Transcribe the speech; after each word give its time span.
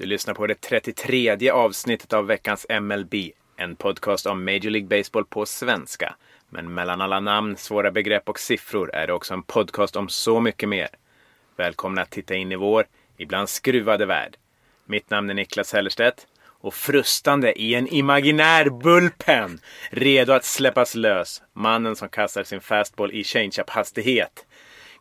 Du 0.00 0.06
lyssnar 0.06 0.34
på 0.34 0.46
det 0.46 0.60
33 0.60 1.50
avsnittet 1.50 2.12
av 2.12 2.26
veckans 2.26 2.66
MLB. 2.80 3.14
En 3.56 3.76
podcast 3.76 4.26
om 4.26 4.44
Major 4.44 4.70
League 4.70 4.88
Baseball 4.88 5.24
på 5.24 5.46
svenska. 5.46 6.14
Men 6.48 6.74
mellan 6.74 7.00
alla 7.00 7.20
namn, 7.20 7.56
svåra 7.56 7.90
begrepp 7.90 8.28
och 8.28 8.40
siffror 8.40 8.94
är 8.94 9.06
det 9.06 9.12
också 9.12 9.34
en 9.34 9.42
podcast 9.42 9.96
om 9.96 10.08
så 10.08 10.40
mycket 10.40 10.68
mer. 10.68 10.88
Välkomna 11.56 12.02
att 12.02 12.10
titta 12.10 12.34
in 12.34 12.52
i 12.52 12.56
vår, 12.56 12.86
ibland 13.16 13.48
skruvade 13.48 14.06
värld. 14.06 14.36
Mitt 14.84 15.10
namn 15.10 15.30
är 15.30 15.34
Niklas 15.34 15.72
Hellerstedt 15.72 16.26
och 16.44 16.74
frustande 16.74 17.60
i 17.60 17.74
en 17.74 17.88
imaginär 17.88 18.70
bullpen. 18.70 19.60
Redo 19.90 20.32
att 20.32 20.44
släppas 20.44 20.94
lös. 20.94 21.42
Mannen 21.52 21.96
som 21.96 22.08
kastar 22.08 22.44
sin 22.44 22.60
fastball 22.60 23.12
i 23.12 23.24
change-up 23.24 23.70
hastighet. 23.70 24.46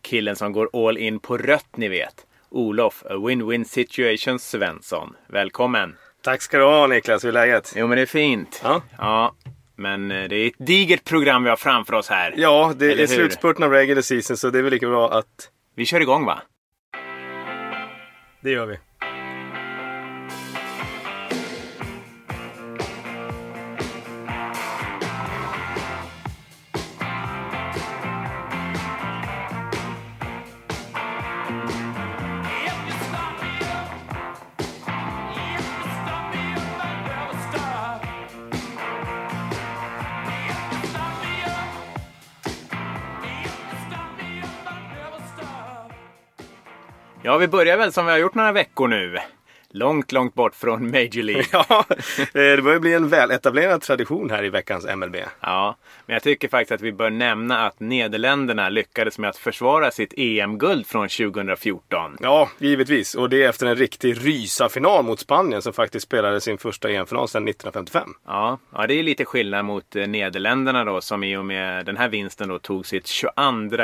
Killen 0.01 0.35
som 0.35 0.51
går 0.51 0.87
all 0.87 0.97
in 0.97 1.19
på 1.19 1.37
rött 1.37 1.77
ni 1.77 1.87
vet. 1.87 2.25
Olof, 2.51 3.03
a 3.09 3.13
win-win 3.13 3.65
situation 3.65 4.39
Svensson. 4.39 5.15
Välkommen! 5.27 5.95
Tack 6.21 6.41
ska 6.41 6.57
du 6.57 6.63
ha 6.63 6.87
Niklas, 6.87 7.23
hur 7.23 7.29
är 7.29 7.33
läget? 7.33 7.73
Jo 7.75 7.87
men 7.87 7.95
det 7.95 8.01
är 8.01 8.05
fint. 8.05 8.61
Ja. 8.63 8.81
ja. 8.97 9.35
Men 9.75 10.11
eh, 10.11 10.29
det 10.29 10.35
är 10.35 10.47
ett 10.47 10.53
digert 10.57 11.03
program 11.03 11.43
vi 11.43 11.49
har 11.49 11.57
framför 11.57 11.93
oss 11.93 12.09
här. 12.09 12.33
Ja, 12.37 12.73
det 12.77 12.91
Eller 12.91 13.03
är 13.03 13.07
slutspurten 13.07 13.63
av 13.63 13.71
regular 13.71 14.01
season 14.01 14.37
så 14.37 14.49
det 14.49 14.59
är 14.59 14.63
väl 14.63 14.73
lika 14.73 14.87
bra 14.87 15.11
att... 15.11 15.49
Vi 15.75 15.85
kör 15.85 16.01
igång 16.01 16.25
va? 16.25 16.41
Det 18.41 18.51
gör 18.51 18.65
vi. 18.65 18.77
Ja, 47.29 47.37
vi 47.37 47.47
börjar 47.47 47.77
väl 47.77 47.93
som 47.93 48.05
vi 48.05 48.11
har 48.11 48.19
gjort 48.19 48.35
några 48.35 48.51
veckor 48.51 48.87
nu. 48.87 49.17
Långt, 49.71 50.11
långt 50.11 50.33
bort 50.33 50.55
från 50.55 50.91
Major 50.91 51.23
League. 51.23 51.45
Ja, 51.51 51.85
eh, 51.89 52.25
det 52.33 52.61
börjar 52.61 52.79
bli 52.79 52.93
en 52.93 53.09
väletablerad 53.09 53.81
tradition 53.81 54.29
här 54.29 54.43
i 54.43 54.49
veckans 54.49 54.85
MLB. 54.95 55.15
Ja, 55.41 55.75
men 56.05 56.13
jag 56.13 56.23
tycker 56.23 56.47
faktiskt 56.47 56.71
att 56.71 56.81
vi 56.81 56.91
bör 56.91 57.09
nämna 57.09 57.65
att 57.65 57.79
Nederländerna 57.79 58.69
lyckades 58.69 59.19
med 59.19 59.29
att 59.29 59.37
försvara 59.37 59.91
sitt 59.91 60.13
EM-guld 60.17 60.87
från 60.87 61.09
2014. 61.09 62.17
Ja, 62.19 62.49
givetvis. 62.57 63.15
Och 63.15 63.29
det 63.29 63.43
är 63.43 63.49
efter 63.49 63.65
en 63.65 63.75
riktig 63.75 64.25
rysarfinal 64.25 65.05
mot 65.05 65.19
Spanien 65.19 65.61
som 65.61 65.73
faktiskt 65.73 66.05
spelade 66.05 66.41
sin 66.41 66.57
första 66.57 66.89
EM-final 66.89 67.27
sedan 67.27 67.47
1955. 67.47 68.09
Ja, 68.27 68.59
ja, 68.73 68.87
det 68.87 68.93
är 68.93 69.03
lite 69.03 69.25
skillnad 69.25 69.65
mot 69.65 69.95
eh, 69.95 70.07
Nederländerna 70.07 70.83
då 70.83 71.01
som 71.01 71.23
i 71.23 71.37
och 71.37 71.45
med 71.45 71.85
den 71.85 71.97
här 71.97 72.09
vinsten 72.09 72.49
då 72.49 72.59
tog 72.59 72.85
sitt 72.85 73.07
22 73.07 73.31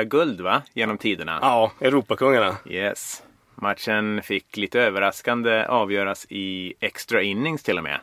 guld 0.04 0.42
va? 0.42 0.62
Genom 0.74 0.98
tiderna. 0.98 1.40
Ja, 1.42 1.72
Europakungarna. 1.82 2.58
Yes. 2.70 3.22
Matchen 3.56 4.22
fick 4.22 4.58
lite 4.58 4.82
överraskande 4.82 5.66
avgöras 5.66 6.26
i 6.30 6.74
extra 6.80 7.22
innings 7.22 7.64
till 7.64 7.78
och 7.78 7.84
med. 7.84 8.00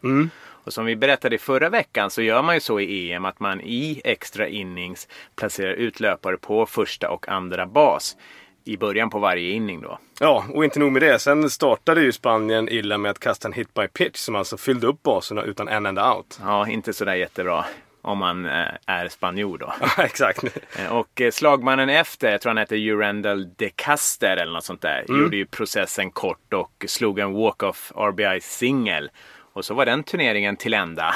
Och 0.64 0.72
som 0.72 0.84
vi 0.84 0.96
berättade 0.96 1.34
i 1.34 1.38
förra 1.38 1.68
veckan 1.68 2.10
så 2.10 2.22
gör 2.22 2.42
man 2.42 2.54
ju 2.54 2.60
så 2.60 2.80
i 2.80 3.12
EM 3.12 3.24
att 3.24 3.40
man 3.40 3.60
i 3.60 4.00
extra 4.04 4.48
innings 4.48 5.08
placerar 5.36 5.72
ut 5.72 6.00
löpare 6.00 6.36
på 6.36 6.66
första 6.66 7.10
och 7.10 7.28
andra 7.28 7.66
bas. 7.66 8.16
I 8.64 8.76
början 8.76 9.10
på 9.10 9.18
varje 9.18 9.50
inning 9.50 9.80
då. 9.80 9.98
Ja, 10.20 10.44
och 10.50 10.64
inte 10.64 10.78
nog 10.78 10.92
med 10.92 11.02
det. 11.02 11.18
Sen 11.18 11.50
startade 11.50 12.00
ju 12.02 12.12
Spanien 12.12 12.68
illa 12.68 12.98
med 12.98 13.10
att 13.10 13.18
kasta 13.18 13.48
en 13.48 13.52
hit 13.52 13.74
by 13.74 13.88
pitch 13.88 14.18
som 14.18 14.36
alltså 14.36 14.56
fyllde 14.56 14.86
upp 14.86 15.02
baserna 15.02 15.42
utan 15.42 15.68
en 15.68 15.86
enda 15.86 16.14
out. 16.14 16.40
Ja, 16.42 16.68
inte 16.68 16.92
sådär 16.92 17.14
jättebra. 17.14 17.64
Om 18.04 18.18
man 18.18 18.46
eh, 18.46 18.68
är 18.86 19.08
spanjor 19.08 19.58
då. 19.58 19.72
Ja, 19.96 20.02
exakt. 20.04 20.44
Eh, 20.78 20.92
Och 20.92 21.20
eh, 21.20 21.30
slagmannen 21.30 21.88
efter, 21.88 22.30
jag 22.30 22.40
tror 22.40 22.50
han 22.50 22.56
hette 22.56 22.76
Urandel 22.76 23.54
de 23.54 23.70
Caster 23.70 24.36
eller 24.36 24.52
något 24.52 24.64
sånt 24.64 24.82
där, 24.82 25.04
gjorde 25.08 25.36
ju 25.36 25.46
processen 25.46 26.10
kort 26.10 26.52
och 26.52 26.84
slog 26.88 27.18
en 27.18 27.32
walk-off 27.32 27.92
RBI-singel. 27.96 29.10
Och 29.52 29.64
så 29.64 29.74
var 29.74 29.86
den 29.86 30.04
turneringen 30.04 30.56
till 30.56 30.74
ända. 30.74 31.14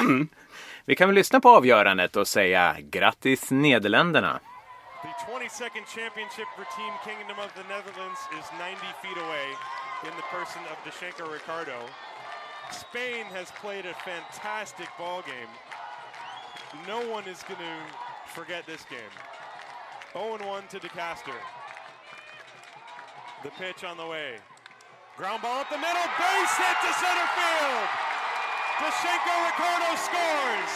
Vi 0.85 0.95
kan 0.95 1.09
väl 1.09 1.15
lyssna 1.15 1.41
på 1.41 1.49
avgörandet 1.51 2.17
och 2.17 2.29
säga 2.29 2.77
grattis 2.81 3.51
Nederländerna. 3.51 4.41
The 5.03 5.09
22nd 5.33 5.87
championship 5.97 6.49
for 6.57 6.67
Team 6.77 6.95
Kingdom 7.07 7.39
of 7.45 7.51
the 7.59 7.63
Netherlands 7.75 8.21
is 8.39 8.47
90 8.59 8.77
feet 9.03 9.19
away 9.27 9.49
in 10.07 10.13
the 10.21 10.27
person 10.37 10.63
of 10.73 10.77
Deshenko 10.85 11.25
Ricardo. 11.39 11.79
Spain 12.73 13.25
has 13.39 13.49
played 13.63 13.85
a 13.87 13.95
fantastic 14.11 14.89
ball 14.99 15.23
game. 15.33 15.51
No 16.87 16.99
one 17.11 17.25
is 17.29 17.43
going 17.47 17.61
to 17.61 17.77
forget 18.35 18.67
this 18.67 18.83
game. 18.91 19.15
0-1 20.15 20.69
to 20.69 20.79
DeCaster. 20.81 21.37
The 23.45 23.51
pitch 23.61 23.85
on 23.85 23.97
the 23.97 24.07
way. 24.07 24.41
Ground 25.17 25.43
ball 25.43 25.61
up 25.61 25.71
the 25.71 25.79
middle, 25.79 26.09
base 26.19 26.55
hit 26.59 26.77
to 26.83 26.93
center 26.99 27.29
field. 27.39 27.89
Deshenko 28.83 29.35
Ricardo 29.49 29.91
scores. 29.97 30.73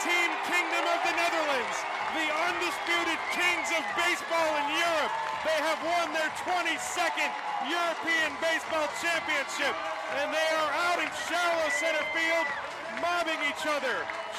Team 0.00 0.30
Kingdom 0.46 0.84
of 0.92 1.00
the 1.02 1.14
Netherlands, 1.16 1.76
the 2.14 2.28
undisputed 2.52 3.20
kings 3.32 3.68
of 3.74 3.82
baseball 3.96 4.50
in 4.60 4.66
Europe. 4.76 5.12
They 5.42 5.58
have 5.66 5.80
won 5.82 6.12
their 6.12 6.30
22nd 6.44 7.30
European 7.66 8.30
Baseball 8.38 8.86
Championship, 9.00 9.74
and 10.20 10.26
they 10.30 10.50
are 10.62 10.72
out 10.86 10.98
in 11.04 11.10
shallow 11.28 11.68
center 11.82 12.06
field, 12.14 12.46
mobbing 13.02 13.40
each 13.50 13.64
other. 13.66 13.96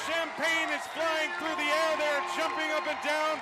Champagne 0.07 0.69
is 0.78 0.83
flying 0.95 1.31
through 1.39 1.57
the 1.63 1.69
air. 1.81 1.91
They're 2.01 2.25
jumping 2.39 2.69
up 2.78 2.85
and 2.88 3.01
down 3.03 3.35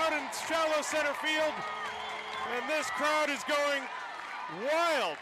out 0.00 0.12
in 0.12 0.24
shallow 0.48 0.82
center 0.82 1.14
field, 1.24 1.54
and 2.54 2.62
this 2.70 2.86
crowd 2.98 3.28
is 3.28 3.42
going 3.44 3.82
wild. 4.64 5.16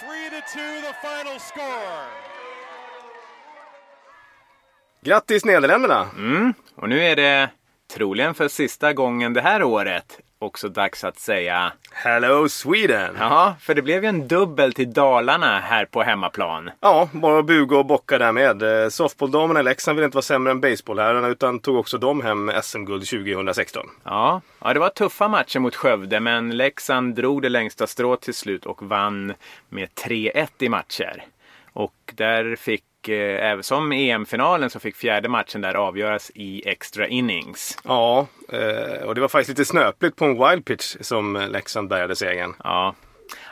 Three 0.00 0.26
to 0.34 0.40
two, 0.54 0.72
the 0.86 0.94
final 1.02 1.38
score. 1.38 2.06
Grattis 5.04 5.44
Nederländerna! 5.44 6.08
Mm, 6.16 6.54
och 6.74 6.88
nu 6.88 7.04
är 7.04 7.16
det 7.16 7.50
troligen 7.94 8.34
för 8.34 8.48
sista 8.48 8.92
gången 8.92 9.32
det 9.32 9.40
här 9.40 9.62
året 9.62 10.20
också 10.38 10.68
dags 10.68 11.04
att 11.04 11.18
säga 11.18 11.72
Hello 11.92 12.48
Sweden! 12.48 13.16
ja, 13.18 13.56
för 13.60 13.74
det 13.74 13.82
blev 13.82 14.02
ju 14.02 14.08
en 14.08 14.28
dubbel 14.28 14.72
till 14.72 14.92
Dalarna 14.92 15.58
här 15.58 15.84
på 15.84 16.02
hemmaplan. 16.02 16.70
Ja, 16.80 17.08
bara 17.12 17.42
buga 17.42 17.76
och 17.76 17.86
bocka 17.86 18.18
där 18.18 18.32
med. 18.32 18.62
Eh, 18.62 18.88
Softballdamerna 18.88 19.60
i 19.60 19.62
Leksand 19.62 19.96
vill 19.96 20.04
inte 20.04 20.16
vara 20.16 20.22
sämre 20.22 20.50
än 20.50 20.60
baseballherrarna 20.60 21.28
utan 21.28 21.58
tog 21.58 21.76
också 21.76 21.98
de 21.98 22.20
hem 22.22 22.50
SM-guld 22.62 23.06
2016. 23.08 23.86
Ja, 24.04 24.40
ja, 24.60 24.74
det 24.74 24.80
var 24.80 24.88
tuffa 24.88 25.28
matcher 25.28 25.58
mot 25.58 25.74
Skövde 25.76 26.20
men 26.20 26.56
Leksand 26.56 27.14
drog 27.14 27.42
det 27.42 27.48
längsta 27.48 27.86
strået 27.86 28.20
till 28.20 28.34
slut 28.34 28.66
och 28.66 28.82
vann 28.82 29.34
med 29.68 29.88
3-1 29.94 30.48
i 30.58 30.68
matcher. 30.68 31.24
Och 31.72 32.12
där 32.14 32.56
fick, 32.56 32.84
eh, 33.08 33.50
även 33.50 33.62
som 33.62 33.92
EM-finalen 33.92 34.70
så 34.70 34.80
fick 34.80 34.96
fjärde 34.96 35.28
matchen 35.28 35.60
där 35.60 35.74
avgöras 35.74 36.30
i 36.34 36.68
extra 36.68 37.06
innings. 37.08 37.78
Ja, 37.84 38.26
eh, 38.52 39.02
och 39.06 39.14
det 39.14 39.20
var 39.20 39.28
faktiskt 39.28 39.58
lite 39.58 39.64
snöpligt 39.64 40.16
på 40.16 40.24
en 40.24 40.48
wild 40.48 40.64
pitch 40.64 40.96
som 41.00 41.36
eh, 41.36 41.48
Leksand 41.48 41.88
bärgade 41.88 42.16
segern. 42.16 42.54
Ja. 42.64 42.94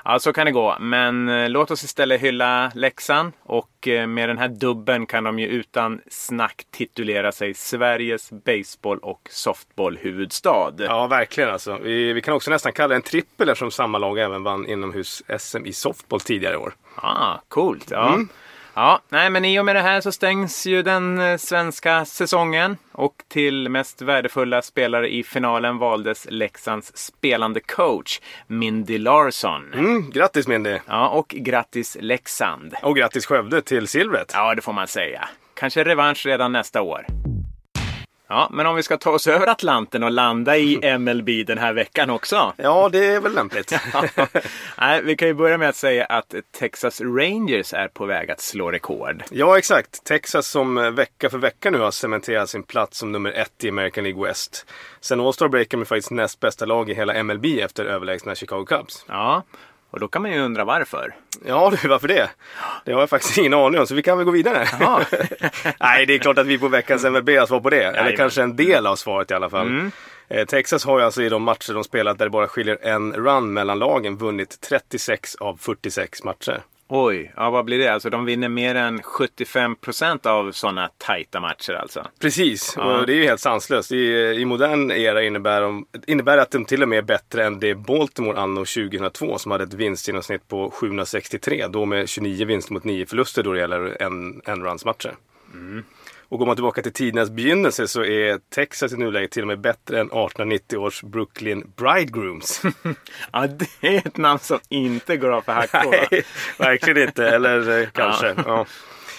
ja, 0.05 0.19
så 0.19 0.33
kan 0.33 0.47
det 0.47 0.53
gå. 0.53 0.77
Men 0.81 1.29
eh, 1.29 1.49
låt 1.49 1.71
oss 1.71 1.85
istället 1.85 2.21
hylla 2.21 2.71
Leksand 2.75 3.33
och 3.43 3.89
eh, 3.89 4.07
med 4.07 4.29
den 4.29 4.39
här 4.39 4.49
dubben 4.49 5.07
kan 5.07 5.25
de 5.25 5.39
ju 5.39 5.47
utan 5.47 6.01
snack 6.11 6.67
titulera 6.71 7.33
sig 7.33 7.55
Sveriges 7.55 8.31
baseball 8.31 8.99
och 8.99 9.29
softballhuvudstad. 9.31 10.73
Ja, 10.79 11.07
verkligen 11.07 11.51
alltså. 11.51 11.79
Vi, 11.83 12.13
vi 12.13 12.23
kan 12.23 12.35
också 12.35 12.51
nästan 12.51 12.73
kalla 12.73 12.89
det 12.89 12.95
en 12.95 13.03
trippel 13.03 13.49
eftersom 13.49 13.71
samma 13.71 13.99
lag 13.99 14.19
även 14.19 14.43
vann 14.43 14.67
inomhus-SM 14.67 15.67
i 15.67 15.73
softball 15.73 16.21
tidigare 16.21 16.55
i 16.55 16.59
år. 16.59 16.75
Ah, 16.97 17.39
coolt. 17.49 17.91
Ja. 17.91 18.19
Ja, 18.79 19.01
nej, 19.09 19.31
men 19.31 19.45
i 19.45 19.61
och 19.61 19.65
med 19.65 19.77
det 19.77 19.81
här 19.81 20.01
så 20.01 20.13
stängs 20.13 20.67
ju 20.67 20.83
den 20.83 21.19
eh, 21.19 21.37
svenska 21.37 22.05
säsongen 22.05 22.77
och 22.93 23.15
till 23.29 23.69
mest 23.69 24.03
värdefulla 24.03 24.63
spelare 24.63 25.15
i 25.15 25.23
finalen 25.23 25.79
valdes 25.79 26.27
Leksands 26.31 26.97
spelande 26.97 27.61
coach 27.61 28.21
Mindy 28.47 28.99
Larsson. 28.99 29.75
Mm, 29.75 30.11
grattis 30.11 30.49
Mindy! 30.49 30.79
Ja, 30.87 31.09
och 31.09 31.29
grattis 31.29 31.97
Leksand. 32.01 32.75
Och 32.83 32.97
grattis 32.97 33.27
Skövde 33.27 33.63
till 33.63 33.89
silvret! 33.89 34.31
Ja, 34.35 34.55
det 34.55 34.63
får 34.63 34.73
man 34.73 34.87
säga. 34.87 35.29
Kanske 35.55 35.85
revansch 35.85 36.27
redan 36.27 36.53
nästa 36.53 36.83
år. 36.83 37.07
Ja, 38.29 38.49
men 38.53 38.67
om 38.67 38.77
vi 38.77 38.83
ska 38.83 38.97
ta 38.97 39.11
oss 39.11 39.27
över 39.27 39.47
Atlanten 39.47 40.03
och 40.03 40.11
landa 40.11 40.57
i 40.57 40.99
MLB 40.99 41.29
den 41.47 41.59
här 41.59 41.73
veckan 41.73 42.11
också. 42.11 42.53
Ja, 42.57 42.89
det 42.89 43.07
är 43.07 43.21
väl 43.21 43.35
lämpligt. 43.35 43.73
Nej, 44.79 45.03
vi 45.03 45.17
kan 45.17 45.29
ju 45.29 45.35
börja 45.35 45.59
med 45.59 45.69
att 45.69 45.77
säga 45.77 46.05
att 46.05 46.35
Texas 46.59 47.01
Rangers 47.01 47.75
är 47.75 47.89
på 47.89 48.07
väg 48.07 48.31
att 48.31 48.41
slå 48.41 48.71
rekord. 48.71 49.23
Ja, 49.31 49.59
exakt. 49.59 50.05
Texas 50.05 50.49
som 50.49 50.95
vecka 50.95 51.31
för 51.31 51.39
vecka 51.39 51.71
nu 51.71 51.79
har 51.79 51.91
cementerat 51.91 52.51
sin 52.51 52.63
plats 52.63 52.99
som 52.99 53.13
nummer 53.13 53.33
ett 53.33 53.65
i 53.65 53.69
American 53.69 54.05
League 54.05 54.27
West. 54.29 54.67
Sen 55.01 55.21
All-Star 55.21 55.49
Breaker 55.49 55.77
med 55.77 55.89
faktiskt 55.89 56.11
näst 56.11 56.41
bästa 56.41 56.67
lag 56.67 56.91
i 56.91 56.95
hela 56.95 57.23
MLB 57.23 57.45
efter 57.45 57.85
överlägsna 57.85 58.35
Chicago 58.35 58.65
Cubs. 58.65 59.05
Ja, 59.09 59.43
Och 59.97 60.01
då 60.01 60.09
kan 60.09 60.23
man 60.23 60.33
ju 60.33 60.41
undra 60.41 60.65
varför. 60.65 61.15
Ja 61.45 61.73
du, 61.83 61.89
varför 61.89 62.09
det? 62.09 62.31
Det 62.85 62.93
har 62.93 63.01
jag 63.01 63.11
faktiskt 63.11 63.39
ingen 63.39 63.55
aning 63.55 63.81
om, 63.81 63.87
så 63.87 63.95
vi 63.95 64.03
kan 64.03 64.19
väl 64.19 64.25
gå 64.25 64.31
vidare. 64.31 64.69
Nej, 65.81 66.07
det 66.07 66.15
är 66.15 66.19
klart 66.19 66.39
att 66.39 66.47
vi 66.47 66.59
på 66.59 66.69
veckans 66.69 67.05
MLB 67.05 67.29
har 67.31 67.47
svar 67.47 67.61
på 67.61 67.71
det. 67.71 67.77
Eller 67.77 67.93
Jajamän. 67.93 68.17
kanske 68.17 68.43
en 68.43 68.57
del 68.57 68.87
av 68.87 68.97
svaret 68.97 69.31
i 69.31 69.35
alla 69.35 69.51
fall. 69.51 69.91
Eh, 70.29 70.45
Texas 70.45 70.85
har 70.85 70.99
ju 70.99 71.05
alltså 71.05 71.23
i 71.23 71.29
de 71.29 71.43
matcher 71.43 71.73
de 71.75 71.85
spelat 71.85 72.19
där 72.19 72.27
det 72.27 72.31
bara 72.31 72.49
skiljer 72.49 72.79
en 72.83 73.13
run 73.13 73.53
mellan 73.53 73.79
lagen 73.79 74.17
vunnit 74.17 74.61
36 74.61 75.35
av 75.35 75.57
46 75.61 76.25
matcher. 76.25 76.63
Oj, 76.89 77.33
ja 77.37 77.51
vad 77.51 77.65
blir 77.65 77.79
det? 77.79 77.89
Alltså 77.89 78.11
de 78.11 78.25
vinner 78.25 78.49
mer 78.49 78.75
än 78.75 79.01
75% 79.01 80.27
av 80.27 80.53
sådana 80.53 80.91
tajta 80.99 81.41
matcher 81.41 81.73
alltså. 81.73 82.07
Precis, 82.21 82.75
Ja. 82.77 83.01
och 83.01 83.07
det 83.07 83.13
är 83.13 83.17
ju 83.17 83.25
helt 83.25 83.41
sanslöst. 83.41 83.93
I, 83.93 83.97
I 84.39 84.45
modern 84.45 84.91
era 84.91 85.23
innebär, 85.23 85.61
de, 85.61 85.87
innebär 86.07 86.37
det 86.37 86.43
att 86.43 86.51
de 86.51 86.65
till 86.65 86.83
och 86.83 86.89
med 86.89 86.99
är 86.99 87.03
bättre 87.03 87.45
än 87.45 87.61
det 87.61 87.75
Baltimore 87.75 88.39
anno 88.41 88.59
2002 88.65 89.39
som 89.39 89.53
hade 89.53 89.65
ett 89.65 89.75
vinstgenomsnitt 89.75 90.49
på 90.49 90.71
763. 90.71 91.67
Då 91.69 91.85
med 91.87 92.09
29 92.09 92.47
vinster 92.47 92.73
mot 92.73 92.85
9 92.85 93.07
förluster 93.07 93.43
då 93.43 93.53
det 93.53 93.61
gäller 93.61 94.03
en, 94.03 94.41
en 94.45 94.63
runs 94.65 94.85
matcher. 94.85 95.15
Och 96.29 96.39
går 96.39 96.47
man 96.47 96.57
tillbaka 96.57 96.83
till 96.83 96.93
tidernas 96.93 97.31
begynnelse 97.31 97.89
så 97.89 98.05
är 98.05 98.39
Texas 98.55 98.93
i 98.93 98.97
nuläget 98.97 99.31
till 99.31 99.43
och 99.43 99.49
med 99.49 99.61
bättre 99.61 100.01
än 100.01 100.07
1890 100.07 100.79
års 100.79 101.03
Brooklyn 101.03 101.73
Bridegrooms. 101.77 102.63
Ja, 103.33 103.47
det 103.47 103.89
är 103.89 104.07
ett 104.07 104.17
namn 104.17 104.39
som 104.39 104.59
inte 104.69 105.17
går 105.17 105.31
av 105.31 105.41
för 105.41 105.53
hackor. 105.53 105.91
Nej, 106.11 106.23
verkligen 106.59 107.09
inte. 107.09 107.29
Eller 107.29 107.81
eh, 107.81 107.89
kanske. 107.93 108.35
Ja. 108.47 108.67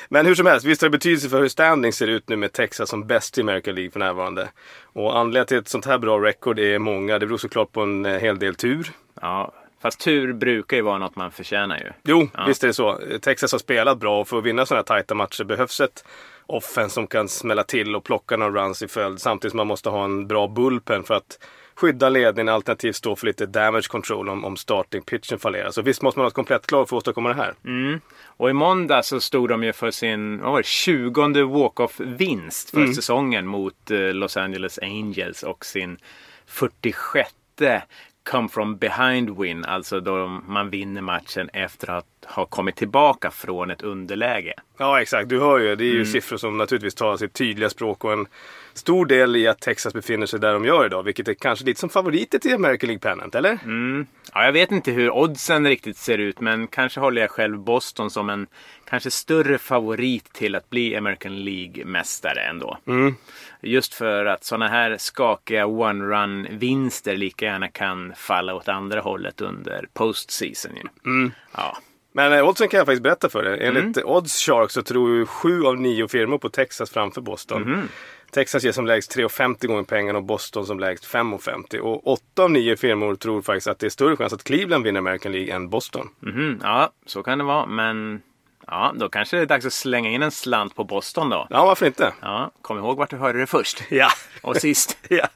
Men 0.09 0.25
hur 0.25 0.35
som 0.35 0.45
helst, 0.45 0.65
visst 0.65 0.81
har 0.81 0.89
det 0.89 0.97
betydelse 0.97 1.29
för 1.29 1.41
hur 1.41 1.47
standing 1.47 1.93
ser 1.93 2.07
ut 2.07 2.29
nu 2.29 2.35
med 2.35 2.53
Texas 2.53 2.89
som 2.89 3.07
bäst 3.07 3.37
i 3.37 3.41
American 3.41 3.75
League 3.75 3.91
för 3.91 3.99
närvarande. 3.99 4.49
Och 4.83 5.17
anledningen 5.17 5.45
till 5.47 5.57
ett 5.57 5.67
sånt 5.67 5.85
här 5.85 5.97
bra 5.97 6.17
record 6.19 6.59
är 6.59 6.79
många. 6.79 7.19
Det 7.19 7.25
beror 7.25 7.37
såklart 7.37 7.71
på 7.71 7.81
en 7.81 8.05
eh, 8.05 8.19
hel 8.19 8.39
del 8.39 8.55
tur. 8.55 8.91
Ja, 9.21 9.53
fast 9.81 9.99
tur 9.99 10.33
brukar 10.33 10.77
ju 10.77 10.83
vara 10.83 10.97
något 10.97 11.15
man 11.15 11.31
förtjänar 11.31 11.77
ju. 11.77 11.91
Jo, 12.03 12.29
Ja. 12.33 12.45
visst 12.47 12.63
är 12.63 12.67
det 12.67 12.73
så. 12.73 12.99
Texas 13.21 13.51
har 13.51 13.59
spelat 13.59 13.97
bra 13.97 14.21
och 14.21 14.27
för 14.27 14.37
att 14.37 14.43
vinna 14.43 14.65
sådana 14.65 14.79
här 14.79 14.83
tajta 14.83 15.15
matcher 15.15 15.43
behövs 15.43 15.79
ett 15.81 16.05
offense 16.47 16.93
som 16.93 17.07
kan 17.07 17.27
smälla 17.27 17.63
till 17.63 17.95
och 17.95 18.03
plocka 18.03 18.37
några 18.37 18.65
runs 18.65 18.81
i 18.81 18.87
följd. 18.87 19.21
Samtidigt 19.21 19.51
som 19.51 19.57
man 19.57 19.67
måste 19.67 19.89
ha 19.89 20.03
en 20.03 20.27
bra 20.27 20.47
bullpen 20.47 21.03
för 21.03 21.13
att 21.13 21.39
skydda 21.75 22.09
ledningen 22.09 22.53
alternativt 22.53 22.95
stå 22.95 23.15
för 23.15 23.27
lite 23.27 23.45
damage 23.45 23.87
control 23.87 24.29
om, 24.29 24.45
om 24.45 24.57
starting 24.57 25.01
pitchen 25.01 25.39
fallerar. 25.39 25.71
Så 25.71 25.81
visst 25.81 26.01
måste 26.01 26.19
man 26.19 26.23
ha 26.23 26.27
ett 26.27 26.33
komplett 26.33 26.71
lag 26.71 26.89
för 26.89 26.95
att 26.95 26.99
åstadkomma 26.99 27.29
det 27.29 27.35
här. 27.35 27.53
Och 28.25 28.49
i 28.49 28.53
måndag 28.53 29.03
så 29.03 29.19
stod 29.19 29.49
de 29.49 29.63
ju 29.63 29.73
för 29.73 29.91
sin 29.91 30.41
vad 30.41 30.51
var 30.51 30.59
det, 30.59 30.65
20 30.65 31.43
walk-off-vinst 31.43 32.69
för 32.69 32.87
säsongen 32.93 33.47
mot 33.47 33.91
eh, 33.91 33.99
Los 33.99 34.37
Angeles 34.37 34.79
Angels 34.81 35.43
och 35.43 35.65
sin 35.65 35.97
46 36.45 37.33
come 38.27 38.49
from 38.49 38.77
behind 38.77 39.39
win. 39.39 39.65
Alltså 39.65 39.99
då 39.99 40.27
man 40.27 40.69
vinner 40.69 41.01
matchen 41.01 41.49
efter 41.53 41.89
att 41.89 42.05
ha 42.25 42.45
kommit 42.45 42.75
tillbaka 42.75 43.31
från 43.31 43.71
ett 43.71 43.81
underläge. 43.81 44.53
Ja 44.77 45.01
exakt, 45.01 45.29
du 45.29 45.39
hör 45.39 45.59
ju. 45.59 45.75
Det 45.75 45.83
är 45.83 45.93
ju 45.93 46.05
siffror 46.05 46.37
som 46.37 46.57
naturligtvis 46.57 46.95
talar 46.95 47.17
sitt 47.17 47.33
tydliga 47.33 47.69
språk 47.69 48.03
och 48.03 48.13
en 48.13 48.27
stor 48.77 49.05
del 49.05 49.35
i 49.35 49.47
att 49.47 49.59
Texas 49.59 49.93
befinner 49.93 50.25
sig 50.25 50.39
där 50.39 50.53
de 50.53 50.65
gör 50.65 50.85
idag. 50.85 51.03
Vilket 51.03 51.27
är 51.27 51.33
kanske 51.33 51.65
lite 51.65 51.79
som 51.79 51.89
favoriter 51.89 52.39
till 52.39 52.53
American 52.53 52.87
League 52.87 52.99
Pennant, 52.99 53.35
eller? 53.35 53.59
Ja, 54.33 54.45
jag 54.45 54.51
vet 54.51 54.71
inte 54.71 54.91
hur 54.91 55.11
oddsen 55.11 55.67
riktigt 55.67 55.97
ser 55.97 56.17
ut 56.17 56.39
men 56.39 56.67
kanske 56.67 56.99
håller 56.99 57.21
jag 57.21 57.31
själv 57.31 57.59
Boston 57.59 58.09
som 58.09 58.29
en 58.29 58.47
kanske 58.89 59.11
större 59.11 59.57
favorit 59.57 60.33
till 60.33 60.55
att 60.55 60.69
bli 60.69 60.95
American 60.95 61.35
League-mästare 61.43 62.41
ändå. 62.49 62.77
Just 63.61 63.93
för 63.93 64.25
att 64.25 64.43
sådana 64.43 64.67
här 64.67 64.97
skakiga 64.97 65.65
one-run-vinster 65.65 67.15
lika 67.15 67.45
gärna 67.45 67.67
kan 67.67 68.13
falla 68.15 68.55
åt 68.55 68.67
andra 68.67 69.01
hållet 69.01 69.41
under 69.41 69.87
postseason. 69.93 70.71
Ju. 70.75 70.83
Ja. 71.51 71.77
Men 72.11 72.33
eh, 72.33 72.47
oddsen 72.47 72.67
kan 72.67 72.77
jag 72.77 72.85
faktiskt 72.85 73.03
berätta 73.03 73.29
för 73.29 73.43
dig. 73.43 73.67
Enligt 73.67 73.97
Odds 74.03 74.45
Shark 74.45 74.71
så 74.71 74.81
tror 74.81 75.15
ju 75.15 75.25
sju 75.25 75.63
av 75.63 75.77
nio 75.79 76.07
firmor 76.07 76.37
på 76.37 76.49
Texas 76.49 76.89
framför 76.89 77.21
Boston. 77.21 77.89
Texas 78.31 78.63
ger 78.63 78.71
som 78.71 78.85
lägst 78.85 79.15
3,50 79.15 79.67
gånger 79.67 79.83
pengarna 79.83 80.17
och 80.19 80.25
Boston 80.25 80.65
som 80.65 80.79
lägst 80.79 81.05
5,50. 81.05 81.77
Och 81.79 82.07
åtta 82.07 82.43
av 82.43 82.51
nio 82.51 82.77
firmor 82.77 83.15
tror 83.15 83.41
faktiskt 83.41 83.67
att 83.67 83.79
det 83.79 83.85
är 83.85 83.89
större 83.89 84.15
chans 84.15 84.33
att 84.33 84.43
Cleveland 84.43 84.83
vinner 84.83 84.99
American 84.99 85.31
League 85.31 85.55
än 85.55 85.69
Boston. 85.69 86.09
Mhm, 86.19 86.59
ja, 86.63 86.91
så 87.05 87.23
kan 87.23 87.37
det 87.37 87.43
vara. 87.43 87.65
Men 87.65 88.21
ja, 88.67 88.93
då 88.95 89.09
kanske 89.09 89.37
det 89.37 89.41
är 89.41 89.45
dags 89.45 89.65
att 89.65 89.73
slänga 89.73 90.09
in 90.09 90.23
en 90.23 90.31
slant 90.31 90.75
på 90.75 90.83
Boston 90.83 91.29
då. 91.29 91.47
Ja, 91.49 91.65
varför 91.65 91.85
inte? 91.85 92.13
Ja, 92.21 92.51
kom 92.61 92.77
ihåg 92.77 92.97
vart 92.97 93.09
du 93.09 93.17
hörde 93.17 93.39
det 93.39 93.47
först. 93.47 93.83
Ja. 93.89 94.07
Och 94.41 94.57
sist. 94.57 94.97
ja. 95.09 95.27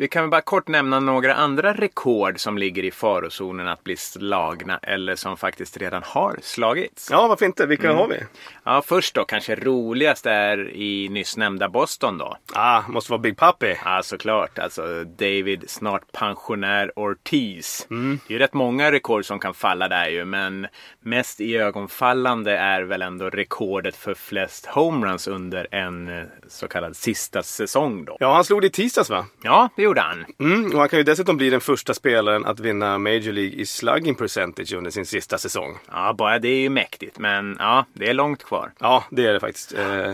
Vi 0.00 0.08
kan 0.08 0.22
väl 0.22 0.30
bara 0.30 0.40
kort 0.40 0.68
nämna 0.68 1.00
några 1.00 1.34
andra 1.34 1.72
rekord 1.74 2.40
som 2.40 2.58
ligger 2.58 2.84
i 2.84 2.90
farozonen 2.90 3.68
att 3.68 3.84
bli 3.84 3.96
slagna 3.96 4.78
eller 4.82 5.16
som 5.16 5.36
faktiskt 5.36 5.76
redan 5.76 6.02
har 6.06 6.38
slagits. 6.42 7.08
Ja, 7.10 7.28
varför 7.28 7.46
inte? 7.46 7.66
Vilka 7.66 7.92
har 7.92 8.08
vi? 8.08 8.16
Ja, 8.64 8.82
först 8.86 9.14
då 9.14 9.24
kanske 9.24 9.54
roligast 9.54 10.26
är 10.26 10.70
i 10.70 11.08
nyss 11.08 11.36
nämnda 11.36 11.68
Boston 11.68 12.18
då. 12.18 12.36
Ah, 12.52 12.82
måste 12.88 13.12
vara 13.12 13.20
Big 13.20 13.36
Papi. 13.36 13.76
Ja, 13.84 14.00
såklart. 14.02 14.58
Alltså 14.58 15.04
David, 15.04 15.64
snart 15.68 16.12
pensionär 16.12 16.92
Ortiz. 16.96 17.86
Det 17.88 17.94
är 17.94 18.32
ju 18.32 18.38
rätt 18.38 18.54
många 18.54 18.92
rekord 18.92 19.24
som 19.24 19.38
kan 19.38 19.54
falla 19.54 19.88
där 19.88 20.08
ju, 20.08 20.24
men 20.24 20.66
mest 21.00 21.40
i 21.40 21.56
ögonfallande 21.56 22.56
är 22.56 22.82
väl 22.82 23.02
ändå 23.02 23.30
rekordet 23.30 23.96
för 23.96 24.14
flest 24.14 24.66
homeruns 24.66 25.28
under 25.28 25.66
en 25.70 26.08
eh, 26.08 26.24
så 26.48 26.68
kallad 26.68 26.96
sista 26.96 27.42
säsong 27.42 28.04
då. 28.04 28.16
Ja, 28.20 28.34
han 28.34 28.44
slog 28.44 28.60
det 28.60 28.66
i 28.66 28.70
tisdags 28.70 29.10
va? 29.10 29.26
Ja, 29.42 29.68
det 29.76 29.89
gjorde 29.90 30.00
han. 30.00 30.24
Mm, 30.38 30.72
och 30.72 30.78
han 30.78 30.88
kan 30.88 30.98
ju 30.98 31.02
dessutom 31.02 31.36
bli 31.36 31.50
den 31.50 31.60
första 31.60 31.94
spelaren 31.94 32.44
att 32.44 32.60
vinna 32.60 32.98
Major 32.98 33.32
League 33.32 33.60
i 33.60 33.66
slugging 33.66 34.14
percentage 34.14 34.72
under 34.72 34.90
sin 34.90 35.06
sista 35.06 35.38
säsong. 35.38 35.78
Ja, 35.92 36.14
bara 36.18 36.38
det 36.38 36.48
är 36.48 36.60
ju 36.60 36.68
mäktigt, 36.68 37.18
men 37.18 37.56
ja, 37.58 37.86
det 37.92 38.08
är 38.08 38.14
långt 38.14 38.44
kvar. 38.44 38.72
Ja, 38.78 39.04
det 39.10 39.26
är 39.26 39.32
det 39.32 39.40
faktiskt. 39.40 39.72
Eh, 39.72 40.12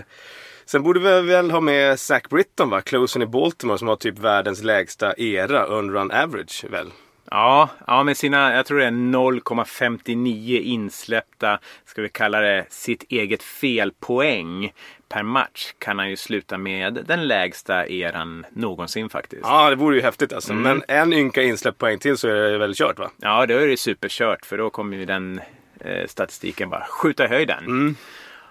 sen 0.66 0.83
borde 0.83 1.00
vi 1.00 1.28
väl 1.28 1.50
ha 1.50 1.61
med 1.61 2.00
Zach 2.00 2.23
Britton 2.30 2.71
va? 2.71 2.80
Closen 2.80 3.23
i 3.23 3.26
Baltimore 3.26 3.78
som 3.78 3.88
har 3.88 3.97
typ 3.97 4.18
världens 4.18 4.62
lägsta 4.62 5.14
era, 5.18 5.66
run 5.66 6.11
average 6.11 6.64
väl? 6.71 6.90
Ja, 7.30 7.68
ja, 7.87 8.02
med 8.02 8.16
sina, 8.16 8.54
jag 8.54 8.66
tror 8.66 8.78
det 8.78 8.85
är 8.85 8.90
0,59 8.90 10.61
insläppta, 10.61 11.59
ska 11.85 12.02
vi 12.02 12.09
kalla 12.09 12.40
det, 12.40 12.66
sitt 12.68 13.04
eget 13.09 13.42
felpoäng 13.42 14.73
per 15.09 15.23
match 15.23 15.73
kan 15.78 15.99
han 15.99 16.11
ju 16.11 16.16
sluta 16.16 16.59
med 16.59 17.04
den 17.09 17.28
lägsta 17.28 17.87
eran 17.87 18.47
någonsin 18.52 19.09
faktiskt. 19.09 19.42
Ja, 19.45 19.56
Ja, 19.66 19.71
det 19.71 19.76
vore 19.76 19.97
ju 19.97 20.02
häftigt 20.02 20.33
alltså. 20.33 20.54
Men 20.54 20.83
en 20.88 21.12
ynka 21.12 21.42
insläppt 21.42 21.78
poäng 21.78 21.99
till 21.99 22.16
så 22.16 22.28
är 22.28 22.52
det 22.52 22.59
väl 22.59 22.75
kört 22.75 22.99
va? 22.99 23.11
då 23.47 23.54
är 23.54 23.68
det 23.68 23.76
superkört 23.76 24.47
för 24.47 24.59
då 24.59 24.71
kommer 24.71 24.97
ju 24.97 25.04
den 25.04 25.40
eh, 25.80 26.06
statistiken 26.06 26.71
bara 26.71 26.85
skjuta 26.85 27.25
i 27.25 27.28
höjden. 27.28 27.97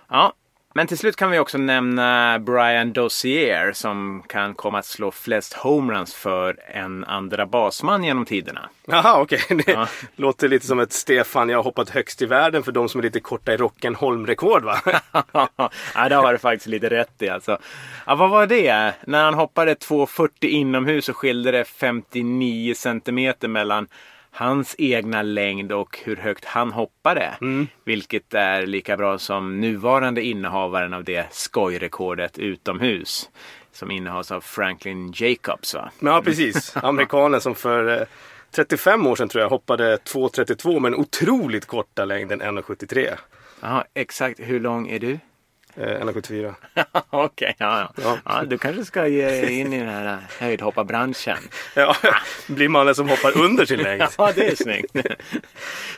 Ja, 0.09 0.33
men 0.77 0.87
till 0.87 0.97
slut 0.97 1.15
kan 1.15 1.31
vi 1.31 1.39
också 1.39 1.57
nämna 1.57 2.39
Brian 2.39 2.93
Dozier 2.93 3.71
som 3.73 4.23
kan 4.27 4.55
komma 4.55 4.79
att 4.79 4.85
slå 4.85 5.11
flest 5.11 5.53
homeruns 5.53 6.13
för 6.15 6.59
en 6.67 7.03
andra 7.03 7.45
basman 7.45 8.03
genom 8.03 8.25
tiderna. 8.25 8.69
Jaha, 8.87 9.21
okej. 9.21 9.39
Det 9.65 9.71
Ja. 9.71 9.87
låter 10.15 10.47
lite 10.47 10.67
som 10.67 10.79
ett 10.79 10.93
Stefan, 10.93 11.49
jag 11.49 11.57
har 11.57 11.63
hoppat 11.63 11.89
högst 11.89 12.21
i 12.21 12.25
världen 12.25 12.63
för 12.63 12.71
de 12.71 12.89
som 12.89 12.99
är 12.99 13.03
lite 13.03 13.19
korta 13.19 13.53
i 13.53 13.57
rocken 13.57 13.95
Holm-rekord 13.95 14.63
va? 14.63 14.79
ja, 15.95 16.09
det 16.09 16.15
har 16.15 16.31
du 16.31 16.37
faktiskt 16.39 16.67
lite 16.67 16.89
rätt 16.89 17.21
i 17.21 17.29
alltså. 17.29 17.57
Ja, 18.07 18.15
vad 18.15 18.29
var 18.29 18.47
det? 18.47 18.93
När 19.07 19.23
han 19.23 19.33
hoppade 19.33 19.73
2,40 19.73 20.29
inomhus 20.45 21.05
så 21.05 21.13
skilde 21.13 21.51
det 21.51 21.65
59 21.65 22.73
centimeter 22.73 23.47
mellan 23.47 23.87
hans 24.35 24.75
egna 24.77 25.21
längd 25.21 25.71
och 25.71 25.99
hur 26.03 26.15
högt 26.15 26.45
han 26.45 26.71
hoppade. 26.71 27.33
Vilket 27.83 28.33
är 28.33 28.65
lika 28.65 28.97
bra 28.97 29.17
som 29.17 29.61
nuvarande 29.61 30.21
innehavaren 30.23 30.93
av 30.93 31.03
det 31.03 31.27
skojrekordet 31.31 32.37
utomhus. 32.37 33.29
Som 33.71 33.91
innehas 33.91 34.31
av 34.31 34.41
Franklin 34.41 35.13
Jacobs 35.15 35.73
va? 35.73 35.91
Men 35.99 36.13
ja, 36.13 36.21
precis. 36.21 36.77
Amerikanen 36.83 37.41
som 37.41 37.55
för 37.55 38.01
eh, 38.01 38.07
35 38.51 39.07
år 39.07 39.15
sedan 39.15 39.29
tror 39.29 39.41
jag 39.41 39.49
hoppade 39.49 39.95
2,32 39.97 40.79
med 40.79 40.93
en 40.93 40.99
otroligt 40.99 41.65
korta 41.65 42.05
längden 42.05 42.41
1,73. 42.41 43.09
Ja, 43.61 43.85
exakt. 43.93 44.39
Hur 44.39 44.59
lång 44.59 44.89
är 44.89 44.99
du? 44.99 45.19
Eh, 45.77 46.01
1,74. 46.01 46.53
Okej, 47.09 47.55
ja, 47.57 47.79
ja. 47.79 48.03
Ja. 48.03 48.17
ja. 48.25 48.43
Du 48.43 48.57
kanske 48.57 48.85
ska 48.85 49.07
ge 49.07 49.59
in 49.59 49.73
i 49.73 49.79
den 49.79 49.89
här 49.89 50.17
höjdhopparbranschen. 50.39 51.37
Ja, 51.75 51.95
blir 52.47 52.69
mannen 52.69 52.95
som 52.95 53.09
hoppar 53.09 53.37
under 53.37 53.65
sin 53.65 53.79
längd. 53.79 54.03
Ja, 54.17 54.31
det 54.35 54.47
är 54.47 54.55
snyggt. 54.55 54.95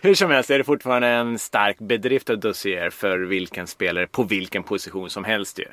Hur 0.02 0.16
som 0.16 0.32
helst 0.32 0.50
är 0.50 0.58
det 0.58 0.64
fortfarande 0.64 1.08
en 1.08 1.40
stark 1.40 1.80
bedrift 1.80 2.30
av 2.30 2.40
Dossier 2.40 2.90
för 2.90 3.20
vilken 3.20 3.68
spelare 3.68 4.08
på 4.08 4.24
vilken 4.24 4.64
position 4.64 5.10
som 5.10 5.24
helst 5.24 5.60
ju. 5.60 5.66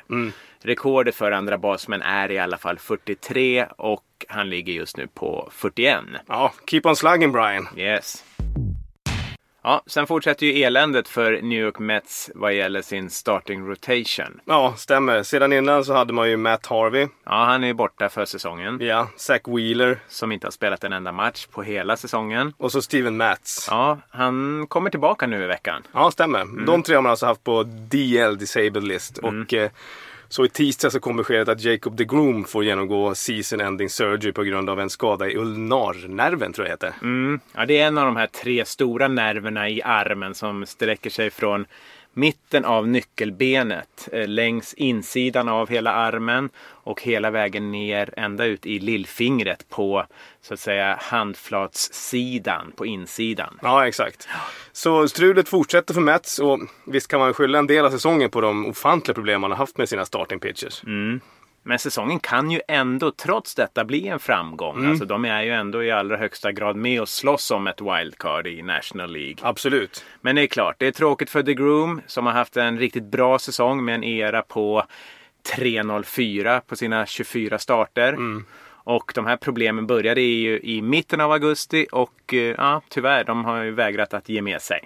Rekordet 0.61 1.15
för 1.15 1.31
andra 1.31 1.57
basmän 1.57 2.01
är 2.01 2.31
i 2.31 2.39
alla 2.39 2.57
fall 2.57 2.79
43 2.79 3.65
och 3.77 4.03
han 4.27 4.49
ligger 4.49 4.73
just 4.73 4.97
nu 4.97 5.07
på 5.13 5.49
41. 5.51 5.99
Ja, 6.27 6.53
keep 6.67 6.81
on 6.83 6.95
slugging 6.95 7.31
Brian. 7.31 7.67
Yes. 7.77 8.23
Ja, 9.65 9.83
sen 9.85 10.07
fortsätter 10.07 10.45
ju 10.45 10.63
eländet 10.63 11.07
för 11.07 11.41
New 11.41 11.59
York 11.59 11.79
Mets 11.79 12.31
vad 12.35 12.53
gäller 12.53 12.81
sin 12.81 13.09
starting 13.09 13.67
rotation. 13.67 14.39
Ja, 14.45 14.73
stämmer. 14.77 15.23
Sedan 15.23 15.53
innan 15.53 15.85
så 15.85 15.93
hade 15.93 16.13
man 16.13 16.29
ju 16.29 16.37
Matt 16.37 16.65
Harvey. 16.65 17.07
Ja, 17.25 17.45
han 17.45 17.63
är 17.63 17.67
ju 17.67 17.73
borta 17.73 18.09
för 18.09 18.25
säsongen. 18.25 18.77
Ja, 18.81 19.07
Zach 19.15 19.41
Wheeler. 19.45 19.99
Som 20.07 20.31
inte 20.31 20.47
har 20.47 20.51
spelat 20.51 20.83
en 20.83 20.93
enda 20.93 21.11
match 21.11 21.45
på 21.45 21.63
hela 21.63 21.97
säsongen. 21.97 22.53
Och 22.57 22.71
så 22.71 22.81
Steven 22.81 23.17
Matz. 23.17 23.67
Ja, 23.69 23.97
han 24.09 24.65
kommer 24.67 24.89
tillbaka 24.89 25.27
nu 25.27 25.43
i 25.43 25.47
veckan. 25.47 25.83
Ja, 25.93 26.11
stämmer. 26.11 26.65
De 26.65 26.83
tre 26.83 26.95
har 26.95 27.01
man 27.01 27.09
alltså 27.09 27.25
haft 27.25 27.43
på 27.43 27.63
DL 27.63 28.37
Disabled 28.37 28.83
List. 28.83 29.17
Och 29.17 29.53
eh, 29.53 29.69
så 30.29 30.45
i 30.45 30.49
tisdag 30.49 30.91
så 30.91 30.99
kom 30.99 31.17
beskedet 31.17 31.49
att 31.49 31.63
Jacob 31.63 31.95
DeGroom 31.95 32.43
får 32.45 32.63
genomgå 32.63 33.15
season 33.15 33.61
ending 33.61 33.89
surgery 33.89 34.31
på 34.31 34.43
grund 34.43 34.69
av 34.69 34.79
en 34.79 34.89
skada 34.89 35.29
i 35.29 35.37
ulnarnerven 35.37 36.53
tror 36.53 36.67
jag 36.67 36.79
det 36.79 36.87
heter. 36.87 36.99
Mm. 37.01 37.39
Ja, 37.53 37.65
det 37.65 37.79
är 37.79 37.87
en 37.87 37.97
av 37.97 38.05
de 38.05 38.15
här 38.15 38.27
tre 38.27 38.65
stora 38.65 39.07
nerverna 39.07 39.69
i 39.69 39.81
armen 39.81 40.35
som 40.35 40.65
sträcker 40.65 41.09
sig 41.09 41.29
från 41.29 41.65
mitten 42.15 42.65
av 42.65 42.87
nyckelbenet 42.87 44.09
eh, 44.11 44.27
längs 44.27 44.73
insidan 44.73 45.49
av 45.49 45.69
hela 45.69 45.91
armen 45.91 46.49
och 46.57 47.01
hela 47.01 47.31
vägen 47.31 47.71
ner 47.71 48.13
ända 48.17 48.45
ut 48.45 48.65
i 48.65 48.79
lillfingret 48.79 49.69
på 49.69 50.05
så 50.41 50.53
att 50.53 50.59
säga 50.59 50.97
handflatssidan 51.01 52.71
på 52.75 52.85
insidan. 52.85 53.59
Ja, 53.61 53.87
exakt. 53.87 54.27
Så 54.71 55.07
strulet 55.07 55.49
fortsätter 55.49 55.93
för 55.93 56.01
Mets 56.01 56.39
och 56.39 56.59
visst 56.85 57.07
kan 57.07 57.19
man 57.19 57.33
skylla 57.33 57.59
en 57.59 57.67
del 57.67 57.85
av 57.85 57.91
säsongen 57.91 58.29
på 58.29 58.41
de 58.41 58.65
ofantliga 58.65 59.15
problem 59.15 59.41
man 59.41 59.51
har 59.51 59.57
haft 59.57 59.77
med 59.77 59.89
sina 59.89 60.05
starting 60.05 60.39
pitchers. 60.39 60.81
Men 61.67 61.79
säsongen 61.79 62.19
kan 62.19 62.51
ju 62.51 62.61
ändå 62.67 63.11
trots 63.11 63.55
detta 63.55 63.85
bli 63.85 64.07
en 64.07 64.19
framgång. 64.19 64.85
Alltså 64.85 65.05
de 65.05 65.25
är 65.25 65.43
ju 65.43 65.51
ändå 65.51 65.83
i 65.83 65.91
allra 65.91 66.17
högsta 66.17 66.51
grad 66.51 66.75
med 66.75 67.01
och 67.01 67.09
slåss 67.09 67.51
om 67.51 67.67
ett 67.67 67.81
wildcard 67.81 68.47
i 68.47 68.61
National 68.61 69.11
League. 69.11 69.35
Absolut. 69.41 70.05
Men 70.21 70.35
det 70.35 70.41
är 70.41 70.47
klart, 70.47 70.75
det 70.79 70.87
är 70.87 70.91
tråkigt 70.91 71.29
för 71.29 71.43
The 71.43 71.53
Groom 71.53 72.01
som 72.07 72.25
har 72.25 72.33
haft 72.33 72.57
en 72.57 72.79
riktigt 72.79 73.03
bra 73.03 73.39
säsong 73.39 73.85
med 73.85 73.95
en 73.95 74.03
era 74.03 74.41
på 74.41 74.83
3.04 75.57 76.61
på 76.67 76.75
sina 76.75 77.05
24 77.05 77.59
starter. 77.59 78.17
Och 78.87 79.11
de 79.15 79.25
här 79.25 79.37
problemen 79.37 79.87
började 79.87 80.21
ju 80.21 80.59
i 80.59 80.81
mitten 80.81 81.21
av 81.21 81.31
augusti 81.31 81.87
och 81.91 82.33
eh, 82.33 82.39
ja, 82.39 82.81
tyvärr, 82.89 83.23
de 83.23 83.45
har 83.45 83.63
ju 83.63 83.71
vägrat 83.71 84.13
att 84.13 84.29
ge 84.29 84.41
med 84.41 84.61
sig. 84.61 84.79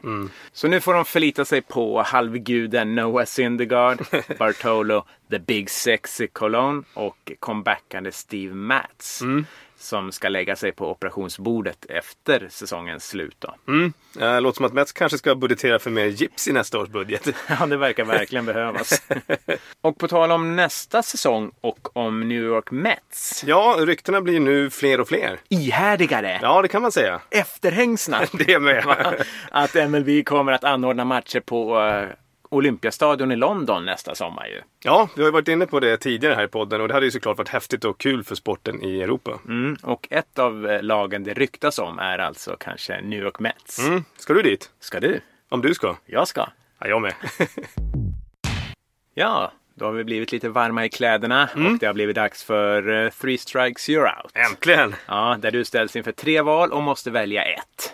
Så 0.51 0.67
nu 0.67 0.81
får 0.81 0.93
de 0.93 1.05
förlita 1.05 1.45
sig 1.45 1.61
på 1.61 2.01
halvguden 2.01 2.95
Noah 2.95 3.25
Syndergaard, 3.25 3.99
Bartolo, 4.39 5.05
The 5.31 5.39
Big 5.39 5.69
Sexy 5.69 6.27
Cologne 6.27 6.83
och 6.93 7.31
comebackande 7.39 8.11
Steve 8.11 8.53
Matz. 8.55 9.21
Som 9.81 10.12
ska 10.12 10.29
lägga 10.29 10.55
sig 10.55 10.71
på 10.71 10.91
operationsbordet 10.91 11.86
efter 11.89 12.48
säsongens 12.50 13.07
slut. 13.07 13.36
Då. 13.39 13.55
Mm. 13.67 13.93
Eh, 14.19 14.41
låter 14.41 14.55
som 14.57 14.65
att 14.65 14.74
Mets 14.74 14.91
kanske 14.91 15.17
ska 15.17 15.36
budgetera 15.36 15.79
för 15.79 15.89
mer 15.89 16.05
gips 16.05 16.48
i 16.48 16.51
nästa 16.53 16.79
års 16.79 16.89
budget. 16.89 17.27
Ja, 17.59 17.65
det 17.65 17.77
verkar 17.77 18.05
verkligen 18.05 18.45
behövas. 18.45 19.01
och 19.81 19.98
på 19.98 20.07
tal 20.07 20.31
om 20.31 20.55
nästa 20.55 21.03
säsong 21.03 21.51
och 21.62 21.98
om 21.98 22.27
New 22.27 22.43
York 22.43 22.71
Mets. 22.71 23.43
ja, 23.48 23.75
ryktena 23.79 24.21
blir 24.21 24.39
nu 24.39 24.69
fler 24.69 25.00
och 25.00 25.07
fler. 25.07 25.39
Ihärdigare, 25.50 26.39
Ja, 26.41 26.62
det 26.62 26.67
kan 26.67 26.81
man 26.81 26.91
säga. 26.91 27.21
efterhängsna. 27.29 28.21
Det 28.33 28.59
med. 28.59 28.86
att 29.51 29.74
MLB 29.89 30.25
kommer 30.25 30.51
att 30.51 30.63
anordna 30.63 31.05
matcher 31.05 31.39
på 31.39 31.79
uh, 31.79 32.07
Olympiastadion 32.49 33.31
i 33.31 33.35
London 33.35 33.85
nästa 33.85 34.15
sommar 34.15 34.45
ju. 34.47 34.61
Ja, 34.83 35.09
vi 35.15 35.21
har 35.21 35.27
ju 35.27 35.31
varit 35.31 35.47
inne 35.47 35.65
på 35.65 35.79
det 35.79 35.97
tidigare 35.97 36.33
här 36.35 36.43
i 36.43 36.47
podden 36.47 36.81
och 36.81 36.87
det 36.87 36.93
hade 36.93 37.05
ju 37.05 37.11
såklart 37.11 37.37
varit 37.37 37.49
häftigt 37.49 37.85
och 37.85 37.97
kul 37.97 38.23
för 38.23 38.35
sporten 38.35 38.83
i 38.83 39.01
Europa. 39.01 39.39
Mm. 39.47 39.77
Och 39.83 40.07
ett 40.09 40.39
av 40.39 40.67
eh, 40.67 40.81
lagen 40.81 41.23
det 41.23 41.33
ryktas 41.33 41.79
om 41.79 41.99
är 41.99 42.19
alltså 42.19 42.55
kanske 42.59 43.01
New 43.01 43.19
York 43.19 43.39
Mets. 43.39 43.79
Mm. 43.87 44.03
Ska 44.17 44.33
du 44.33 44.41
dit? 44.41 44.71
Ska 44.79 44.99
du? 44.99 45.21
Om 45.49 45.61
du 45.61 45.73
ska? 45.73 45.95
Jag 46.05 46.27
ska. 46.27 46.47
Ja, 46.79 46.87
jag 46.87 47.01
med. 47.01 47.13
Ja, 49.13 49.51
då 49.75 49.85
har 49.85 49.91
vi 49.91 50.03
blivit 50.03 50.31
lite 50.31 50.49
varma 50.49 50.85
i 50.85 50.89
kläderna 50.89 51.49
och 51.53 51.79
det 51.79 51.85
har 51.85 51.93
blivit 51.93 52.15
dags 52.15 52.43
för 52.43 52.89
uh, 52.89 53.09
Three 53.09 53.37
Strikes 53.37 53.89
You're 53.89 54.23
Out. 54.23 54.31
Äntligen! 54.33 54.95
Ja, 55.07 55.37
där 55.39 55.51
du 55.51 55.65
ställs 55.65 55.95
inför 55.95 56.11
tre 56.11 56.41
val 56.41 56.71
och 56.71 56.83
måste 56.83 57.11
välja 57.11 57.43
ett. 57.43 57.93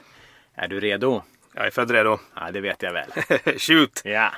Är 0.56 0.68
du 0.68 0.80
redo? 0.80 1.24
Jag 1.56 1.66
är 1.68 1.72
född 1.72 1.92
redo. 1.92 2.20
Ja, 2.36 2.52
det 2.52 2.62
vet 2.62 2.82
jag 2.84 2.94
väl. 2.94 3.10
Shoot! 3.58 4.02
Ja. 4.04 4.32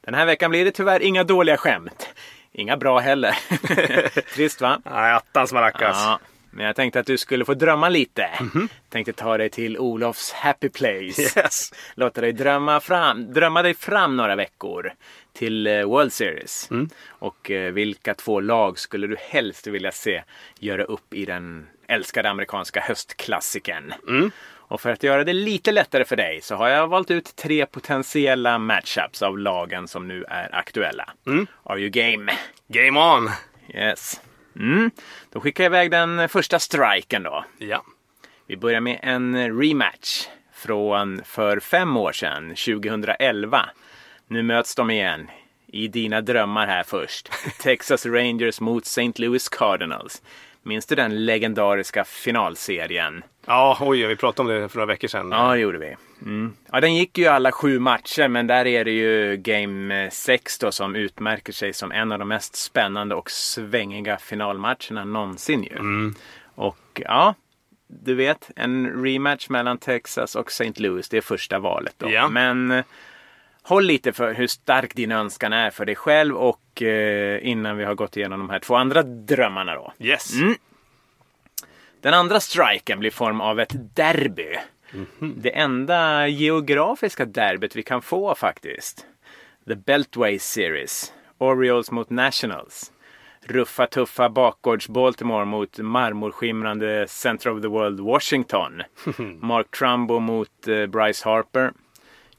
Den 0.00 0.14
här 0.14 0.26
veckan 0.26 0.50
blir 0.50 0.64
det 0.64 0.70
tyvärr 0.70 1.00
inga 1.00 1.24
dåliga 1.24 1.56
skämt. 1.56 2.08
Inga 2.52 2.76
bra 2.76 2.98
heller. 2.98 3.38
Trist 4.34 4.60
va? 4.60 4.80
Nej, 4.84 5.12
attans 5.12 5.52
maracas. 5.52 5.96
Ja. 6.04 6.18
Men 6.50 6.66
jag 6.66 6.76
tänkte 6.76 7.00
att 7.00 7.06
du 7.06 7.18
skulle 7.18 7.44
få 7.44 7.54
drömma 7.54 7.88
lite. 7.88 8.30
Tänkte 8.88 9.12
ta 9.12 9.38
dig 9.38 9.50
till 9.50 9.78
Olofs 9.78 10.32
happy 10.32 10.68
place. 10.68 11.22
Yes! 11.22 11.72
Låta 11.94 12.20
dig 12.20 12.32
drömma, 12.32 12.80
fram, 12.80 13.32
drömma 13.32 13.62
dig 13.62 13.74
fram 13.74 14.16
några 14.16 14.36
veckor 14.36 14.92
till 15.32 15.66
eh, 15.66 15.82
World 15.82 16.12
Series. 16.12 16.68
Och 17.08 17.50
eh, 17.50 17.72
vilka 17.72 18.14
två 18.14 18.40
lag 18.40 18.78
skulle 18.78 19.06
du 19.06 19.16
helst 19.20 19.66
vilja 19.66 19.92
se 19.92 20.22
göra 20.58 20.84
upp 20.84 21.14
i 21.14 21.24
den 21.24 21.66
älskade 21.88 22.30
amerikanska 22.30 22.80
höstklassikern? 22.80 23.94
Och 24.68 24.80
för 24.80 24.90
att 24.90 25.02
göra 25.02 25.24
det 25.24 25.32
lite 25.32 25.72
lättare 25.72 26.04
för 26.04 26.16
dig 26.16 26.40
så 26.42 26.54
har 26.54 26.68
jag 26.68 26.88
valt 26.88 27.10
ut 27.10 27.36
tre 27.36 27.66
potentiella 27.66 28.58
matchups 28.58 29.22
av 29.22 29.38
lagen 29.38 29.88
som 29.88 30.08
nu 30.08 30.24
är 30.28 30.54
aktuella. 30.54 31.10
Are 31.62 31.80
you 31.80 31.88
game? 31.88 32.32
Game 32.68 33.00
on! 33.00 33.30
Yes. 33.74 34.20
Mm. 34.56 34.90
Då 35.32 35.40
skickar 35.40 35.64
jag 35.64 35.70
iväg 35.70 35.90
den 35.90 36.28
första 36.28 36.58
striken 36.58 37.22
då. 37.22 37.44
Ja. 37.58 37.84
Vi 38.46 38.56
börjar 38.56 38.80
med 38.80 38.98
en 39.02 39.60
rematch 39.60 40.26
från 40.52 41.24
för 41.24 41.60
fem 41.60 41.96
år 41.96 42.12
sedan, 42.12 42.48
2011. 42.48 43.68
Nu 44.28 44.42
möts 44.42 44.74
de 44.74 44.90
igen. 44.90 45.30
I 45.66 45.88
dina 45.88 46.20
drömmar 46.20 46.66
här 46.66 46.82
först. 46.82 47.30
Texas 47.60 48.06
Rangers 48.06 48.60
mot 48.60 48.84
St. 48.84 49.12
Louis 49.16 49.48
Cardinals. 49.48 50.22
Minns 50.66 50.86
du 50.86 50.94
den 50.94 51.24
legendariska 51.24 52.04
finalserien? 52.04 53.24
Ja, 53.46 53.78
oj, 53.80 54.06
vi 54.06 54.16
pratade 54.16 54.54
om 54.54 54.60
det 54.60 54.68
för 54.68 54.78
några 54.78 54.86
veckor 54.86 55.08
sedan. 55.08 55.30
Ja, 55.32 55.52
det 55.52 55.58
gjorde 55.58 55.78
vi. 55.78 55.96
Mm. 56.22 56.52
Ja, 56.72 56.80
den 56.80 56.94
gick 56.94 57.18
ju 57.18 57.26
alla 57.26 57.52
sju 57.52 57.78
matcher, 57.78 58.28
men 58.28 58.46
där 58.46 58.66
är 58.66 58.84
det 58.84 58.90
ju 58.90 59.36
Game 59.36 60.10
6 60.10 60.58
då 60.58 60.72
som 60.72 60.96
utmärker 60.96 61.52
sig 61.52 61.72
som 61.72 61.92
en 61.92 62.12
av 62.12 62.18
de 62.18 62.28
mest 62.28 62.56
spännande 62.56 63.14
och 63.14 63.30
svängiga 63.30 64.16
finalmatcherna 64.16 65.04
någonsin 65.04 65.62
ju. 65.64 66.12
Och 66.54 67.00
ja, 67.04 67.34
du 67.86 68.14
vet, 68.14 68.50
en 68.56 69.04
rematch 69.04 69.48
mellan 69.48 69.78
Texas 69.78 70.34
och 70.34 70.50
St. 70.50 70.72
Louis, 70.76 71.08
det 71.08 71.16
är 71.16 71.20
första 71.20 71.58
valet 71.58 71.94
då. 71.98 72.10
Ja. 72.10 72.28
Men 72.28 72.70
eh, 72.70 72.84
håll 73.64 73.84
lite 73.84 74.12
för 74.12 74.34
hur 74.34 74.46
stark 74.46 74.94
din 74.94 75.12
önskan 75.12 75.52
är 75.52 75.70
för 75.70 75.84
dig 75.84 75.94
själv 75.94 76.36
och 76.36 76.82
eh, 76.82 77.46
innan 77.48 77.76
vi 77.76 77.84
har 77.84 77.94
gått 77.94 78.16
igenom 78.16 78.38
de 78.38 78.50
här 78.50 78.58
två 78.58 78.74
andra 78.74 79.02
drömmarna 79.02 79.74
då. 79.74 79.92
Yes! 79.98 80.32
Den 82.00 82.14
andra 82.14 82.40
striken 82.40 82.98
blir 82.98 83.10
form 83.10 83.40
av 83.40 83.60
ett 83.60 83.96
derby. 83.96 84.56
Det 85.20 85.58
enda 85.58 86.28
geografiska 86.28 87.24
derbyt 87.24 87.76
vi 87.76 87.82
kan 87.82 88.02
få 88.02 88.34
faktiskt. 88.34 89.06
The 89.66 89.74
Beltway 89.74 90.38
Series. 90.38 91.12
Orioles 91.38 91.90
mot 91.90 92.10
Nationals. 92.10 92.92
Ruffa 93.46 93.86
tuffa 93.86 94.28
bakgårds 94.28 94.88
Baltimore 94.88 95.44
mot 95.44 95.78
marmorskimrande 95.78 97.06
Center 97.08 97.50
of 97.50 97.62
the 97.62 97.68
World 97.68 98.00
Washington. 98.00 98.82
Mark 99.40 99.70
Trumbo 99.70 100.20
mot 100.20 100.68
eh, 100.68 100.86
Bryce 100.86 101.24
Harper. 101.24 101.72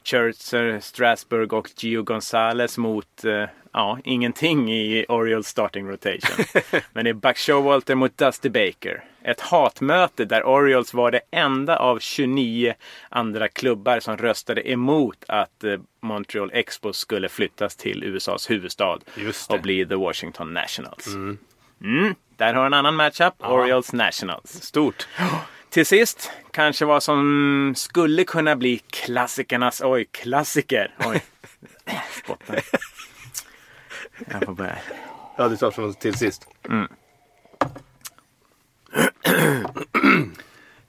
Scherzer, 0.06 0.80
Strasburg 0.80 1.54
och 1.54 1.70
Gio 1.78 2.04
Gonzalez 2.04 2.78
mot 2.78 3.24
eh, 3.24 3.46
ja, 3.74 4.00
ingenting 4.04 4.74
i 4.74 5.06
Orioles 5.10 5.48
starting 5.48 5.88
rotation. 5.90 6.46
Men 6.94 7.04
det 7.04 7.10
är 7.10 7.14
Buck 7.14 7.38
Showalter 7.38 7.96
mot 7.96 8.18
Dusty 8.18 8.50
Baker. 8.50 9.04
Ett 9.24 9.42
hatmöte 9.42 10.26
där 10.26 10.44
Orioles 10.44 10.94
var 10.94 11.12
det 11.12 11.22
enda 11.32 11.78
av 11.78 12.00
29 12.00 12.74
andra 13.10 13.48
klubbar 13.48 14.00
som 14.00 14.18
röstade 14.18 14.72
emot 14.72 15.24
att 15.28 15.64
eh, 15.64 15.80
Montreal 16.02 16.52
Expos 16.54 16.98
skulle 16.98 17.30
flyttas 17.30 17.76
till 17.76 18.04
USAs 18.04 18.50
huvudstad 18.50 19.00
och 19.50 19.62
bli 19.62 19.86
The 19.86 19.96
Washington 19.96 20.54
Nationals. 20.54 21.08
Mm, 21.82 22.16
där 22.38 22.54
har 22.54 22.66
en 22.66 22.74
annan 22.74 22.96
matchup, 22.96 23.34
Orioles 23.40 23.94
Nationals. 23.94 24.52
Stort. 24.64 25.08
Till 25.76 25.86
sist, 25.86 26.32
kanske 26.52 26.86
vad 26.86 27.04
som 27.04 27.74
skulle 27.78 28.24
kunna 28.24 28.56
bli 28.56 28.78
klassikernas, 28.78 29.82
oj, 29.82 30.06
klassiker. 30.12 30.96
Oj, 31.06 31.24
spottade. 32.24 32.62
Jag 34.32 34.46
får 34.46 34.54
börja. 34.54 34.78
Ja, 35.38 35.48
du 35.48 35.58
tar 35.58 35.72
från 35.72 35.94
till 35.94 36.14
sist. 36.18 36.48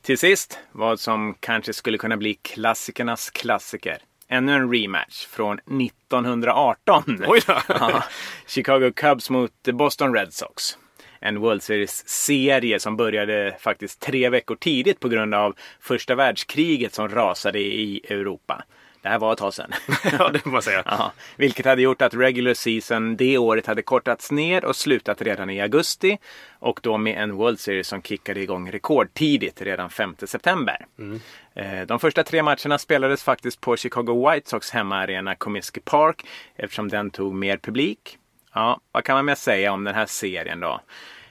Till 0.02 0.19
sist, 0.19 0.59
vad 0.73 1.00
som 1.00 1.35
kanske 1.40 1.73
skulle 1.73 1.99
kunna 1.99 2.16
bli 2.16 2.35
klassikernas 2.35 3.31
klassiker. 3.31 3.99
Ännu 4.28 4.52
en 4.52 4.73
rematch 4.73 5.26
från 5.26 5.59
1918. 5.59 7.25
Oj 7.26 7.40
då. 7.47 7.61
Ja, 7.69 8.05
Chicago 8.47 8.93
Cubs 8.97 9.31
mot 9.31 9.62
Boston 9.62 10.14
Red 10.14 10.35
Sox. 10.35 10.78
En 11.20 11.40
World 11.40 11.62
Series-serie 11.62 12.80
som 12.80 12.96
började 12.96 13.56
faktiskt 13.61 14.00
tre 14.00 14.28
veckor 14.28 14.56
tidigt 14.56 15.00
på 15.00 15.08
grund 15.08 15.35
av 15.35 15.56
första 15.80 16.14
världskriget 16.14 16.94
som 16.94 17.08
rasade 17.08 17.58
i 17.58 18.00
Europa. 18.08 18.64
Det 19.06 19.11
här 19.11 19.18
var 19.18 19.32
ett 19.32 19.38
tag 19.38 19.54
sedan. 19.54 19.73
ja, 20.18 20.28
det 20.28 20.38
får 20.38 20.50
man 20.50 20.62
säga. 20.62 20.82
Ja, 20.87 21.12
vilket 21.37 21.66
hade 21.66 21.82
gjort 21.82 22.02
att 22.02 22.14
regular 22.14 22.54
season 22.54 23.16
det 23.16 23.38
året 23.38 23.66
hade 23.66 23.82
kortats 23.82 24.30
ner 24.30 24.64
och 24.64 24.76
slutat 24.76 25.23
redan 25.23 25.50
i 25.50 25.61
augusti. 25.61 26.18
Och 26.58 26.80
då 26.82 26.99
med 26.99 27.23
en 27.23 27.37
World 27.37 27.61
Series 27.61 27.88
som 27.88 28.02
kickade 28.02 28.40
igång 28.40 28.73
rekordtidigt 28.73 29.62
redan 29.62 29.90
5 29.90 30.14
september. 30.26 30.87
Mm. 30.99 31.20
Eh, 31.54 31.87
De 31.87 31.99
första 31.99 32.23
tre 32.23 32.42
matcherna 32.42 32.78
spelades 32.78 33.23
faktiskt 33.23 33.61
på 33.61 33.76
Chicago 33.76 34.30
White 34.30 34.50
Sox 34.50 34.70
hemmaarena 34.70 35.35
Comiskey 35.35 35.82
Park 35.85 36.26
eftersom 36.56 36.88
den 36.88 37.11
tog 37.11 37.35
mer 37.35 37.56
publik. 37.56 38.18
Ja, 38.56 38.80
vad 38.92 39.04
kan 39.04 39.16
man 39.16 39.25
mer 39.25 39.34
säga 39.34 39.72
om 39.72 39.84
den 39.84 39.94
här 39.94 40.06
serien 40.06 40.60
då? 40.60 40.80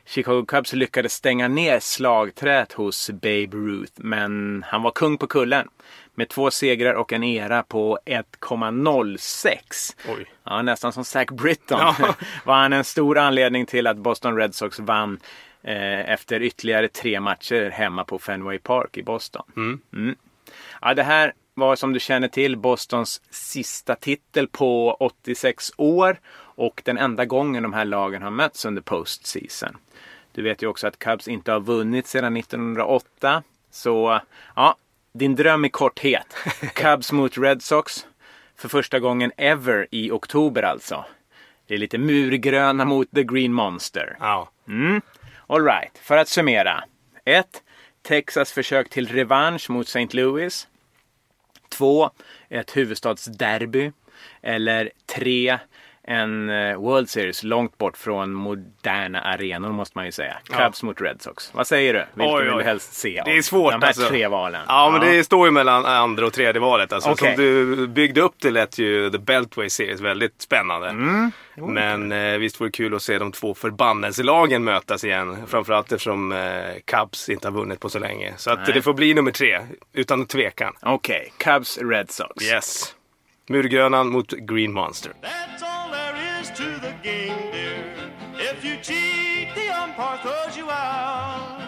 Chicago 0.05 0.45
Cubs 0.47 0.73
lyckades 0.73 1.13
stänga 1.13 1.47
ner 1.47 1.79
slagträet 1.79 2.73
hos 2.73 3.09
Babe 3.09 3.47
Ruth, 3.51 3.93
men 3.95 4.63
han 4.67 4.81
var 4.83 4.91
kung 4.91 5.17
på 5.17 5.27
kullen. 5.27 5.67
Med 6.15 6.29
två 6.29 6.51
segrar 6.51 6.93
och 6.93 7.13
en 7.13 7.23
era 7.23 7.63
på 7.63 7.99
1,06. 8.05 9.95
Oj. 10.17 10.25
Ja, 10.43 10.61
nästan 10.61 10.93
som 10.93 11.05
Zach 11.05 11.27
Britton. 11.27 11.79
Ja. 11.79 12.15
var 12.45 12.55
han 12.55 12.73
en 12.73 12.83
stor 12.83 13.17
anledning 13.17 13.65
till 13.65 13.87
att 13.87 13.97
Boston 13.97 14.37
Red 14.37 14.55
Sox 14.55 14.79
vann 14.79 15.19
eh, 15.63 16.09
efter 16.09 16.41
ytterligare 16.41 16.87
tre 16.87 17.19
matcher 17.19 17.69
hemma 17.69 18.03
på 18.03 18.19
Fenway 18.19 18.59
Park 18.59 18.97
i 18.97 19.03
Boston. 19.03 19.43
Mm. 19.55 20.15
Ja, 20.81 20.93
det 20.93 21.03
här 21.03 21.33
var 21.53 21.75
som 21.75 21.93
du 21.93 21.99
känner 21.99 22.27
till 22.27 22.57
Bostons 22.57 23.21
sista 23.29 23.95
titel 23.95 24.47
på 24.47 24.97
86 24.99 25.71
år 25.77 26.17
och 26.55 26.81
den 26.85 26.97
enda 26.97 27.25
gången 27.25 27.63
de 27.63 27.73
här 27.73 27.85
lagen 27.85 28.21
har 28.21 28.31
mötts 28.31 28.65
under 28.65 28.81
postseason. 28.81 29.77
Du 30.31 30.41
vet 30.41 30.61
ju 30.61 30.67
också 30.67 30.87
att 30.87 30.99
Cubs 30.99 31.27
inte 31.27 31.51
har 31.51 31.59
vunnit 31.59 32.07
sedan 32.07 32.37
1908. 32.37 33.43
Så 33.71 34.19
ja, 34.55 34.75
din 35.13 35.35
dröm 35.35 35.65
i 35.65 35.69
korthet. 35.69 36.35
Cubs 36.73 37.11
mot 37.11 37.37
Red 37.37 37.61
Sox. 37.61 38.05
För 38.55 38.69
första 38.69 38.99
gången 38.99 39.31
ever 39.37 39.87
i 39.91 40.11
oktober 40.11 40.63
alltså. 40.63 41.05
Det 41.67 41.73
är 41.73 41.77
lite 41.77 41.97
murgröna 41.97 42.85
mot 42.85 43.11
The 43.11 43.23
Green 43.23 43.53
Monster. 43.53 44.17
Ja. 44.19 44.49
Alright, 45.47 45.97
för 45.97 46.17
att 46.17 46.27
summera. 46.27 46.83
1. 47.25 47.63
Texas 48.01 48.51
försök 48.51 48.89
till 48.89 49.07
revansch 49.07 49.69
mot 49.69 49.87
St. 49.87 50.07
Louis. 50.11 50.67
2. 51.69 52.09
Ett 52.49 52.77
huvudstadsderby. 52.77 53.91
Eller 54.41 54.91
3. 55.05 55.59
En 56.07 56.49
eh, 56.49 56.77
World 56.77 57.09
Series 57.09 57.43
långt 57.43 57.77
bort 57.77 57.97
från 57.97 58.33
moderna 58.33 59.21
arenor 59.21 59.69
måste 59.71 59.97
man 59.97 60.05
ju 60.05 60.11
säga. 60.11 60.37
Cubs 60.43 60.83
mot 60.83 61.01
Red 61.01 61.21
Sox. 61.21 61.51
Vad 61.53 61.67
säger 61.67 61.93
du? 61.93 62.05
Vilken 62.13 62.35
Oj, 62.35 62.43
vill 62.43 62.53
oj. 62.53 62.57
du 62.57 62.63
helst 62.63 62.93
se? 62.93 63.21
Det 63.25 63.37
är 63.37 63.41
svårt 63.41 63.71
De 63.71 63.81
här 63.81 63.87
alltså. 63.87 64.07
tre 64.07 64.27
valen. 64.27 64.61
Ja, 64.67 64.89
men 64.91 65.01
det 65.11 65.23
står 65.23 65.47
ju 65.47 65.51
mellan 65.51 65.85
andra 65.85 66.25
och 66.25 66.33
tredje 66.33 66.61
valet. 66.61 66.93
Alltså, 66.93 67.09
Okej. 67.11 67.35
Som 67.35 67.43
du 67.43 67.87
byggde 67.87 68.21
upp 68.21 68.35
det 68.41 68.51
lät 68.51 68.77
ju 68.77 69.09
The 69.09 69.17
Beltway 69.17 69.69
Series 69.69 70.01
väldigt 70.01 70.41
spännande. 70.41 70.89
Mm. 70.89 71.31
Men 71.55 72.11
eh, 72.11 72.37
visst 72.37 72.61
vore 72.61 72.67
det 72.67 72.71
kul 72.77 72.95
att 72.95 73.01
se 73.01 73.17
de 73.17 73.31
två 73.31 73.53
förbannelselagen 73.53 74.63
mötas 74.63 75.03
igen. 75.03 75.37
Framförallt 75.47 75.91
eftersom 75.91 76.31
eh, 76.31 76.39
Cubs 76.85 77.29
inte 77.29 77.47
har 77.47 77.53
vunnit 77.53 77.79
på 77.79 77.89
så 77.89 77.99
länge. 77.99 78.33
Så 78.37 78.51
att 78.51 78.65
det 78.65 78.81
får 78.81 78.93
bli 78.93 79.13
nummer 79.13 79.31
tre, 79.31 79.59
utan 79.93 80.25
tvekan. 80.25 80.73
Okej, 80.81 81.33
Cubs 81.37 81.77
Red 81.77 82.11
Sox. 82.11 82.43
Yes. 82.43 82.95
Murgrönan 83.49 84.09
mot 84.09 84.31
Green 84.31 84.73
Monster. 84.73 85.11
That's 85.11 85.74
umpire 89.95 90.17
throws 90.21 90.57
you 90.57 90.69
out. 90.69 91.61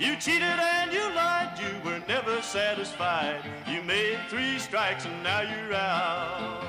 You 0.00 0.16
cheated 0.16 0.42
and 0.42 0.92
you 0.92 1.14
lied, 1.14 1.58
you 1.58 1.90
were 1.90 2.00
never 2.08 2.42
satisfied. 2.42 3.42
You 3.66 3.82
made 3.82 4.18
three 4.28 4.58
strikes 4.58 5.06
and 5.06 5.22
now 5.22 5.40
you're 5.40 5.74
out. 5.74 6.68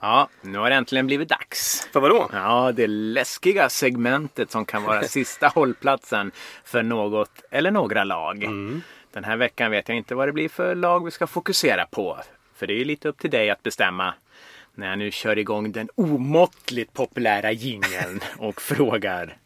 Ja, 0.00 0.28
nu 0.40 0.58
har 0.58 0.70
det 0.70 0.76
äntligen 0.76 1.06
blivit 1.06 1.28
dags. 1.28 1.88
För 1.92 2.00
vadå? 2.00 2.30
Ja, 2.32 2.72
det 2.72 2.86
läskiga 2.86 3.68
segmentet 3.68 4.50
som 4.50 4.64
kan 4.64 4.82
vara 4.82 5.02
sista 5.08 5.48
hållplatsen 5.48 6.32
för 6.64 6.82
något 6.82 7.42
eller 7.50 7.70
några 7.70 8.04
lag. 8.04 8.46
Den 9.12 9.24
här 9.24 9.36
veckan 9.36 9.70
vet 9.70 9.88
jag 9.88 9.96
inte 9.98 10.14
vad 10.14 10.28
det 10.28 10.32
blir 10.32 10.48
för 10.48 10.74
lag 10.74 11.04
vi 11.04 11.10
ska 11.10 11.26
fokusera 11.26 11.86
på. 11.86 12.18
För 12.54 12.66
det 12.66 12.72
är 12.72 12.78
ju 12.78 12.84
lite 12.84 13.08
upp 13.08 13.18
till 13.18 13.30
dig 13.30 13.50
att 13.50 13.62
bestämma. 13.62 14.14
När 14.76 14.88
jag 14.88 14.98
nu 14.98 15.10
kör 15.10 15.38
igång 15.38 15.72
den 15.72 15.88
omåttligt 15.94 16.92
populära 16.92 17.52
jingeln 17.52 18.20
och 18.38 18.60
frågar. 18.60 19.38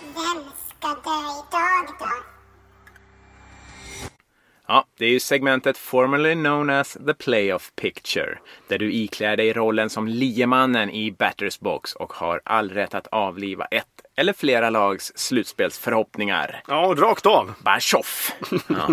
Vem 0.00 0.44
ska 0.68 0.88
dö 0.88 1.20
idag 1.48 1.96
då? 1.98 2.06
Ja, 4.70 4.84
det 4.98 5.04
är 5.04 5.10
ju 5.10 5.20
segmentet 5.20 5.78
formerly 5.78 6.34
known 6.34 6.70
as 6.70 6.98
the 7.06 7.14
playoff 7.14 7.72
picture. 7.76 8.38
Där 8.68 8.78
du 8.78 8.92
iklär 8.92 9.36
dig 9.36 9.52
rollen 9.52 9.90
som 9.90 10.08
liemannen 10.08 10.90
i 10.90 11.12
batters 11.12 11.60
box 11.60 11.94
och 11.94 12.12
har 12.12 12.40
all 12.44 12.70
rätt 12.70 12.94
att 12.94 13.06
avliva 13.06 13.64
ett 13.64 13.86
eller 14.16 14.32
flera 14.32 14.70
lags 14.70 15.12
slutspelsförhoppningar. 15.14 16.62
Ja, 16.68 16.94
rakt 16.98 17.26
av. 17.26 17.54
Bara 17.64 17.80
tjoff! 17.80 18.32
Ja. 18.68 18.88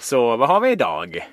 Så 0.00 0.36
vad 0.36 0.48
har 0.48 0.60
vi 0.60 0.70
idag? 0.70 1.28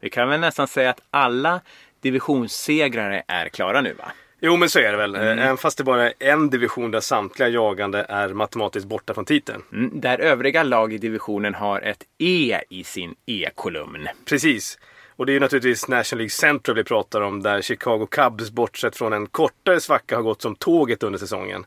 Vi 0.00 0.10
kan 0.10 0.28
väl 0.28 0.40
nästan 0.40 0.68
säga 0.68 0.90
att 0.90 1.02
alla 1.10 1.60
divisionssegrare 2.00 3.22
är 3.28 3.48
klara 3.48 3.80
nu 3.80 3.92
va? 3.92 4.12
Jo, 4.40 4.56
men 4.56 4.70
så 4.70 4.78
är 4.78 4.90
det 4.90 4.96
väl. 4.96 5.14
Mm. 5.14 5.38
Även 5.38 5.56
fast 5.56 5.78
det 5.78 5.84
bara 5.84 6.06
är 6.06 6.14
en 6.18 6.50
division 6.50 6.90
där 6.90 7.00
samtliga 7.00 7.48
jagande 7.48 8.06
är 8.08 8.28
matematiskt 8.28 8.86
borta 8.88 9.14
från 9.14 9.24
titeln. 9.24 9.62
Mm, 9.72 10.00
där 10.00 10.18
övriga 10.18 10.62
lag 10.62 10.92
i 10.92 10.98
divisionen 10.98 11.54
har 11.54 11.80
ett 11.80 12.04
E 12.18 12.60
i 12.70 12.84
sin 12.84 13.14
E-kolumn. 13.26 14.08
Precis. 14.24 14.78
Och 15.16 15.26
det 15.26 15.32
är 15.32 15.34
ju 15.34 15.40
naturligtvis 15.40 15.88
National 15.88 16.18
League 16.18 16.30
Central 16.30 16.76
vi 16.76 16.84
pratar 16.84 17.20
om 17.20 17.42
där 17.42 17.62
Chicago 17.62 18.06
Cubs 18.10 18.50
bortsett 18.50 18.96
från 18.96 19.12
en 19.12 19.26
kortare 19.26 19.80
svacka 19.80 20.16
har 20.16 20.22
gått 20.22 20.42
som 20.42 20.54
tåget 20.54 21.02
under 21.02 21.18
säsongen. 21.18 21.66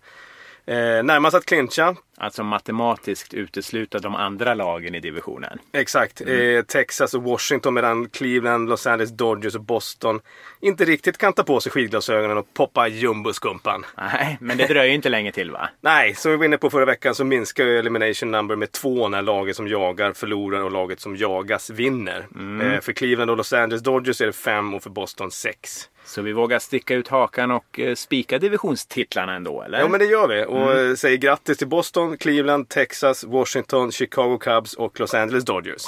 Eh, 0.66 1.04
närmast 1.04 1.36
att 1.36 1.46
clincha. 1.46 1.96
Alltså 2.18 2.44
matematiskt 2.44 3.34
utesluta 3.34 4.00
de 4.00 4.16
andra 4.16 4.54
lagen 4.54 4.96
i 4.96 5.00
divisionen. 5.00 5.60
Exakt. 5.72 6.22
Eh, 6.22 6.62
Texas 6.68 7.14
och 7.14 7.24
Washington 7.24 7.74
medan 7.74 8.10
Cleveland, 8.10 8.70
Los 8.70 8.88
Angeles 8.88 9.12
Dodgers 9.12 9.56
och 9.56 9.62
Boston 9.62 10.20
inte 10.62 10.86
riktigt 10.86 11.18
kan 11.18 11.34
ta 11.34 11.44
på 11.44 11.60
sig 11.60 11.72
skidglasögonen 11.72 12.38
och 12.38 12.54
poppa 12.54 12.88
jumboskumpan. 12.88 13.86
Nej, 13.98 14.38
men 14.42 14.58
det 14.58 14.68
dröjer 14.68 14.94
inte 14.94 15.10
länge 15.10 15.32
till 15.32 15.52
va? 15.52 15.70
Nej, 15.82 16.16
som 16.16 16.32
vi 16.32 16.38
var 16.38 16.46
inne 16.46 16.58
på 16.58 16.70
förra 16.70 16.86
veckan 16.86 17.16
så 17.16 17.24
minskar 17.24 17.64
ju 17.64 17.80
elimination 17.80 18.32
number 18.32 18.56
med 18.56 18.72
två 18.72 19.10
när 19.10 19.22
laget 19.22 19.56
som 19.56 19.68
jagar 19.68 20.14
förlorar 20.14 20.62
och 20.62 20.72
laget 20.72 21.00
som 21.00 21.16
jagas 21.16 21.70
vinner. 21.70 22.28
Eh, 22.64 22.80
för 22.82 22.94
Cleveland 22.94 23.32
och 23.32 23.38
Los 23.38 23.54
Angeles 23.54 23.84
Dodgers 23.84 24.22
är 24.22 24.26
det 24.26 24.34
fem 24.34 24.74
och 24.74 24.84
för 24.84 24.90
Boston 24.90 25.32
sex. 25.32 25.90
Så 26.06 26.22
vi 26.22 26.34
vågar 26.34 26.60
sticka 26.60 26.96
ut 26.96 27.08
hakan 27.08 27.52
och 27.52 27.80
eh, 27.80 27.96
spika 27.96 28.40
divisionstitlarna 28.40 29.36
ändå, 29.36 29.62
eller? 29.62 29.80
Ja 29.80 29.88
men 29.88 30.00
det 30.00 30.06
gör 30.06 30.28
vi 30.28 30.46
och 30.46 30.80
eh, 30.80 30.96
säger 30.96 31.18
grattis 31.18 31.58
till 31.58 31.68
Boston, 31.68 32.03
Cleveland, 32.20 32.70
Texas, 32.70 33.24
Washington, 33.24 33.92
Chicago 33.92 34.38
Cubs 34.38 34.74
och 34.74 35.00
Los 35.00 35.14
Angeles 35.14 35.46
Dodgers. 35.46 35.84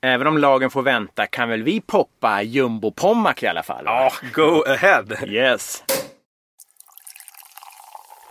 Även 0.00 0.26
om 0.26 0.38
lagen 0.38 0.70
får 0.70 0.82
vänta 0.82 1.26
kan 1.26 1.48
väl 1.48 1.62
vi 1.62 1.80
poppa 1.80 2.42
jumbo-pommac 2.42 3.42
i 3.42 3.46
alla 3.46 3.62
fall? 3.62 3.82
Ja, 3.86 4.12
go 4.34 4.64
ahead! 4.66 5.04
Yes. 5.26 5.84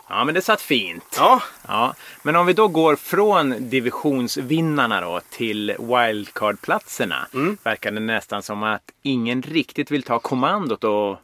Ja, 0.08 0.24
men 0.24 0.34
det 0.34 0.42
satt 0.42 0.60
fint. 0.60 1.14
Ja, 1.18 1.42
Ja, 1.68 1.94
men 2.22 2.36
om 2.36 2.46
vi 2.46 2.52
då 2.52 2.68
går 2.68 2.96
från 2.96 3.70
divisionsvinnarna 3.70 5.00
då 5.00 5.20
till 5.30 5.74
wildcard-platserna. 5.78 7.26
Verkar 7.62 7.90
det 7.90 8.00
nästan 8.00 8.42
som 8.42 8.62
att 8.62 8.82
ingen 9.02 9.42
riktigt 9.42 9.90
vill 9.90 10.02
ta 10.02 10.18
kommandot 10.18 10.84
och 10.84 11.16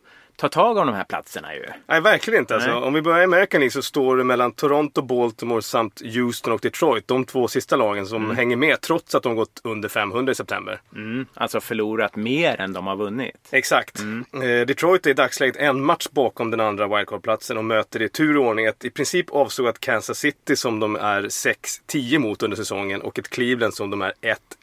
ta 0.42 0.48
tag 0.48 0.76
om 0.76 0.86
de 0.86 0.96
här 0.96 1.04
platserna 1.04 1.54
ju. 1.54 1.64
nej 1.86 2.00
verkligen 2.00 2.40
inte 2.40 2.54
alltså. 2.54 2.72
Om 2.72 2.94
vi 2.94 3.02
börjar 3.02 3.20
i 3.20 3.24
American 3.24 3.60
League 3.60 3.70
så 3.70 3.82
står 3.82 4.16
det 4.16 4.24
mellan 4.24 4.52
Toronto, 4.52 5.02
Baltimore 5.02 5.62
samt 5.62 6.02
Houston 6.14 6.52
och 6.52 6.60
Detroit. 6.60 7.08
De 7.08 7.24
två 7.24 7.48
sista 7.48 7.76
lagen 7.76 8.06
som 8.06 8.36
hänger 8.36 8.56
med 8.56 8.80
trots 8.80 9.14
att 9.14 9.22
de 9.22 9.36
gått 9.36 9.60
under 9.64 9.88
500 9.88 10.32
i 10.32 10.34
september. 10.34 10.80
Mm, 10.94 11.26
alltså 11.34 11.60
förlorat 11.60 12.16
mer 12.16 12.60
än 12.60 12.72
de 12.72 12.86
har 12.86 12.96
vunnit. 12.96 13.48
Exakt. 13.50 14.00
Eh, 14.32 14.66
Detroit 14.66 15.06
är 15.06 15.10
i 15.10 15.14
dagsläget 15.14 15.56
en 15.56 15.84
match 15.84 16.06
bakom 16.10 16.50
den 16.50 16.60
andra 16.60 16.86
wildcard-platsen 16.86 17.58
och 17.58 17.64
möter 17.64 18.02
i 18.02 18.08
tur 18.08 18.38
och 18.38 18.46
ordning 18.46 18.66
ett 18.66 18.84
i 18.84 18.90
princip 18.90 19.30
avsågat 19.30 19.80
Kansas 19.80 20.18
City 20.18 20.56
som 20.56 20.80
de 20.80 20.96
är 20.96 21.22
6-10 21.22 22.18
mot 22.18 22.42
under 22.42 22.56
säsongen 22.56 23.02
och 23.02 23.18
ett 23.18 23.28
Cleveland 23.28 23.74
som 23.74 23.90
de 23.90 24.02
är 24.02 24.12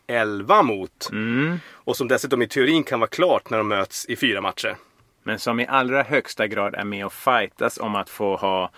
1-11 0.07 0.63
mot. 0.63 1.09
Och 1.71 1.97
som 1.97 2.07
dessutom 2.07 2.41
i 2.41 2.47
teorin 2.47 2.83
kan 2.83 2.99
vara 2.99 3.09
klart 3.09 3.49
när 3.49 3.57
de 3.57 3.67
möts 3.67 4.05
i 4.05 4.15
fyra 4.15 4.41
matcher. 4.41 4.75
Men 5.23 5.39
som 5.39 5.59
i 5.59 5.67
allra 5.67 6.03
högsta 6.03 6.47
grad 6.47 6.75
är 6.75 6.83
med 6.83 7.05
och 7.05 7.13
fightas 7.13 7.77
om 7.77 7.95
att 7.95 8.09
få 8.09 8.35
ha 8.35 8.71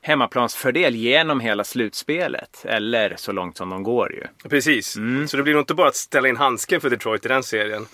hemmaplansfördel 0.00 0.94
genom 0.94 1.40
hela 1.40 1.64
slutspelet. 1.64 2.64
Eller 2.64 3.14
så 3.16 3.32
långt 3.32 3.56
som 3.56 3.70
de 3.70 3.82
går 3.82 4.12
ju. 4.12 4.48
Precis. 4.48 4.96
Så 5.26 5.36
det 5.36 5.42
blir 5.42 5.54
nog 5.54 5.62
inte 5.62 5.74
bara 5.74 5.88
att 5.88 5.96
ställa 5.96 6.28
in 6.28 6.36
handsken 6.36 6.80
för 6.80 6.90
Detroit 6.90 7.24
i 7.24 7.28
den 7.28 7.42
serien. 7.42 7.86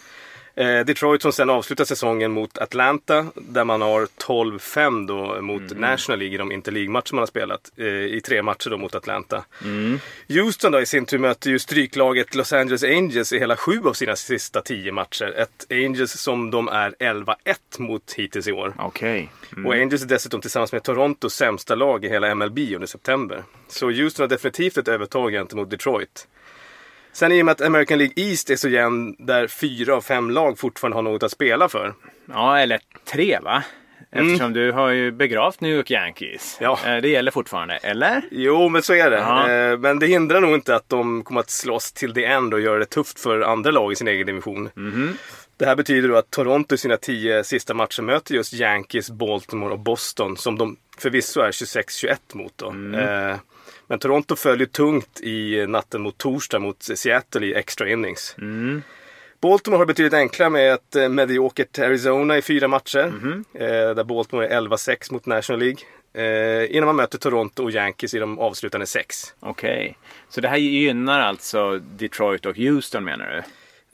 Eh, 0.56 0.84
Detroit 0.84 1.22
som 1.22 1.32
sen 1.32 1.50
avslutar 1.50 1.84
säsongen 1.84 2.32
mot 2.32 2.58
Atlanta 2.58 3.26
där 3.34 3.64
man 3.64 3.82
har 3.82 4.06
12-5 4.06 5.06
då 5.06 5.42
mot 5.42 5.76
National 5.76 6.18
League 6.18 6.34
i 6.34 6.38
de 6.38 6.52
interleague-matcher 6.52 7.14
man 7.14 7.22
har 7.22 7.26
spelat. 7.26 7.72
Eh, 7.76 7.86
I 7.86 8.20
tre 8.24 8.42
matcher 8.42 8.70
då 8.70 8.76
mot 8.76 8.94
Atlanta. 8.94 9.44
Houston 10.28 10.72
då 10.72 10.80
i 10.80 10.86
sin 10.86 11.06
tur 11.06 11.18
möter 11.18 11.50
ju 11.50 11.58
stryklaget 11.58 12.34
Los 12.34 12.52
Angeles 12.52 12.84
Angels 12.84 13.32
i 13.32 13.38
hela 13.38 13.56
sju 13.56 13.80
av 13.84 13.92
sina 13.92 14.16
sista 14.16 14.60
tio 14.60 14.92
matcher. 14.92 15.34
Ett 15.36 15.66
Angels 15.70 16.12
som 16.12 16.50
de 16.50 16.68
är 16.68 16.94
11-1 16.98 17.34
mot 17.78 18.12
hittills 18.12 18.48
i 18.48 18.52
år. 18.52 18.74
Okej. 18.78 19.30
Mm. 19.52 19.66
Och 19.66 19.74
Angels 19.74 20.02
är 20.02 20.06
dessutom 20.06 20.40
tillsammans 20.40 20.72
med 20.72 20.82
Torontos 20.82 21.34
sämsta 21.34 21.74
lag 21.74 22.04
i 22.04 22.08
hela 22.08 22.34
MLB 22.34 22.58
under 22.58 22.86
september. 22.86 23.42
Så 23.68 23.86
Houston 23.86 24.22
har 24.22 24.28
definitivt 24.28 24.78
ett 24.78 24.88
övertag 24.88 25.32
gentemot 25.32 25.70
Detroit. 25.70 26.28
Sen 27.14 27.32
i 27.32 27.42
och 27.42 27.46
med 27.46 27.52
att 27.52 27.60
American 27.60 27.98
League 27.98 28.14
East 28.16 28.50
är 28.50 28.56
så 28.56 28.68
jämn 28.68 29.16
där 29.18 29.46
fyra 29.46 29.94
av 29.96 30.00
fem 30.00 30.30
lag 30.30 30.58
fortfarande 30.58 30.96
har 30.96 31.02
något 31.02 31.22
att 31.22 31.30
spela 31.30 31.68
för. 31.68 31.94
Ja, 32.32 32.58
eller 32.58 32.80
tre 33.12 33.38
va? 33.42 33.62
Eftersom 34.12 34.52
du 34.52 34.72
har 34.72 34.88
ju 34.90 35.10
begravt 35.12 35.60
New 35.60 35.76
York 35.76 35.90
Yankees. 35.90 36.58
Ja. 36.60 36.78
Eh, 36.86 36.96
Det 36.96 37.08
gäller 37.08 37.30
fortfarande, 37.30 37.76
eller? 37.76 38.22
Jo, 38.30 38.68
men 38.68 38.82
så 38.82 38.94
är 38.94 39.10
det. 39.10 39.16
Ja. 39.18 39.50
Eh, 39.50 39.78
Men 39.78 39.98
det 39.98 40.06
hindrar 40.06 40.40
nog 40.40 40.54
inte 40.54 40.74
att 40.76 40.88
de 40.88 41.22
kommer 41.22 41.40
att 41.40 41.50
slåss 41.50 41.92
till 41.92 42.14
the 42.14 42.24
end 42.24 42.54
och 42.54 42.60
göra 42.60 42.78
det 42.78 42.84
tufft 42.84 43.20
för 43.20 43.40
andra 43.40 43.70
lag 43.70 43.92
i 43.92 43.96
sin 43.96 44.08
egen 44.08 44.26
division. 44.26 44.70
Det 45.56 45.66
här 45.66 45.76
betyder 45.76 46.08
då 46.08 46.16
att 46.16 46.30
Toronto 46.30 46.74
i 46.74 46.78
sina 46.78 46.96
tio 46.96 47.44
sista 47.44 47.74
matcher 47.74 48.02
möter 48.02 48.34
just 48.34 48.52
Yankees, 48.54 49.10
Baltimore 49.10 49.72
och 49.72 49.78
Boston 49.78 50.36
som 50.36 50.58
de 50.58 50.76
förvisso 50.98 51.40
är 51.40 51.50
26-21 51.50 52.16
mot. 52.34 52.52
Då. 52.56 52.66
Eh, 52.98 53.36
Men 53.86 53.98
Toronto 53.98 54.36
följer 54.36 54.66
tungt 54.66 55.20
i 55.20 55.66
natten 55.66 56.02
mot 56.02 56.18
torsdag 56.18 56.58
mot 56.58 56.82
Seattle 56.82 57.46
i 57.46 57.54
extra 57.54 57.88
innings. 57.90 58.36
Baltimore 59.40 59.78
har 59.78 59.86
betydligt 59.86 60.14
enklare 60.14 60.50
med 60.50 60.72
ett 60.72 60.96
eh, 60.96 61.08
mediokert 61.08 61.78
Arizona 61.78 62.38
i 62.38 62.42
fyra 62.42 62.68
matcher. 62.68 63.12
Eh, 63.54 63.94
där 63.94 64.04
Baltimore 64.04 64.48
är 64.48 64.60
11-6 64.60 65.12
mot 65.12 65.26
National 65.26 65.60
League. 65.60 65.78
Eh, 66.14 66.76
innan 66.76 66.86
man 66.86 66.96
möter 66.96 67.18
Toronto 67.18 67.62
och 67.62 67.70
Yankees 67.70 68.14
i 68.14 68.18
de 68.18 68.38
avslutande 68.38 68.86
sex. 68.86 69.34
Okej. 69.40 69.98
Så 70.28 70.40
det 70.40 70.48
här 70.48 70.56
gynnar 70.56 71.20
alltså 71.20 71.78
Detroit 71.78 72.46
och 72.46 72.56
Houston 72.56 73.04
menar 73.04 73.26
du? 73.26 73.42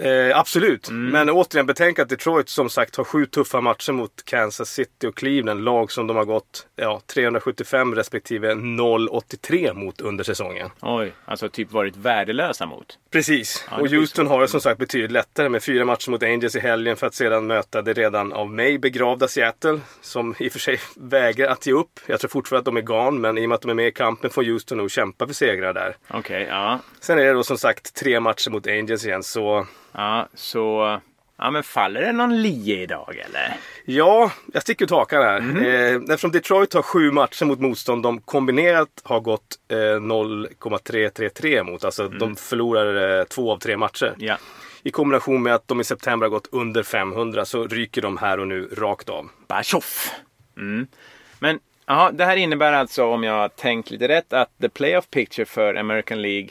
Eh, 0.00 0.38
absolut, 0.38 0.90
men 0.90 1.30
återigen 1.30 1.66
betänk 1.66 1.98
att 1.98 2.08
Detroit 2.08 2.48
som 2.48 2.70
sagt 2.70 2.96
har 2.96 3.04
sju 3.04 3.26
tuffa 3.26 3.60
matcher 3.60 3.92
mot 3.92 4.24
Kansas 4.24 4.70
City 4.70 5.06
och 5.06 5.16
Cleveland. 5.16 5.64
Lag 5.64 5.92
som 5.92 6.06
de 6.06 6.16
har 6.16 6.24
gått 6.24 6.66
ja, 6.76 7.00
375 7.06 7.94
respektive 7.94 8.54
0,83 8.54 9.74
mot 9.74 10.00
under 10.00 10.24
säsongen. 10.24 10.70
Oj, 10.80 11.12
alltså 11.24 11.48
typ 11.48 11.72
varit 11.72 11.96
värdelösa 11.96 12.66
mot. 12.66 12.98
Precis, 13.10 13.66
Ja, 13.70 13.76
och 13.80 13.88
Houston 13.88 14.26
har 14.26 14.40
det 14.40 14.48
som 14.48 14.60
sagt 14.60 14.78
betydligt 14.78 15.10
lättare 15.10 15.48
med 15.48 15.62
fyra 15.62 15.84
matcher 15.84 16.10
mot 16.10 16.22
Angels 16.22 16.56
i 16.56 16.60
helgen 16.60 16.96
för 16.96 17.06
att 17.06 17.14
sedan 17.14 17.46
möta 17.46 17.82
det 17.82 17.92
redan 17.92 18.32
av 18.32 18.50
mig 18.50 18.78
begravda 18.78 19.28
Seattle. 19.28 19.80
Som 20.00 20.34
i 20.38 20.48
och 20.48 20.52
för 20.52 20.58
sig 20.58 20.78
vägrar 20.96 21.48
att 21.48 21.66
ge 21.66 21.72
upp. 21.72 22.00
Jag 22.06 22.20
tror 22.20 22.28
fortfarande 22.28 22.60
att 22.60 22.74
de 22.74 22.76
är 22.76 22.82
gan, 22.82 23.20
men 23.20 23.38
i 23.38 23.44
och 23.44 23.48
med 23.48 23.56
att 23.56 23.62
de 23.62 23.70
är 23.70 23.74
med 23.74 23.86
i 23.86 23.92
kampen 23.92 24.30
får 24.30 24.44
Houston 24.44 24.78
nog 24.78 24.90
kämpa 24.90 25.26
för 25.26 25.34
segrar 25.34 25.72
där. 25.72 25.96
Okej, 26.08 26.46
ja. 26.50 26.78
Sen 27.00 27.18
är 27.18 27.24
det 27.24 27.32
då 27.32 27.42
som 27.42 27.58
sagt 27.58 27.94
tre 27.94 28.20
matcher 28.20 28.50
mot 28.50 28.66
Angels 28.66 29.06
igen, 29.06 29.22
så 29.22 29.66
Ja, 29.92 30.29
så... 30.35 31.00
Ja, 31.42 31.50
men 31.50 31.62
faller 31.62 32.00
det 32.00 32.12
någon 32.12 32.42
lie 32.42 32.83
idag 32.83 33.16
eller? 33.26 33.57
Ja, 33.85 34.33
jag 34.53 34.62
sticker 34.62 34.85
ut 34.85 34.90
hakan 34.90 35.22
här. 35.22 35.40
Eh, 35.40 35.94
eftersom 35.94 36.31
Detroit 36.31 36.74
har 36.74 36.83
sju 36.83 37.11
matcher 37.11 37.44
mot 37.44 37.61
motstånd 37.61 38.03
de 38.03 38.20
kombinerat 38.20 38.88
har 39.03 39.20
gått 39.20 39.59
eh, 39.68 40.00
0,333 40.00 41.62
mot. 41.62 41.85
Alltså 41.85 42.09
de 42.09 42.37
förlorar 42.37 43.18
eh, 43.18 43.24
två 43.24 43.53
av 43.53 43.59
tre 43.59 43.76
matcher. 43.76 44.14
Ja. 44.18 44.37
I 44.83 44.90
kombination 44.90 45.42
med 45.42 45.55
att 45.55 45.68
de 45.68 45.81
i 45.81 45.85
september 45.85 46.26
har 46.26 46.31
gått 46.31 46.48
under 46.53 46.83
500 46.83 47.44
så 47.44 47.66
ryker 47.66 48.03
de 48.03 48.16
här 48.16 48.40
och 48.40 48.48
nu 48.48 48.68
rakt 48.79 49.09
av. 49.09 49.29
Bara 49.48 49.62
tjoff! 49.62 50.11
Mm. 50.57 50.87
Men 51.38 51.59
ja, 51.87 52.11
det 52.12 52.24
här 52.24 52.37
innebär 52.37 52.72
alltså, 52.72 53.05
om 53.05 53.24
jag 53.24 53.57
tänkt 53.57 53.90
lite 53.90 54.09
rätt, 54.09 54.33
att 54.33 54.50
the 54.61 54.68
playoff 54.68 55.11
picture 55.11 55.44
för 55.44 55.74
American 55.74 56.22
League 56.22 56.48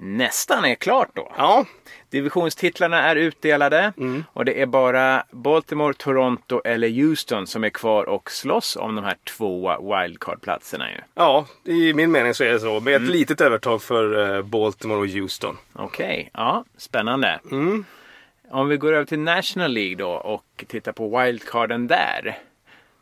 nästan 0.00 0.64
är 0.64 0.74
klart 0.74 1.08
då. 1.14 1.32
Ja, 1.36 1.64
Divisionstitlarna 2.10 3.02
är 3.02 3.16
utdelade 3.16 3.92
och 4.32 4.44
det 4.44 4.62
är 4.62 4.66
bara 4.66 5.24
Baltimore, 5.30 5.94
Toronto 5.94 6.60
eller 6.64 6.88
Houston 6.88 7.46
som 7.46 7.64
är 7.64 7.70
kvar 7.70 8.04
och 8.04 8.30
slåss 8.30 8.76
om 8.76 8.94
de 8.94 9.04
här 9.04 9.16
två 9.36 9.76
wildcard-platserna 9.80 10.90
ju. 10.90 10.96
ja, 11.14 11.46
i 11.64 11.94
min 11.94 12.10
mening 12.10 12.34
så 12.34 12.44
är 12.44 12.52
det 12.52 12.60
så. 12.60 12.80
Med 12.80 12.94
ett 12.94 13.02
litet 13.10 13.40
övertag 13.40 13.82
för 13.82 14.36
eh, 14.36 14.42
Baltimore 14.42 14.98
och 15.00 15.08
Houston. 15.08 15.56
Okej, 15.72 16.30
ja, 16.34 16.64
spännande. 16.76 17.40
Om 18.50 18.68
vi 18.68 18.76
går 18.76 18.92
över 18.92 19.04
till 19.04 19.18
National 19.18 19.72
League 19.72 19.96
då 19.96 20.10
och 20.10 20.64
tittar 20.68 20.92
på 20.92 21.18
wildcarden 21.24 21.86
där. 21.86 22.38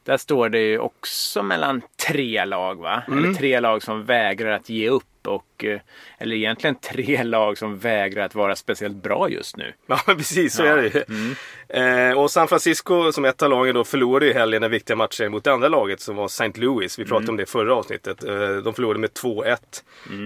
Där 0.04 0.16
står 0.16 0.48
det 0.48 0.60
ju 0.60 0.78
också 0.78 1.42
mellan 1.42 1.82
tre 2.08 2.44
lag 2.44 2.80
va? 2.80 3.02
Eller 3.06 3.32
tre 3.34 3.60
lag 3.60 3.82
som 3.82 4.04
vägrar 4.04 4.50
att 4.50 4.68
ge 4.68 4.88
upp 4.88 5.04
och 5.26 5.64
eh, 5.64 5.80
eller 6.18 6.36
egentligen 6.36 6.76
tre 6.92 7.22
lag 7.22 7.58
som 7.58 7.78
vägrar 7.78 8.24
att 8.24 8.34
vara 8.34 8.56
speciellt 8.56 9.02
bra 9.02 9.30
just 9.30 9.56
nu. 9.56 9.72
Ja, 9.86 10.00
precis 10.06 10.54
så 10.54 10.62
är 10.62 10.76
det 10.76 10.94
ju. 10.94 11.34
Eh, 11.82 12.18
och 12.18 12.30
San 12.30 12.48
Francisco 12.48 13.12
som 13.12 13.24
ett 13.24 13.42
av 13.42 13.50
lagen 13.50 13.74
då 13.74 13.84
förlorade 13.84 14.30
i 14.30 14.32
helgen 14.32 14.62
den 14.62 14.70
viktiga 14.70 14.96
matchen 14.96 15.30
mot 15.30 15.44
det 15.44 15.52
andra 15.52 15.68
laget 15.68 16.00
som 16.00 16.16
var 16.16 16.26
St. 16.26 16.52
Louis. 16.54 16.98
Vi 16.98 17.04
pratade 17.04 17.30
om 17.30 17.36
det 17.36 17.46
förra 17.46 17.74
avsnittet. 17.74 18.24
Eh, 18.24 18.56
de 18.56 18.74
förlorade 18.74 19.00
med 19.00 19.10
2-1. 19.10 19.56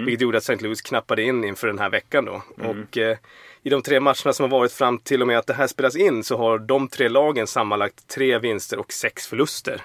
Vilket 0.04 0.20
gjorde 0.20 0.38
att 0.38 0.44
St. 0.44 0.64
Louis 0.64 0.82
knappade 0.82 1.22
in 1.22 1.44
inför 1.44 1.66
den 1.66 1.78
här 1.78 1.90
veckan 1.90 2.24
då. 2.24 2.42
Och 2.56 2.98
eh, 2.98 3.16
i 3.62 3.70
de 3.70 3.82
tre 3.82 4.00
matcherna 4.00 4.32
som 4.32 4.42
har 4.42 4.58
varit 4.58 4.72
fram 4.72 4.98
till 4.98 5.20
och 5.20 5.28
med 5.28 5.38
att 5.38 5.46
det 5.46 5.54
här 5.54 5.66
spelas 5.66 5.96
in 5.96 6.24
så 6.24 6.36
har 6.36 6.58
de 6.58 6.88
tre 6.88 7.08
lagen 7.08 7.46
sammanlagt 7.46 8.08
tre 8.08 8.38
vinster 8.38 8.78
och 8.78 8.92
sex 8.92 9.26
förluster. 9.26 9.82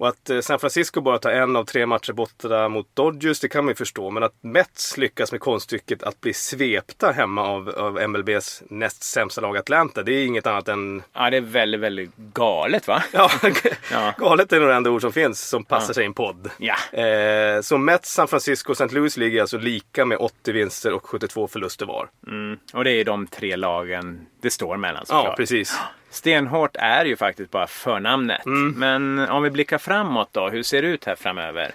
Och 0.00 0.08
att 0.08 0.30
eh, 0.30 0.40
San 0.40 0.58
Francisco 0.58 1.00
bara 1.00 1.18
tar 1.18 1.30
en 1.30 1.56
av 1.56 1.64
tre 1.64 1.86
matcher 1.86 2.12
borta 2.12 2.68
mot 2.68 2.96
Dodgers, 2.96 3.40
det 3.40 3.48
kan 3.48 3.64
man 3.64 3.70
ju 3.70 3.74
förstå. 3.76 4.10
Men 4.10 4.22
att 4.22 4.34
Mets 4.40 4.96
lyckas 4.96 5.32
med 5.32 5.40
konststycket 5.40 6.02
att 6.02 6.20
bli 6.20 6.32
svepta 6.32 7.10
hemma 7.12 7.42
av, 7.42 7.68
av 7.68 8.08
MLBs 8.08 8.62
näst 8.68 9.02
sämsta 9.02 9.40
lag 9.40 9.56
Atlanta, 9.56 10.02
det 10.02 10.12
är 10.12 10.26
inget 10.26 10.46
annat 10.46 10.68
än... 10.68 11.02
Ja, 11.12 11.30
det 11.30 11.36
är 11.36 11.40
väldigt, 11.40 11.80
väldigt 11.80 12.16
galet 12.16 12.88
va? 12.88 13.02
Ja, 13.12 13.30
Ja. 13.92 14.14
galet 14.18 14.52
är 14.52 14.60
nog 14.60 14.68
det 14.68 14.74
enda 14.74 14.90
ord 14.90 15.00
som 15.00 15.12
finns 15.12 15.48
som 15.48 15.64
passar 15.64 15.94
sig 15.94 16.02
i 16.02 16.06
en 16.06 16.14
podd. 16.14 16.50
Ja. 16.58 16.98
Eh, 17.00 17.60
så 17.60 17.78
Mets, 17.78 18.12
San 18.12 18.28
Francisco 18.28 18.72
och 18.72 18.80
St. 18.80 18.94
Louis 18.94 19.16
ligger 19.16 19.40
alltså 19.40 19.58
lika 19.58 20.04
med 20.04 20.18
80 20.18 20.52
vinster 20.52 20.92
och 20.92 21.06
72 21.06 21.48
förluster 21.48 21.86
var. 21.86 22.08
Mm. 22.26 22.58
Och 22.72 22.84
det 22.84 22.90
är 22.92 23.04
de 23.04 23.26
tre 23.26 23.56
lagen 23.56 24.26
det 24.42 24.50
står 24.50 24.76
mellan 24.76 25.04
Ja, 25.08 25.14
såklart. 25.16 25.36
precis. 25.36 25.78
Stenhårt 26.10 26.76
är 26.76 27.04
ju 27.04 27.16
faktiskt 27.16 27.50
bara 27.50 27.66
förnamnet. 27.66 28.46
Mm. 28.46 28.74
Men 28.78 29.28
om 29.28 29.42
vi 29.42 29.50
blickar 29.50 29.78
framåt 29.78 30.28
då, 30.32 30.48
hur 30.48 30.62
ser 30.62 30.82
det 30.82 30.88
ut 30.88 31.04
här 31.04 31.16
framöver? 31.16 31.70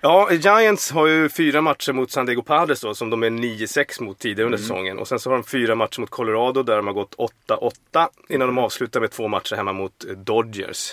Ja, 0.00 0.32
Giants 0.32 0.90
har 0.90 1.06
ju 1.06 1.28
fyra 1.28 1.60
matcher 1.60 1.92
mot 1.92 2.10
San 2.10 2.26
Diego 2.26 2.42
Padres 2.42 2.80
då, 2.80 2.94
som 2.94 3.10
de 3.10 3.22
är 3.22 3.30
9-6 3.30 4.02
mot 4.02 4.18
tidigare 4.18 4.44
under 4.44 4.58
säsongen. 4.58 4.98
Och 4.98 5.08
sen 5.08 5.18
så 5.18 5.30
har 5.30 5.34
de 5.36 5.44
fyra 5.44 5.74
matcher 5.74 6.00
mot 6.00 6.10
Colorado 6.10 6.62
där 6.62 6.76
de 6.76 6.86
har 6.86 6.94
gått 6.94 7.16
8-8 7.48 8.08
innan 8.28 8.48
de 8.48 8.58
avslutar 8.58 9.00
med 9.00 9.10
två 9.10 9.28
matcher 9.28 9.56
hemma 9.56 9.72
mot 9.72 10.04
eh, 10.04 10.10
Dodgers. 10.10 10.92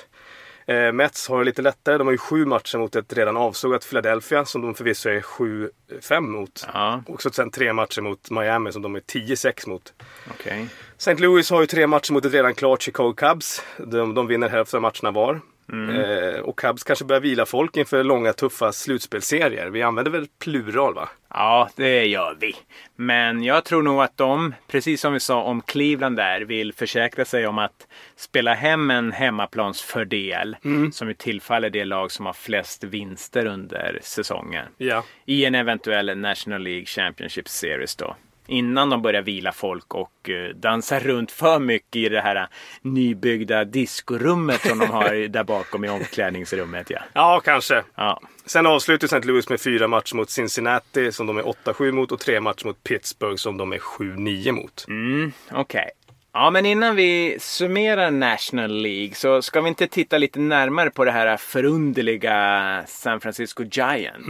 Eh, 0.67 0.91
Mets 0.91 1.30
har 1.30 1.39
det 1.39 1.45
lite 1.45 1.62
lättare. 1.62 1.97
De 1.97 2.08
har 2.08 2.12
ju 2.12 2.17
sju 2.17 2.45
matcher 2.45 2.78
mot 2.78 2.95
ett 2.95 3.13
redan 3.13 3.38
avsågat 3.38 3.89
Philadelphia 3.89 4.45
som 4.45 4.62
de 4.62 4.73
förvisso 4.76 5.10
är 5.10 5.21
7-5 5.21 6.19
mot. 6.21 6.67
Ja, 6.73 7.04
Och 7.08 7.21
så 7.21 7.30
sen 7.30 7.52
tre 7.52 7.73
matcher 7.73 8.02
mot 8.02 8.30
Miami 8.32 8.71
som 8.71 8.82
de 8.82 8.95
är 8.95 8.99
10-6 8.99 9.69
mot. 9.69 9.93
okej. 10.32 10.67
St. 10.97 11.15
Louis 11.15 11.49
har 11.52 11.62
ju 11.62 11.67
tre 11.67 11.88
matcher 11.88 12.13
mot 12.13 12.26
ett 12.26 12.34
redan 12.34 12.54
klart 12.56 12.82
Chicago 12.82 13.13
Cubs. 13.17 13.62
De, 13.78 14.13
de 14.13 14.28
vinner 14.28 14.49
hälften 14.49 14.78
av 14.78 14.82
matcherna 14.82 15.12
var. 15.12 15.41
Eh, 15.71 16.39
och 16.39 16.60
Cubs 16.60 16.84
kanske 16.84 17.06
börjar 17.06 17.21
vila 17.21 17.45
folk 17.45 17.78
inför 17.78 18.04
långa 18.04 18.34
tuffa 18.34 18.71
slutspelsserier. 18.71 19.69
Vi 19.69 19.82
använder 19.82 20.12
väl 20.12 20.28
plural 20.39 20.93
va? 20.93 21.10
Ja, 21.30 21.69
det 21.76 22.06
gör 22.06 22.38
vi. 22.39 22.56
Men 22.95 23.43
jag 23.43 23.65
tror 23.65 23.84
nog 23.84 24.02
att 24.02 24.17
de, 24.17 24.54
precis 24.67 25.02
som 25.02 25.13
vi 25.13 25.19
sa 25.19 25.43
om 25.43 25.62
Cleveland 25.62 26.17
där, 26.17 26.41
vill 26.41 26.73
försäkra 26.73 27.26
sig 27.26 27.47
om 27.47 27.58
att 27.58 27.88
spela 28.15 28.54
hem 28.54 28.91
en 28.91 29.12
hemmaplansfördel 29.12 30.56
som 30.91 31.08
ju 31.08 31.13
tillfaller 31.13 31.69
det 31.69 31.86
lag 31.86 32.12
som 32.12 32.26
har 32.26 32.34
flest 32.34 32.84
vinster 32.84 33.45
under 33.45 33.99
säsongen. 34.02 34.65
Ja. 34.78 35.04
I 35.26 35.45
en 35.45 35.56
eventuell 35.56 36.17
National 36.17 36.62
League 36.62 36.86
Championship 36.86 37.49
Series 37.49 37.95
då. 37.95 38.15
Innan 38.47 38.89
de 38.89 39.01
börjar 39.01 39.21
vila 39.21 39.51
folk 39.51 39.93
och 39.93 40.29
eh, 40.29 40.56
dansa 40.56 40.99
runt 40.99 41.32
för 41.32 41.60
mycket 41.60 41.95
i 41.95 42.10
det 42.10 42.21
här 42.21 42.36
eh, 42.36 42.45
nybyggda 42.82 43.63
diskorummet 43.65 44.62
som 44.67 44.79
de 44.79 44.89
har 44.89 45.27
där 45.27 45.43
bakom 45.43 45.86
i 45.86 45.89
omklädningsrummet. 45.89 46.89
Ja. 46.89 46.99
Ja, 47.13 47.41
kanske. 47.45 47.84
Ja. 47.95 48.21
Sen 48.45 48.65
avslutar 48.65 49.06
St. 49.06 49.19
Louis 49.19 49.49
med 49.49 49.62
fyra 49.62 49.88
matcher 49.88 50.15
mot 50.15 50.29
Cincinnati 50.29 51.12
som 51.12 51.27
de 51.27 51.38
är 51.38 51.43
8-7 51.43 51.91
mot 51.91 52.12
och 52.12 52.19
tre 52.19 52.39
matcher 52.39 52.65
mot 52.65 52.84
Pittsburgh 52.84 53.36
som 53.36 53.58
de 53.58 53.73
är 53.73 53.77
7-9 53.77 54.51
mot. 54.51 54.86
Mm, 54.88 55.32
Okej. 55.51 55.89
Ja, 56.35 56.49
men 56.49 56.65
innan 56.65 56.95
vi 56.95 57.37
summerar 57.39 58.11
National 58.11 58.71
League 58.71 59.15
så 59.15 59.41
ska 59.41 59.61
vi 59.61 59.69
inte 59.69 59.87
titta 59.87 60.17
lite 60.17 60.39
närmare 60.39 60.89
på 60.89 61.05
det 61.05 61.11
här 61.11 61.37
förunderliga 61.37 62.83
San 62.87 63.19
Francisco 63.21 63.63
Giants. 63.63 64.27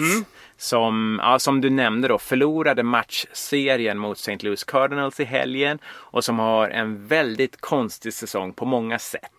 Som, 0.57 1.19
ja, 1.23 1.39
som 1.39 1.61
du 1.61 1.69
nämnde 1.69 2.07
då, 2.07 2.17
förlorade 2.19 2.83
matchserien 2.83 3.97
mot 3.97 4.17
St. 4.17 4.37
Louis 4.41 4.63
Cardinals 4.63 5.19
i 5.19 5.23
helgen 5.23 5.79
och 5.85 6.23
som 6.23 6.39
har 6.39 6.69
en 6.69 7.07
väldigt 7.07 7.61
konstig 7.61 8.13
säsong 8.13 8.53
på 8.53 8.65
många 8.65 8.99
sätt. 8.99 9.31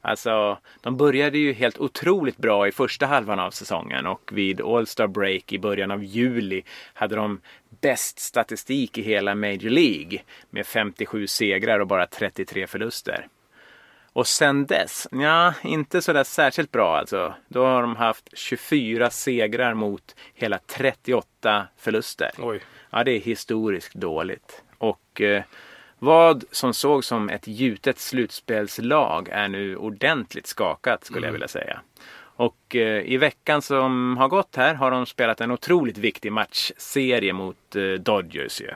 Alltså, 0.00 0.58
de 0.80 0.96
började 0.96 1.38
ju 1.38 1.52
helt 1.52 1.78
otroligt 1.78 2.36
bra 2.36 2.68
i 2.68 2.72
första 2.72 3.06
halvan 3.06 3.40
av 3.40 3.50
säsongen 3.50 4.06
och 4.06 4.30
vid 4.32 4.60
All-Star 4.60 5.06
Break 5.06 5.52
i 5.52 5.58
början 5.58 5.90
av 5.90 6.04
juli 6.04 6.62
hade 6.94 7.16
de 7.16 7.40
bäst 7.80 8.18
statistik 8.18 8.98
i 8.98 9.02
hela 9.02 9.34
Major 9.34 9.70
League 9.70 10.18
med 10.50 10.66
57 10.66 11.26
segrar 11.26 11.80
och 11.80 11.86
bara 11.86 12.06
33 12.06 12.66
förluster. 12.66 13.26
Och 14.12 14.26
sen 14.26 14.66
dess, 14.66 15.08
ja, 15.10 15.54
inte 15.62 16.02
sådär 16.02 16.24
särskilt 16.24 16.72
bra 16.72 16.96
alltså. 16.96 17.34
Då 17.48 17.64
har 17.64 17.82
de 17.82 17.96
haft 17.96 18.28
24 18.32 19.10
segrar 19.10 19.74
mot 19.74 20.16
hela 20.34 20.58
38 20.58 21.66
förluster. 21.76 22.30
Oj. 22.38 22.60
Ja, 22.90 23.04
det 23.04 23.12
är 23.12 23.20
historiskt 23.20 23.94
dåligt. 23.94 24.62
Och 24.78 25.20
eh, 25.20 25.42
vad 26.00 26.44
som 26.50 26.74
såg 26.74 27.04
som 27.04 27.28
ett 27.28 27.46
gjutet 27.46 27.98
slutspelslag 27.98 29.28
är 29.32 29.48
nu 29.48 29.76
ordentligt 29.76 30.46
skakat 30.46 31.04
skulle 31.04 31.26
jag 31.26 31.32
vilja 31.32 31.48
säga. 31.48 31.80
Och 32.40 32.76
eh, 32.76 33.12
i 33.12 33.16
veckan 33.16 33.62
som 33.62 34.16
har 34.16 34.28
gått 34.28 34.56
här 34.56 34.74
har 34.74 34.90
de 34.90 35.06
spelat 35.06 35.40
en 35.40 35.50
otroligt 35.50 35.98
viktig 35.98 36.32
matchserie 36.32 37.32
mot 37.32 37.76
eh, 37.76 37.82
Dodgers 37.82 38.60
ju. 38.60 38.70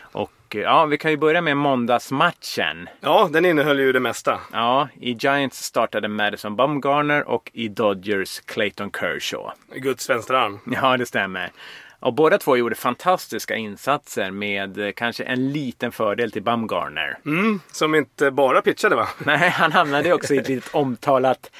Och 0.00 0.56
eh, 0.56 0.60
ja, 0.60 0.86
vi 0.86 0.98
kan 0.98 1.10
ju 1.10 1.16
börja 1.16 1.40
med 1.40 1.56
måndagsmatchen. 1.56 2.88
Ja, 3.00 3.28
den 3.32 3.44
innehöll 3.44 3.80
ju 3.80 3.92
det 3.92 4.00
mesta. 4.00 4.40
Ja, 4.52 4.88
i 5.00 5.12
Giants 5.12 5.64
startade 5.64 6.08
Madison 6.08 6.56
Bumgarner 6.56 7.28
och 7.28 7.50
i 7.52 7.68
Dodgers 7.68 8.40
Clayton 8.40 8.90
Kershaw. 8.90 9.52
Guds 9.74 10.10
vänstra 10.10 10.40
arm. 10.40 10.58
Ja, 10.66 10.96
det 10.96 11.06
stämmer. 11.06 11.50
Och 12.00 12.14
båda 12.14 12.38
två 12.38 12.56
gjorde 12.56 12.74
fantastiska 12.74 13.56
insatser 13.56 14.30
med 14.30 14.78
eh, 14.78 14.92
kanske 14.92 15.24
en 15.24 15.52
liten 15.52 15.92
fördel 15.92 16.32
till 16.32 16.42
Bumgarner. 16.42 17.18
Mm, 17.26 17.60
som 17.72 17.94
inte 17.94 18.30
bara 18.30 18.62
pitchade 18.62 18.96
va? 18.96 19.08
Nej, 19.18 19.50
han 19.50 19.72
hamnade 19.72 20.12
också 20.12 20.34
i 20.34 20.38
ett 20.38 20.48
litet 20.48 20.74
omtalat 20.74 21.50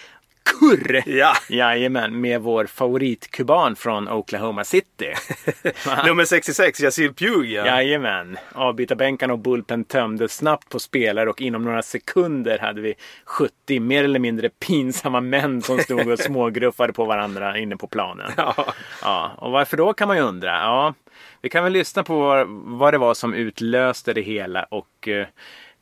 kurr. 0.48 1.02
Ja. 1.06 1.34
Jajamän, 1.48 2.20
med 2.20 2.40
vår 2.40 2.66
favoritkuban 2.66 3.76
från 3.76 4.08
Oklahoma 4.08 4.64
City. 4.64 5.14
Nummer 6.06 6.24
66, 6.24 6.80
Yasil 6.80 7.14
Puig 7.14 7.52
ja. 7.52 7.66
Jajamän. 7.66 8.38
Avbytarbänkarna 8.52 9.32
och 9.32 9.38
bullpen 9.38 9.84
tömdes 9.84 10.36
snabbt 10.36 10.68
på 10.68 10.78
spelare 10.78 11.30
och 11.30 11.40
inom 11.40 11.64
några 11.64 11.82
sekunder 11.82 12.58
hade 12.58 12.80
vi 12.80 12.94
70 13.24 13.80
mer 13.80 14.04
eller 14.04 14.18
mindre 14.18 14.48
pinsamma 14.48 15.20
män 15.20 15.62
som 15.62 15.78
stod 15.78 16.08
och 16.08 16.18
smågruffade 16.18 16.92
på 16.92 17.04
varandra 17.04 17.58
inne 17.58 17.76
på 17.76 17.86
planen. 17.86 18.32
Ja. 18.36 18.54
Ja, 19.02 19.32
och 19.38 19.50
varför 19.50 19.76
då 19.76 19.92
kan 19.92 20.08
man 20.08 20.16
ju 20.16 20.22
undra. 20.22 20.50
Ja, 20.50 20.94
vi 21.42 21.48
kan 21.48 21.64
väl 21.64 21.72
lyssna 21.72 22.02
på 22.04 22.18
vad, 22.18 22.46
vad 22.48 22.94
det 22.94 22.98
var 22.98 23.14
som 23.14 23.34
utlöste 23.34 24.12
det 24.12 24.20
hela 24.20 24.62
och 24.62 25.08
eh, 25.08 25.26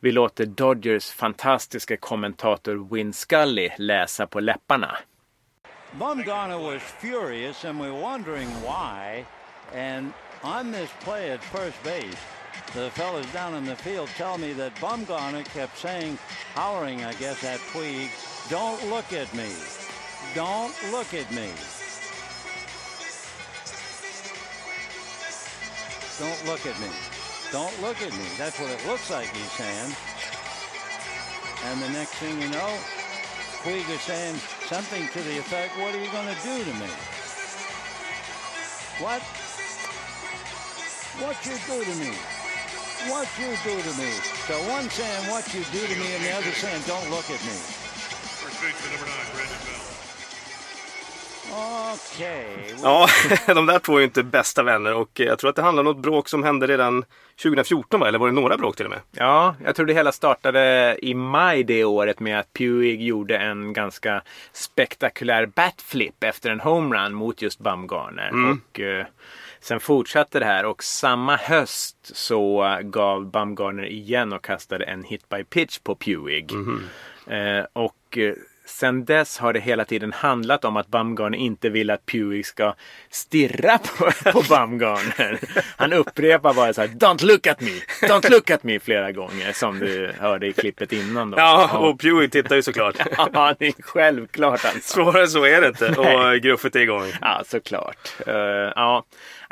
vi 0.00 0.12
låter 0.12 0.46
Dodgers 0.46 1.10
fantastiska 1.10 1.96
kommentator 1.96 2.88
Win 2.90 3.12
Scully 3.12 3.70
läsa 3.78 4.26
på 4.26 4.40
läpparna. 4.40 4.96
Was 5.98 6.82
furious, 6.82 7.64
and 7.64 7.80
we're 7.80 8.00
wondering 8.00 8.48
why. 8.48 9.24
And 9.74 10.12
on 10.42 10.72
this 10.72 10.90
play 11.04 11.30
at 11.30 11.42
first 11.42 11.82
base, 11.84 12.16
the 12.74 12.90
fellas 12.90 13.32
down 13.32 13.54
in 13.54 13.64
the 13.64 13.76
field 13.76 14.08
tell 14.16 14.38
me 14.38 14.52
that 14.54 14.74
Bumgarner 14.80 15.44
kept 15.44 15.78
saying, 15.78 16.18
hollering, 16.54 16.98
I 16.98 17.12
guess, 17.12 17.44
at 17.44 17.60
Puig, 17.72 18.10
"Don't 18.50 18.90
look 18.90 19.12
at 19.12 19.34
me, 19.34 19.48
don't 20.34 20.74
look 20.92 21.14
at 21.14 21.30
me." 21.32 21.48
Don't 26.18 26.46
look 26.46 26.64
at 26.64 26.80
me. 26.80 27.15
Don't 27.52 27.80
look 27.80 28.02
at 28.02 28.12
me. 28.12 28.26
That's 28.36 28.58
what 28.58 28.70
it 28.70 28.84
looks 28.86 29.10
like 29.10 29.28
he's 29.30 29.52
saying. 29.52 29.94
And 31.70 31.82
the 31.82 31.88
next 31.90 32.14
thing 32.18 32.40
you 32.40 32.48
know, 32.48 32.70
Puig 33.62 33.88
is 33.88 34.00
saying 34.02 34.36
something 34.66 35.06
to 35.08 35.20
the 35.22 35.38
effect, 35.38 35.78
what 35.78 35.94
are 35.94 36.02
you 36.02 36.10
going 36.10 36.26
to 36.26 36.40
do 36.42 36.58
to 36.64 36.74
me? 36.78 36.90
What? 38.98 39.22
What 41.22 41.36
you 41.46 41.56
do 41.70 41.84
to 41.84 41.96
me? 41.98 42.12
What 43.10 43.28
you 43.38 43.54
do 43.62 43.74
to 43.80 43.92
me? 43.98 44.10
So 44.46 44.58
one 44.68 44.90
saying 44.90 45.30
what 45.30 45.46
you 45.54 45.62
do 45.70 45.86
to 45.86 45.96
me 46.00 46.14
and 46.14 46.24
the 46.24 46.32
other 46.32 46.50
saying 46.50 46.82
don't 46.86 47.08
look 47.10 47.30
at 47.30 47.40
me. 47.46 47.56
First 48.42 48.62
number 48.90 49.06
nine, 49.06 49.26
Brandon. 49.32 49.75
Okay. 51.52 52.74
Ja, 52.82 53.06
de 53.54 53.66
där 53.66 53.78
två 53.78 53.94
är 53.94 53.98
ju 53.98 54.04
inte 54.04 54.22
bästa 54.22 54.62
vänner 54.62 54.94
och 54.94 55.20
eh, 55.20 55.26
jag 55.26 55.38
tror 55.38 55.50
att 55.50 55.56
det 55.56 55.62
handlar 55.62 55.80
om 55.80 55.84
något 55.84 56.02
bråk 56.02 56.28
som 56.28 56.42
hände 56.42 56.66
redan 56.66 57.04
2014 57.42 58.00
va? 58.00 58.08
Eller 58.08 58.18
var 58.18 58.26
det 58.26 58.34
några 58.34 58.56
bråk 58.56 58.76
till 58.76 58.84
och 58.84 58.90
med? 58.90 59.00
Ja, 59.10 59.54
jag 59.64 59.76
tror 59.76 59.86
det 59.86 59.94
hela 59.94 60.12
startade 60.12 60.96
i 61.02 61.14
maj 61.14 61.64
det 61.64 61.84
året 61.84 62.20
med 62.20 62.38
att 62.38 62.52
Puig 62.52 63.02
gjorde 63.02 63.36
en 63.38 63.72
ganska 63.72 64.22
spektakulär 64.52 65.46
batflip 65.46 66.24
efter 66.24 66.50
en 66.50 66.60
homerun 66.60 67.14
mot 67.14 67.42
just 67.42 67.58
Bumgarner. 67.58 68.30
Och 68.50 68.80
eh, 68.80 69.06
sen 69.60 69.80
fortsatte 69.80 70.38
det 70.38 70.44
här 70.44 70.64
och 70.64 70.82
samma 70.84 71.36
höst 71.36 71.96
så 72.02 72.78
gav 72.82 73.30
Bumgarner 73.30 73.86
igen 73.86 74.32
och 74.32 74.44
kastade 74.44 74.84
en 74.84 75.04
hit 75.04 75.28
by 75.28 75.44
pitch 75.44 75.78
på 75.78 75.94
Puig. 75.94 76.52
Eh, 77.26 77.64
och 77.72 78.18
eh, 78.18 78.34
sen 78.66 79.04
dess 79.04 79.38
har 79.38 79.52
det 79.52 79.60
hela 79.60 79.84
tiden 79.84 80.12
handlat 80.12 80.64
om 80.64 80.76
att 80.76 80.88
Bumgarner 80.88 81.38
inte 81.38 81.68
vill 81.68 81.90
att 81.90 82.06
Puig 82.06 82.46
ska 82.46 82.74
stirra 83.10 83.78
på, 83.78 84.10
på 84.32 84.42
Bumgarner. 84.48 85.38
Han 85.76 85.92
upprepar 85.92 86.54
bara 86.54 86.72
så 86.72 86.80
här 86.80 86.88
Don't 86.88 87.24
look 87.24 87.46
at 87.46 87.60
me! 87.60 87.70
Don't 88.02 88.30
look 88.30 88.50
at 88.50 88.62
me 88.62 88.78
flera 88.80 89.12
gånger 89.12 89.52
som 89.52 89.78
du 89.78 90.12
hörde 90.20 90.46
i 90.46 90.52
klippet 90.52 90.92
innan 90.92 91.30
då. 91.30 91.38
Ja, 91.38 91.78
och 91.78 92.00
Puig 92.00 92.32
tittar 92.32 92.56
ju 92.56 92.62
såklart. 92.62 92.96
Ja, 93.32 93.54
det 93.58 93.66
är 93.66 93.74
självklart 93.82 94.64
alltså. 94.64 94.80
Svårare 94.94 95.26
så 95.26 95.44
är 95.44 95.60
det 95.60 95.68
inte. 95.68 95.88
Och 95.88 96.42
gruffet 96.42 96.76
är 96.76 96.80
igång. 96.80 97.12
Ja, 97.20 97.42
såklart. 97.46 98.12
Uh, 98.28 98.34
ja. 98.76 99.04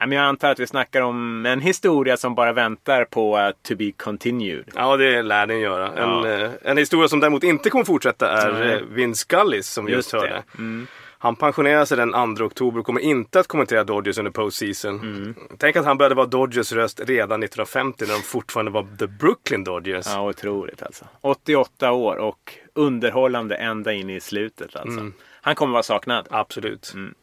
Men 0.06 0.18
jag 0.18 0.26
antar 0.26 0.50
att 0.50 0.58
vi 0.60 0.66
snackar 0.66 1.00
om 1.02 1.46
en 1.46 1.60
historia 1.60 2.16
som 2.16 2.34
bara 2.34 2.52
väntar 2.52 3.04
på 3.04 3.38
uh, 3.38 3.50
to 3.68 3.76
be 3.76 3.92
continued. 3.92 4.64
Ja, 4.74 4.96
det 4.96 5.22
lär 5.22 5.46
den 5.46 5.60
göra. 5.60 5.86
En, 5.88 6.08
Ja. 6.08 6.28
eh, 6.28 6.50
en 6.62 6.76
historia 6.78 7.08
som 7.08 7.20
däremot 7.20 7.44
inte 7.44 7.70
kommer 7.70 7.84
fortsätta 7.84 8.30
är 8.30 8.52
Nej. 8.52 8.72
eh, 8.72 8.80
Vin 8.80 9.14
Scullis 9.14 9.68
som 9.68 9.84
vi 9.84 9.92
just, 9.92 10.12
Just 10.12 10.22
hörde. 10.24 10.42
Mm. 10.58 10.86
Han 11.18 11.36
pensionerar 11.36 11.84
sig 11.84 11.96
den 11.96 12.36
2 12.36 12.44
oktober 12.44 12.80
och 12.80 12.86
kommer 12.86 13.00
inte 13.00 13.40
att 13.40 13.46
kommentera 13.46 13.84
Dodgers 13.84 14.18
under 14.18 14.30
postseason. 14.30 15.00
Mm. 15.00 15.34
Tänk 15.58 15.76
att 15.76 15.84
han 15.84 15.98
började 15.98 16.14
vara 16.14 16.26
Dodgers 16.26 16.72
röst 16.72 17.00
redan 17.00 17.42
1950 17.42 18.04
när 18.08 18.14
de 18.14 18.20
fortfarande 18.22 18.70
var 18.72 18.86
The 18.98 19.06
Brooklyn 19.06 19.64
Dodgers. 19.64 20.06
Ja, 20.08 20.28
otroligt 20.28 20.82
alltså. 20.82 21.04
88 21.20 21.92
år 21.92 22.16
och 22.16 22.52
underhållande 22.74 23.54
ända 23.56 23.92
in 23.92 24.10
i 24.10 24.20
slutet 24.20 24.76
alltså. 24.76 25.10
Han 25.42 25.54
kommer 25.54 25.72
vara 25.72 25.82
saknad. 25.82 26.26
Absolut. 26.30 26.92
Mm. 26.94 27.14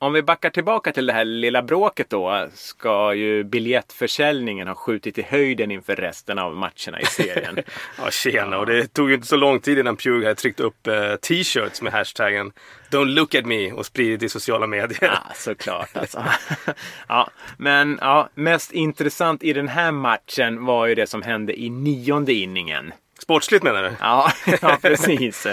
Om 0.00 0.12
vi 0.12 0.22
backar 0.22 0.50
tillbaka 0.50 0.92
till 0.92 1.06
det 1.06 1.12
här 1.12 1.24
lilla 1.24 1.62
bråket 1.62 2.10
då 2.10 2.48
ska 2.54 3.14
ju 3.14 3.44
biljettförsäljningen 3.44 4.68
ha 4.68 4.74
skjutit 4.74 5.18
i 5.18 5.22
höjden 5.22 5.70
inför 5.70 5.96
resten 5.96 6.38
av 6.38 6.56
matcherna 6.56 7.00
i 7.00 7.06
serien. 7.06 7.58
Ja, 7.98 8.10
tjena. 8.10 8.58
Och 8.58 8.66
det 8.66 8.86
tog 8.86 9.08
ju 9.08 9.14
inte 9.14 9.26
så 9.26 9.36
lång 9.36 9.60
tid 9.60 9.78
innan 9.78 9.96
Puig 9.96 10.22
hade 10.22 10.34
tryckt 10.34 10.60
upp 10.60 10.86
eh, 10.86 11.14
t-shirts 11.14 11.82
med 11.82 11.92
hashtaggen 11.92 12.52
Don't 12.90 13.14
look 13.14 13.34
at 13.34 13.46
me 13.46 13.72
och 13.72 13.86
spridit 13.86 14.22
i 14.22 14.28
sociala 14.28 14.66
medier. 14.66 14.98
Ja, 15.00 15.18
såklart 15.34 15.96
alltså. 15.96 16.24
ja, 17.08 17.30
men 17.56 17.98
ja, 18.00 18.28
mest 18.34 18.72
intressant 18.72 19.42
i 19.42 19.52
den 19.52 19.68
här 19.68 19.92
matchen 19.92 20.64
var 20.64 20.86
ju 20.86 20.94
det 20.94 21.06
som 21.06 21.22
hände 21.22 21.60
i 21.60 21.70
nionde 21.70 22.32
inningen. 22.32 22.92
Sportsligt 23.18 23.64
menar 23.64 23.82
du? 23.82 23.92
Ja, 24.00 24.32
ja 24.62 24.78
precis. 24.82 25.46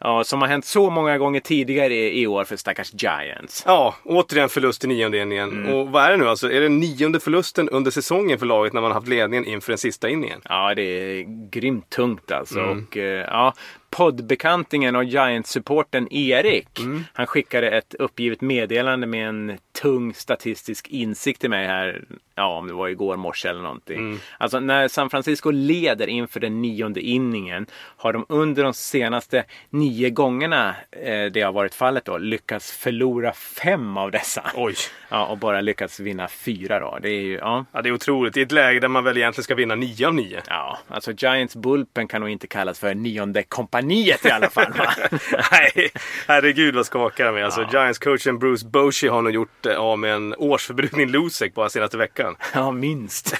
Ja, 0.00 0.24
som 0.24 0.40
har 0.40 0.48
hänt 0.48 0.64
så 0.64 0.90
många 0.90 1.18
gånger 1.18 1.40
tidigare 1.40 1.94
i 1.94 2.26
år 2.26 2.44
för 2.44 2.56
stackars 2.56 2.92
Giants. 2.92 3.62
Ja, 3.66 3.94
återigen 4.04 4.48
förlust 4.48 4.84
i 4.84 4.86
nionde 4.86 5.18
inningen. 5.18 5.50
Mm. 5.50 5.74
Och 5.74 5.88
vad 5.88 6.04
är 6.04 6.10
det 6.10 6.16
nu 6.16 6.28
alltså? 6.28 6.52
Är 6.52 6.60
det 6.60 6.68
nionde 6.68 7.20
förlusten 7.20 7.68
under 7.68 7.90
säsongen 7.90 8.38
för 8.38 8.46
laget 8.46 8.72
när 8.72 8.80
man 8.80 8.92
haft 8.92 9.08
ledningen 9.08 9.44
inför 9.44 9.72
den 9.72 9.78
sista 9.78 10.08
inningen? 10.08 10.40
Ja, 10.44 10.74
det 10.74 10.82
är 10.82 11.24
grymt 11.50 11.90
tungt 11.90 12.32
alltså. 12.32 12.60
Och, 12.60 12.96
eh, 12.96 13.26
ja, 13.30 13.54
poddbekantingen 13.90 14.96
och 14.96 15.04
Giants-supporten 15.04 16.12
Erik, 16.12 16.68
han 17.12 17.26
skickade 17.26 17.70
ett 17.70 17.94
uppgivet 17.94 18.40
meddelande 18.40 19.06
med 19.06 19.28
en 19.28 19.58
tung 19.82 20.14
statistisk 20.14 20.88
insikt 20.88 21.40
till 21.40 21.50
mig 21.50 21.66
här, 21.66 22.04
ja 22.34 22.58
om 22.58 22.66
det 22.66 22.72
var 22.72 22.88
igår 22.88 23.16
morse 23.16 23.48
eller 23.48 23.62
någonting. 23.62 24.20
Alltså 24.38 24.60
när 24.60 24.88
San 24.88 25.10
Francisco 25.10 25.50
leder 25.50 26.06
inför 26.06 26.40
den 26.40 26.62
nionde 26.62 27.00
inningen 27.00 27.66
har 27.96 28.12
de 28.12 28.26
under 28.28 28.62
de 28.64 28.74
senaste 28.74 29.44
nio 29.70 30.10
gångerna 30.10 30.74
eh, 30.90 31.24
det 31.32 31.40
har 31.40 31.52
varit 31.52 31.74
fallet 31.74 32.04
då 32.04 32.18
lyckats 32.18 32.72
förlora 32.72 33.32
fem 33.32 33.96
av 33.96 34.10
dessa. 34.10 34.42
Oj. 34.54 34.74
Ja, 35.10 35.26
och 35.26 35.38
bara 35.38 35.60
lyckats 35.60 36.00
vinna 36.00 36.28
fyra 36.28 36.80
då. 36.80 36.98
Det 37.02 37.08
är 37.08 37.20
ju, 37.20 37.34
ja. 37.34 37.64
Ja, 37.72 37.82
det 37.82 37.88
är 37.88 37.92
otroligt. 37.92 38.36
I 38.36 38.42
ett 38.42 38.52
läge 38.52 38.80
där 38.80 38.88
man 38.88 39.04
väl 39.04 39.16
egentligen 39.16 39.44
ska 39.44 39.54
vinna 39.54 39.74
nio 39.74 40.06
av 40.06 40.14
nio. 40.14 40.42
Ja, 40.48 40.78
alltså 40.88 41.12
Giants 41.12 41.56
Bulpen 41.56 42.08
kan 42.08 42.20
nog 42.20 42.30
inte 42.30 42.46
kallas 42.46 42.78
för 42.78 42.94
nionde 42.94 43.42
kompaniet 43.88 44.26
i 44.26 44.30
alla 44.30 44.50
fall. 44.50 44.72
Nej, 45.52 45.90
herregud 46.26 46.74
vad 46.74 46.86
skakar 46.86 47.24
jag 47.24 47.34
med. 47.34 47.44
Alltså, 47.44 47.60
Ja. 47.60 47.68
Giants-coachen 47.72 48.38
Bruce 48.38 48.66
Bochy 48.66 49.08
har 49.08 49.22
nog 49.22 49.32
gjort 49.32 49.66
eh, 49.66 49.76
av 49.76 49.98
med 49.98 50.14
en 50.14 50.34
årsförbrukning 50.34 51.08
Losec 51.08 51.54
bara 51.54 51.68
senaste 51.68 51.96
veckan. 51.96 52.36
ja, 52.54 52.70
minst. 52.70 53.36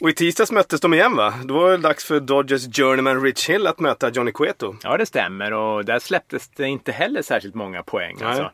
Och 0.00 0.08
i 0.08 0.12
tisdags 0.12 0.52
möttes 0.52 0.80
de 0.80 0.94
igen 0.94 1.16
va? 1.16 1.34
Då 1.44 1.54
var 1.54 1.70
det 1.70 1.76
dags 1.76 2.04
för 2.04 2.20
Dodgers 2.20 2.76
journeyman 2.76 3.22
Rich 3.22 3.50
Hill 3.50 3.66
att 3.66 3.80
möta 3.80 4.10
Johnny 4.10 4.32
Cueto. 4.32 4.76
Ja, 4.82 4.96
det 4.96 5.06
stämmer 5.06 5.52
och 5.52 5.84
där 5.84 5.98
släpptes 5.98 6.48
det 6.48 6.66
inte 6.66 6.92
heller 6.92 7.22
särskilt 7.22 7.54
många 7.54 7.82
poäng. 7.82 8.18
Alltså. 8.22 8.50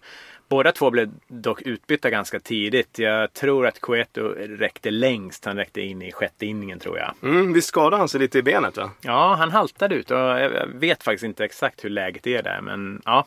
Båda 0.48 0.72
två 0.72 0.90
blev 0.90 1.10
dock 1.28 1.62
utbytta 1.62 2.10
ganska 2.10 2.40
tidigt. 2.40 2.98
Jag 2.98 3.32
tror 3.32 3.66
att 3.66 3.80
Cueto 3.80 4.22
räckte 4.38 4.90
längst. 4.90 5.44
Han 5.44 5.56
räckte 5.56 5.80
in 5.80 6.02
i 6.02 6.12
sjätte 6.12 6.46
inningen 6.46 6.78
tror 6.78 6.98
jag. 6.98 7.14
Mm, 7.22 7.52
visst 7.52 7.68
skadade 7.68 7.96
han 7.96 8.08
sig 8.08 8.20
lite 8.20 8.38
i 8.38 8.42
benet 8.42 8.76
va? 8.76 8.90
Ja, 9.00 9.34
han 9.38 9.50
haltade 9.50 9.94
ut 9.94 10.10
och 10.10 10.18
jag 10.18 10.66
vet 10.66 11.02
faktiskt 11.02 11.24
inte 11.24 11.44
exakt 11.44 11.84
hur 11.84 11.90
läget 11.90 12.26
är 12.26 12.42
där. 12.42 12.60
Men 12.60 13.02
ja. 13.04 13.26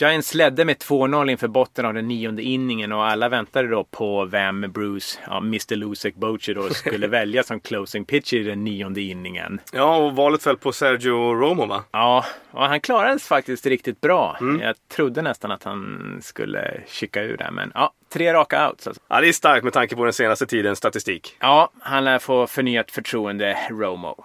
Giants 0.00 0.34
ledde 0.34 0.64
med 0.64 0.76
2-0 0.76 1.30
inför 1.30 1.48
botten 1.48 1.86
av 1.86 1.94
den 1.94 2.08
nionde 2.08 2.42
inningen 2.42 2.92
och 2.92 3.06
alla 3.06 3.28
väntade 3.28 3.68
då 3.68 3.84
på 3.84 4.24
vem 4.24 4.60
Bruce, 4.60 5.18
ja, 5.26 5.38
Mr. 5.38 5.76
Lusek 5.76 6.14
Bochy 6.14 6.54
då 6.54 6.68
skulle 6.70 7.06
välja 7.08 7.42
som 7.42 7.60
closing 7.60 8.04
pitch 8.04 8.32
i 8.32 8.42
den 8.42 8.64
nionde 8.64 9.00
inningen. 9.00 9.60
Ja, 9.72 9.96
och 9.96 10.16
valet 10.16 10.42
föll 10.42 10.56
på 10.56 10.72
Sergio 10.72 11.34
Romo 11.34 11.66
va? 11.66 11.84
Ja, 11.90 12.24
och 12.50 12.64
han 12.64 12.80
klarades 12.80 13.28
faktiskt 13.28 13.66
riktigt 13.66 14.00
bra. 14.00 14.36
Jag 14.60 14.76
trodde 14.88 15.22
nästan 15.22 15.50
att 15.50 15.64
han 15.64 16.18
skulle 16.22 16.80
chicka 16.86 17.22
ur 17.22 17.36
där, 17.36 17.50
men 17.50 17.72
ja, 17.74 17.92
tre 18.12 18.32
raka 18.34 18.68
outs. 18.70 18.86
Alltså. 18.86 19.02
Ja, 19.08 19.20
det 19.20 19.28
är 19.28 19.32
starkt 19.32 19.64
med 19.64 19.72
tanke 19.72 19.96
på 19.96 20.04
den 20.04 20.12
senaste 20.12 20.46
tidens 20.46 20.78
statistik. 20.78 21.36
Ja, 21.40 21.70
han 21.80 22.04
lär 22.04 22.18
få 22.18 22.46
förnyat 22.46 22.90
förtroende, 22.90 23.58
Romo. 23.70 24.24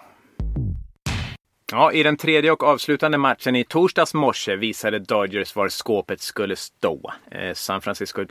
Ja, 1.71 1.91
i 1.91 2.03
den 2.03 2.17
tredje 2.17 2.51
och 2.51 2.63
avslutande 2.63 3.17
matchen 3.17 3.55
i 3.55 3.63
torsdags 3.63 4.13
morse 4.13 4.55
visade 4.55 4.99
Dodgers 4.99 5.55
var 5.55 5.69
skåpet 5.69 6.21
skulle 6.21 6.55
stå. 6.55 7.13
Eh, 7.31 7.53
San 7.53 7.81
Francisco 7.81 8.25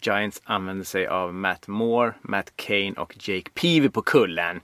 Giants 0.00 0.42
använde 0.44 0.84
sig 0.84 1.06
av 1.06 1.34
Matt 1.34 1.68
Moore, 1.68 2.12
Matt 2.22 2.52
Kane 2.56 2.92
och 2.96 3.14
Jake 3.28 3.50
Peavy 3.54 3.88
på 3.88 4.02
kullen. 4.02 4.60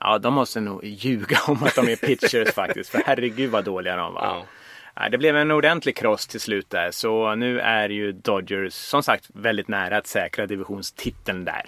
Ja, 0.00 0.18
de 0.18 0.34
måste 0.34 0.60
nog 0.60 0.84
ljuga 0.84 1.38
om 1.46 1.62
att 1.62 1.74
de 1.74 1.88
är 1.88 1.96
pitchers 1.96 2.48
faktiskt, 2.54 2.90
för 2.90 3.02
herregud 3.06 3.50
vad 3.50 3.64
dåliga 3.64 3.96
de 3.96 4.14
var. 4.14 4.24
Ja. 4.24 4.46
Ja, 4.94 5.08
det 5.08 5.18
blev 5.18 5.36
en 5.36 5.50
ordentlig 5.50 5.96
kross 5.96 6.26
till 6.26 6.40
slut 6.40 6.70
där, 6.70 6.90
så 6.90 7.34
nu 7.34 7.60
är 7.60 7.88
ju 7.88 8.12
Dodgers 8.12 8.74
som 8.74 9.02
sagt 9.02 9.30
väldigt 9.34 9.68
nära 9.68 9.96
att 9.96 10.06
säkra 10.06 10.46
divisionstiteln 10.46 11.44
där. 11.44 11.66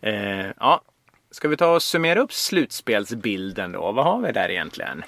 Eh, 0.00 0.46
ja, 0.60 0.82
ska 1.30 1.48
vi 1.48 1.56
ta 1.56 1.74
och 1.74 1.82
summera 1.82 2.20
upp 2.20 2.32
slutspelsbilden 2.32 3.72
då? 3.72 3.92
Vad 3.92 4.04
har 4.04 4.20
vi 4.20 4.32
där 4.32 4.50
egentligen? 4.50 5.02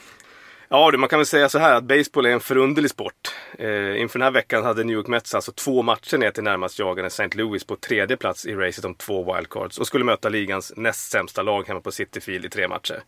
Ja, 0.71 0.91
du, 0.91 0.99
man 0.99 1.09
kan 1.09 1.19
väl 1.19 1.27
säga 1.27 1.49
så 1.49 1.59
här 1.59 1.75
att 1.75 1.85
baseball 1.85 2.27
är 2.27 2.31
en 2.31 2.41
förunderlig 2.41 2.91
sport. 2.91 3.35
Eh, 3.59 4.01
inför 4.01 4.19
den 4.19 4.25
här 4.25 4.31
veckan 4.31 4.65
hade 4.65 4.85
New 4.85 4.97
York 4.97 5.07
Mets 5.07 5.35
alltså 5.35 5.53
två 5.53 5.83
matcher 5.83 6.19
ner 6.19 6.31
till 6.31 6.43
närmast 6.43 6.79
jagande 6.79 7.07
St. 7.07 7.29
Louis 7.33 7.65
på 7.65 7.77
tredje 7.77 8.17
plats 8.17 8.47
i 8.47 8.55
racet 8.55 8.85
om 8.85 8.95
två 8.95 9.35
wildcards 9.35 9.79
och 9.79 9.87
skulle 9.87 10.05
möta 10.05 10.29
ligans 10.29 10.73
näst 10.77 11.11
sämsta 11.11 11.43
lag 11.43 11.69
hemma 11.69 11.81
på 11.81 11.91
City 11.91 12.21
Field 12.21 12.45
i 12.45 12.49
tre 12.49 12.69
matcher. 12.69 13.03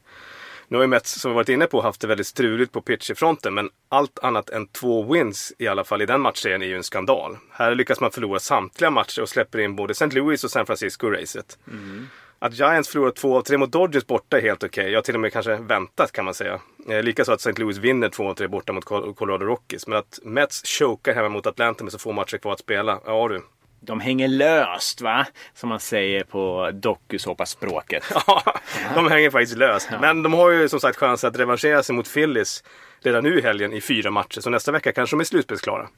Nu 0.68 0.76
har 0.76 0.84
ju 0.84 0.88
Mets, 0.88 1.20
som 1.20 1.30
vi 1.30 1.34
varit 1.34 1.48
inne 1.48 1.66
på, 1.66 1.82
haft 1.82 2.00
det 2.00 2.06
väldigt 2.06 2.26
struligt 2.26 2.72
på 2.72 2.80
pitcherfronten 2.80 3.54
men 3.54 3.70
allt 3.88 4.18
annat 4.18 4.50
än 4.50 4.66
två 4.66 5.12
wins, 5.12 5.52
i 5.58 5.68
alla 5.68 5.84
fall 5.84 6.02
i 6.02 6.06
den 6.06 6.20
matchserien, 6.20 6.62
är 6.62 6.66
ju 6.66 6.76
en 6.76 6.82
skandal. 6.82 7.36
Här 7.50 7.74
lyckas 7.74 8.00
man 8.00 8.10
förlora 8.10 8.38
samtliga 8.38 8.90
matcher 8.90 9.22
och 9.22 9.28
släpper 9.28 9.58
in 9.58 9.76
både 9.76 9.90
St. 9.90 10.06
Louis 10.06 10.44
och 10.44 10.50
San 10.50 10.66
Francisco 10.66 11.06
i 11.06 11.10
racet. 11.10 11.58
Mm. 11.68 12.08
Att 12.42 12.54
Giants 12.58 12.88
förlorar 12.88 13.10
två 13.10 13.36
av 13.38 13.42
tre 13.42 13.58
mot 13.58 13.72
Dodgers 13.72 14.06
borta 14.06 14.38
är 14.38 14.42
helt 14.42 14.64
okej. 14.64 14.90
Ja, 14.90 15.02
till 15.02 15.14
och 15.14 15.20
med 15.20 15.32
kanske 15.32 15.56
väntat 15.56 16.12
kan 16.12 16.24
man 16.24 16.34
säga. 16.34 16.60
Eh, 16.88 17.02
Likaså 17.02 17.32
att 17.32 17.40
St. 17.40 17.60
Louis 17.62 17.78
vinner 17.78 18.08
två 18.08 18.28
av 18.30 18.34
tre 18.34 18.48
borta 18.48 18.72
mot 18.72 18.84
Col- 18.84 19.14
Colorado 19.14 19.44
Rockies. 19.44 19.86
Men 19.86 19.98
att 19.98 20.18
Mets 20.22 20.62
chokar 20.78 21.14
hemma 21.14 21.28
mot 21.28 21.46
Atlanta 21.46 21.84
med 21.84 21.92
så 21.92 21.98
få 21.98 22.12
matcher 22.12 22.38
kvar 22.38 22.52
att 22.52 22.60
spela. 22.60 23.00
Ja 23.06 23.28
du. 23.28 23.42
De 23.82 24.00
hänger 24.00 24.28
löst, 24.28 25.00
va? 25.00 25.26
Som 25.54 25.68
man 25.68 25.80
säger 25.80 26.24
på 26.24 26.70
dokusåpaspråket. 26.74 28.04
Ja, 28.26 28.60
de 28.94 29.08
hänger 29.08 29.30
faktiskt 29.30 29.56
löst. 29.58 29.88
Men 30.00 30.22
de 30.22 30.32
har 30.34 30.50
ju 30.50 30.68
som 30.68 30.80
sagt 30.80 30.98
chans 30.98 31.24
att 31.24 31.36
revanschera 31.38 31.82
sig 31.82 31.94
mot 31.94 32.12
Phillies 32.14 32.64
redan 33.02 33.24
nu 33.24 33.38
i 33.38 33.42
helgen 33.42 33.72
i 33.72 33.80
fyra 33.80 34.10
matcher. 34.10 34.40
Så 34.40 34.50
nästa 34.50 34.72
vecka 34.72 34.92
kanske 34.92 35.16
de 35.16 35.20
är 35.20 35.24
slutspelsklara. 35.24 35.88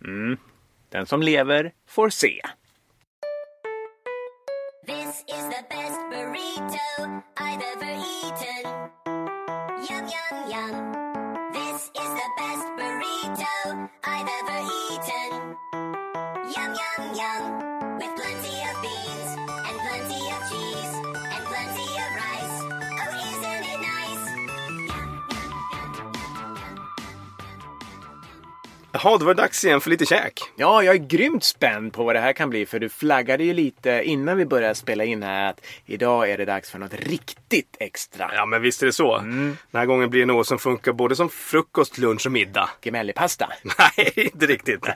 Den 0.92 1.06
som 1.06 1.22
lever 1.22 1.72
får 1.88 2.08
se. 2.08 2.40
Is 5.28 5.44
the 5.48 5.64
best 5.70 6.00
burrito 6.10 7.22
I've 7.36 7.60
ever 7.60 7.92
eaten. 7.92 8.90
Yum, 9.88 10.08
yum, 10.08 10.50
yum. 10.50 11.52
This 11.52 11.90
is 11.94 12.10
the 12.20 12.28
best 12.36 12.66
burrito 12.76 13.88
I've 14.02 14.28
ever 14.40 14.58
eaten. 14.90 15.56
Yum, 16.54 16.74
yum, 16.74 17.14
yum. 17.14 17.71
Jaha, 29.04 29.18
då 29.18 29.24
var 29.26 29.34
det 29.34 29.42
dags 29.42 29.64
igen 29.64 29.80
för 29.80 29.90
lite 29.90 30.06
käk. 30.06 30.40
Ja, 30.56 30.82
jag 30.82 30.94
är 30.94 30.98
grymt 30.98 31.44
spänd 31.44 31.92
på 31.92 32.04
vad 32.04 32.14
det 32.16 32.20
här 32.20 32.32
kan 32.32 32.50
bli 32.50 32.66
för 32.66 32.78
du 32.78 32.88
flaggade 32.88 33.44
ju 33.44 33.52
lite 33.54 34.02
innan 34.04 34.36
vi 34.36 34.46
började 34.46 34.74
spela 34.74 35.04
in 35.04 35.22
här 35.22 35.50
att 35.50 35.60
idag 35.86 36.30
är 36.30 36.38
det 36.38 36.44
dags 36.44 36.70
för 36.70 36.78
något 36.78 36.94
riktigt 36.94 37.76
extra. 37.80 38.30
Ja, 38.34 38.46
men 38.46 38.62
visst 38.62 38.82
är 38.82 38.86
det 38.86 38.92
så. 38.92 39.18
Den 39.18 39.56
här 39.72 39.86
gången 39.86 40.10
blir 40.10 40.20
det 40.20 40.26
något 40.26 40.46
som 40.46 40.58
funkar 40.58 40.92
både 40.92 41.16
som 41.16 41.28
frukost, 41.28 41.98
lunch 41.98 42.26
och 42.26 42.32
middag. 42.32 42.70
Gemellipasta. 42.82 43.48
Nej, 43.62 44.12
inte 44.16 44.46
riktigt. 44.46 44.86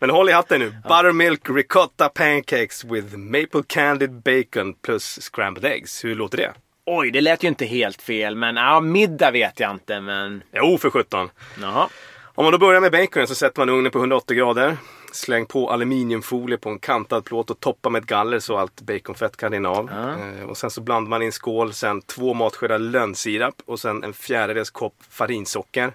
Men 0.00 0.10
håll 0.10 0.28
i 0.28 0.32
hatten 0.32 0.60
nu. 0.60 0.70
Buttermilk 0.70 1.50
ricotta 1.50 2.08
pancakes 2.08 2.84
with 2.84 3.16
maple 3.16 3.62
candied 3.66 4.12
bacon 4.22 4.74
plus 4.74 5.18
scrambled 5.20 5.72
eggs. 5.72 6.04
Hur 6.04 6.14
låter 6.14 6.36
det? 6.38 6.52
Oj, 6.90 7.10
det 7.10 7.20
lät 7.20 7.44
ju 7.44 7.48
inte 7.48 7.64
helt 7.64 8.02
fel, 8.02 8.36
men 8.36 8.56
ja, 8.56 8.80
middag 8.80 9.30
vet 9.30 9.60
jag 9.60 9.70
inte, 9.70 10.00
men 10.00 10.42
Jo, 10.52 10.78
för 10.78 10.90
sjutton. 10.90 11.30
jaha. 11.62 11.88
Om 12.38 12.44
man 12.44 12.52
då 12.52 12.58
börjar 12.58 12.80
med 12.80 12.92
baconen 12.92 13.28
så 13.28 13.34
sätter 13.34 13.60
man 13.60 13.68
ugnen 13.68 13.92
på 13.92 13.98
180 13.98 14.36
grader. 14.36 14.76
Släng 15.12 15.46
på 15.46 15.70
aluminiumfolie 15.70 16.58
på 16.58 16.68
en 16.68 16.78
kantad 16.78 17.24
plåt 17.24 17.50
och 17.50 17.60
toppa 17.60 17.90
med 17.90 18.02
ett 18.02 18.08
galler 18.08 18.38
så 18.38 18.56
allt 18.56 18.80
baconfett 18.80 19.36
kan 19.36 19.52
rinna 19.52 19.68
av. 19.68 19.90
Eh, 19.90 20.48
och 20.48 20.56
sen 20.56 20.70
så 20.70 20.80
blandar 20.80 21.10
man 21.10 21.22
i 21.22 21.26
en 21.26 21.32
skål 21.32 21.72
sen 21.72 22.02
två 22.02 22.34
matskedar 22.34 22.78
lönnsirap 22.78 23.54
och 23.66 23.80
sen 23.80 24.04
en 24.04 24.12
fjärdedels 24.12 24.70
kopp 24.70 24.94
farinsocker. 25.10 25.92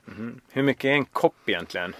Hur 0.51 0.63
mycket 0.63 0.85
är 0.85 0.93
en 0.93 1.05
kopp 1.05 1.49
egentligen? 1.49 1.93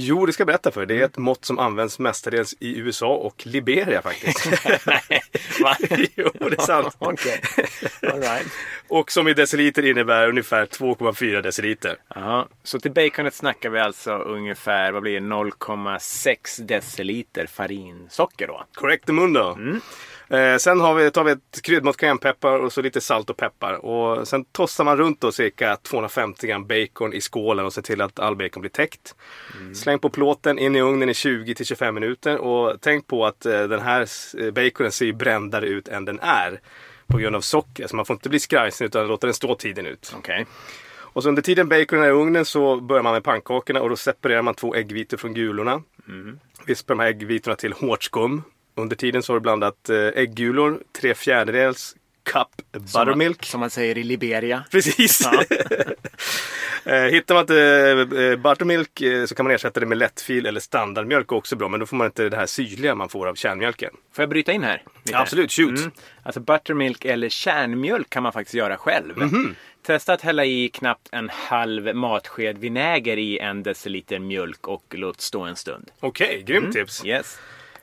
Jo, 0.00 0.26
det 0.26 0.32
ska 0.32 0.40
jag 0.40 0.46
berätta 0.46 0.70
för. 0.70 0.86
Det 0.86 1.00
är 1.00 1.04
ett 1.04 1.18
mått 1.18 1.44
som 1.44 1.58
används 1.58 1.98
mestadels 1.98 2.54
i 2.60 2.78
USA 2.78 3.14
och 3.14 3.46
Liberia 3.46 4.02
faktiskt. 4.02 4.46
Va? 5.62 5.76
jo, 6.14 6.30
det 6.34 6.58
är 6.58 6.62
sant. 6.62 6.96
Okej, 6.98 7.40
all 8.02 8.20
right. 8.20 8.46
Och 8.88 9.12
som 9.12 9.28
i 9.28 9.34
deciliter 9.34 9.84
innebär 9.84 10.28
ungefär 10.28 10.66
2,4 10.66 11.42
deciliter. 11.42 11.96
Jaha, 12.14 12.46
så 12.62 12.80
till 12.80 12.92
baconet 12.92 13.34
snackar 13.34 13.70
vi 13.70 13.78
alltså 13.78 14.12
ungefär, 14.12 14.92
vad 14.92 15.02
blir 15.02 15.20
det, 15.20 15.26
0,6 15.26 16.62
deciliter 16.62 17.46
farinsocker 17.46 18.46
då? 18.46 18.64
Correct 18.74 19.06
the 19.06 19.12
mundo. 19.12 19.56
Eh, 20.30 20.56
sen 20.56 20.80
har 20.80 20.94
vi, 20.94 21.10
tar 21.10 21.24
vi 21.24 21.32
ett 21.32 21.62
kryddmått 21.62 21.96
cayennepeppar 21.96 22.58
och 22.58 22.72
så 22.72 22.82
lite 22.82 23.00
salt 23.00 23.30
och 23.30 23.36
peppar. 23.36 23.72
Och 23.72 24.28
sen 24.28 24.44
tossar 24.44 24.84
man 24.84 24.96
runt 24.96 25.20
då 25.20 25.32
cirka 25.32 25.76
250 25.76 26.46
gram 26.46 26.66
bacon 26.66 27.12
i 27.12 27.20
skålen 27.20 27.66
och 27.66 27.72
ser 27.72 27.82
till 27.82 28.00
att 28.00 28.18
all 28.18 28.36
bacon 28.36 28.60
blir 28.60 28.70
täckt. 28.70 29.14
Släng 29.88 29.98
på 29.98 30.10
plåten 30.10 30.58
in 30.58 30.76
i 30.76 30.80
ugnen 30.80 31.08
i 31.08 31.12
20-25 31.12 31.92
minuter. 31.92 32.38
Och 32.38 32.80
tänk 32.80 33.06
på 33.06 33.26
att 33.26 33.46
eh, 33.46 33.62
den 33.62 33.80
här 33.80 34.06
eh, 34.38 34.50
baconen 34.50 34.92
ser 34.92 35.06
ju 35.06 35.12
brändare 35.12 35.66
ut 35.66 35.88
än 35.88 36.04
den 36.04 36.20
är. 36.20 36.60
På 37.06 37.18
grund 37.18 37.36
av 37.36 37.40
socker. 37.40 37.86
Så 37.86 37.96
man 37.96 38.04
får 38.04 38.14
inte 38.14 38.28
bli 38.28 38.38
skrajsen 38.38 38.86
utan 38.86 39.08
låta 39.08 39.26
den 39.26 39.34
stå 39.34 39.54
tiden 39.54 39.86
ut. 39.86 40.14
Okej. 40.16 40.46
Och 40.96 41.22
så 41.22 41.28
under 41.28 41.42
tiden 41.42 41.68
baconen 41.68 42.04
är 42.04 42.08
i 42.08 42.10
ugnen 42.10 42.44
så 42.44 42.80
börjar 42.80 43.02
man 43.02 43.12
med 43.12 43.24
pannkakorna 43.24 43.82
och 43.82 43.88
då 43.88 43.96
separerar 43.96 44.42
man 44.42 44.54
två 44.54 44.74
äggvitor 44.74 45.16
från 45.16 45.34
gulorna. 45.34 45.82
Vispar 46.66 46.94
de 46.94 47.00
här 47.00 47.08
äggvitorna 47.08 47.56
till 47.56 47.72
hårt 47.72 48.02
skum. 48.02 48.42
Under 48.74 48.96
tiden 48.96 49.22
så 49.22 49.32
har 49.32 49.38
du 49.38 49.42
blandat 49.42 49.88
eh, 49.88 49.96
äggulor, 49.96 50.82
tre 51.00 51.14
fjärdedels 51.14 51.96
cup 52.32 52.48
Som 52.72 52.82
buttermilk. 53.04 53.38
man, 53.40 53.46
som 53.46 53.60
man 53.60 53.70
säger 53.70 53.98
i 53.98 54.02
Liberia. 54.04 54.64
Precis! 54.70 55.20
Ja. 55.24 55.42
Eh, 56.84 57.02
Hittar 57.02 57.34
man 57.34 57.40
inte 57.42 57.56
eh, 58.30 58.36
buttermilk 58.36 59.00
eh, 59.00 59.26
så 59.26 59.34
kan 59.34 59.44
man 59.46 59.54
ersätta 59.54 59.80
det 59.80 59.86
med 59.86 59.98
lättfil 59.98 60.46
eller 60.46 60.60
standardmjölk 60.60 61.32
också 61.32 61.56
bra. 61.56 61.68
Men 61.68 61.80
då 61.80 61.86
får 61.86 61.96
man 61.96 62.06
inte 62.06 62.28
det 62.28 62.36
här 62.36 62.46
syrliga 62.46 62.94
man 62.94 63.08
får 63.08 63.26
av 63.26 63.34
kärnmjölken. 63.34 63.90
Får 64.12 64.22
jag 64.22 64.28
bryta 64.28 64.52
in 64.52 64.62
här? 64.62 64.82
lite? 65.04 65.18
Absolut, 65.18 65.52
shoot! 65.52 65.78
Mm. 65.78 65.90
Alltså 66.22 66.40
buttermilk 66.40 67.04
eller 67.04 67.28
kärnmjölk 67.28 68.10
kan 68.10 68.22
man 68.22 68.32
faktiskt 68.32 68.54
göra 68.54 68.76
själv. 68.76 69.14
Testa 69.86 70.12
att 70.12 70.20
hälla 70.22 70.44
i 70.44 70.68
knappt 70.68 71.08
en 71.12 71.28
halv 71.32 71.94
matsked 71.96 72.58
vinäger 72.58 73.16
i 73.16 73.38
en 73.38 73.62
deciliter 73.62 74.18
mjölk 74.18 74.68
och 74.68 74.84
låt 74.90 75.20
stå 75.20 75.42
en 75.42 75.56
stund. 75.56 75.90
Okej, 76.00 76.42
grymt 76.46 76.72
tips. 76.72 77.04
Yes. 77.04 77.38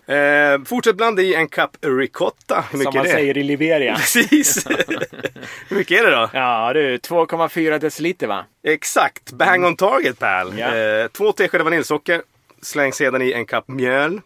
Eh, 0.07 0.63
fortsätt 0.65 0.95
blanda 0.95 1.21
i 1.21 1.33
en 1.35 1.47
kapp 1.47 1.77
ricotta. 1.81 2.65
Hur 2.71 2.77
mycket 2.77 2.93
Som 2.93 2.97
man 2.99 3.05
är 3.05 3.09
det? 3.09 3.15
säger 3.15 3.37
i 3.37 3.43
Liberia. 3.43 3.95
Precis. 3.99 4.67
Hur 5.69 5.75
mycket 5.77 5.99
är 5.99 6.05
det 6.05 6.11
då? 6.11 6.29
Ja 6.33 6.73
du, 6.73 6.97
2,4 6.97 7.79
deciliter 7.79 8.27
va? 8.27 8.45
Exakt, 8.63 9.31
bang 9.31 9.65
on 9.65 9.75
target 9.75 10.19
pal. 10.19 10.59
Ja. 10.59 10.75
Eh, 10.75 11.07
två 11.07 11.31
teskedar 11.31 11.63
vaniljsocker. 11.65 12.21
Släng 12.61 12.93
sedan 12.93 13.21
i 13.21 13.31
en 13.31 13.45
kapp 13.45 13.67
mjöl. 13.67 14.21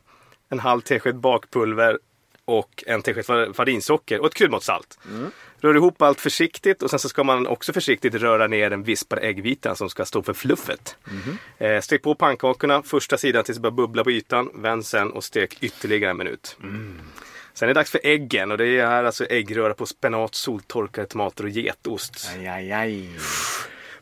En 0.52 0.60
halv 0.60 0.82
tesked 0.82 1.16
bakpulver. 1.16 1.98
Och 2.46 2.84
en 2.88 3.02
tesked 3.02 3.26
fa- 3.26 3.54
farinsocker 3.54 4.20
och 4.20 4.28
ett 4.28 4.34
kryddmått 4.34 4.64
salt. 4.64 5.00
Rör 5.62 5.76
ihop 5.76 6.02
allt 6.02 6.22
försiktigt 6.22 6.84
och 6.84 6.90
sen 6.90 7.00
så 7.00 7.10
ska 7.10 7.24
man 7.24 7.48
också 7.48 7.74
försiktigt 7.74 8.14
röra 8.14 8.48
ner 8.48 8.70
den 8.70 8.84
vispade 8.84 9.22
äggvitan 9.22 9.76
som 9.76 9.90
ska 9.90 10.06
stå 10.06 10.24
för 10.24 10.34
fluffet. 10.34 10.96
Eh, 11.58 11.82
stek 11.82 12.02
på 12.02 12.16
pannkakorna 12.16 12.84
första 12.84 13.18
sidan 13.18 13.44
tills 13.44 13.58
det 13.58 13.62
börjar 13.62 13.76
bubbla 13.76 14.04
på 14.04 14.12
ytan. 14.12 14.50
Vänd 14.54 14.86
sen 14.86 15.12
och 15.12 15.24
stek 15.24 15.58
ytterligare 15.64 16.12
en 16.12 16.18
minut. 16.18 16.58
Sen 17.54 17.70
är 17.70 17.74
det 17.74 17.80
dags 17.80 17.92
för 17.92 18.02
äggen 18.04 18.52
och 18.52 18.58
det 18.58 18.68
är 18.68 18.88
här 18.88 19.04
alltså 19.04 19.26
äggröra 19.26 19.74
på 19.74 19.86
spenat, 19.86 20.36
soltorkade 20.36 21.08
tomater 21.08 21.44
och 21.44 21.50
getost. 21.50 22.30
Aj, 22.38 22.48
aj, 22.48 22.72
aj. 22.72 23.10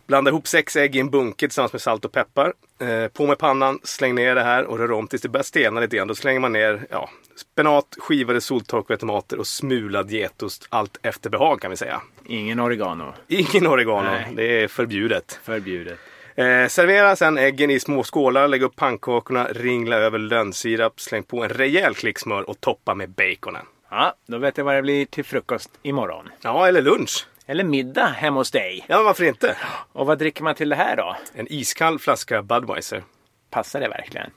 Blanda 0.07 0.31
ihop 0.31 0.47
sex 0.47 0.75
ägg 0.75 0.95
i 0.95 0.99
en 0.99 1.09
bunke 1.09 1.47
tillsammans 1.47 1.73
med 1.73 1.81
salt 1.81 2.05
och 2.05 2.11
peppar. 2.11 2.53
Eh, 2.79 3.07
på 3.07 3.27
med 3.27 3.37
pannan, 3.37 3.79
släng 3.83 4.15
ner 4.15 4.35
det 4.35 4.43
här 4.43 4.63
och 4.65 4.77
rör 4.77 4.91
om 4.91 5.07
tills 5.07 5.21
det 5.21 5.29
börjar 5.29 5.43
stelna 5.43 5.79
lite 5.79 5.97
grann. 5.97 6.07
Då 6.07 6.15
slänger 6.15 6.39
man 6.39 6.51
ner 6.51 6.87
ja, 6.89 7.09
spenat, 7.37 7.95
skivade 7.97 8.41
soltorkade 8.41 8.97
tomater 8.99 9.39
och 9.39 9.47
smulad 9.47 10.11
getost. 10.11 10.67
Allt 10.69 10.97
efter 11.01 11.29
behag 11.29 11.61
kan 11.61 11.71
vi 11.71 11.77
säga. 11.77 12.01
Ingen 12.25 12.59
oregano. 12.59 13.13
Ingen 13.27 13.67
oregano, 13.67 14.09
Nej. 14.09 14.31
det 14.35 14.63
är 14.63 14.67
förbjudet. 14.67 15.39
Förbjudet. 15.43 15.99
Eh, 16.35 16.67
servera 16.67 17.15
sen 17.15 17.37
äggen 17.37 17.71
i 17.71 17.79
små 17.79 18.03
skålar, 18.03 18.47
lägg 18.47 18.63
upp 18.63 18.75
pannkakorna, 18.75 19.47
ringla 19.51 19.95
över 19.95 20.19
lönnsirap, 20.19 20.99
släng 20.99 21.23
på 21.23 21.43
en 21.43 21.49
rejäl 21.49 21.95
klick 21.95 22.19
smör 22.19 22.49
och 22.49 22.61
toppa 22.61 22.95
med 22.95 23.09
baconen. 23.09 23.65
Ja, 23.89 24.13
då 24.27 24.37
vet 24.37 24.57
jag 24.57 24.65
vad 24.65 24.75
det 24.75 24.81
blir 24.81 25.05
till 25.05 25.25
frukost 25.25 25.69
imorgon. 25.83 26.29
Ja, 26.41 26.67
eller 26.67 26.81
lunch. 26.81 27.27
Eller 27.45 27.63
middag 27.63 28.05
hemma 28.05 28.39
hos 28.39 28.51
dig. 28.51 28.85
Ja, 28.87 29.03
varför 29.03 29.23
inte? 29.23 29.57
Och 29.93 30.05
vad 30.05 30.19
dricker 30.19 30.43
man 30.43 30.55
till 30.55 30.69
det 30.69 30.75
här 30.75 30.95
då? 30.95 31.15
En 31.33 31.47
iskall 31.53 31.99
flaska 31.99 32.41
Budweiser. 32.41 33.03
Passar 33.49 33.79
det 33.79 33.87
verkligen? 33.89 34.29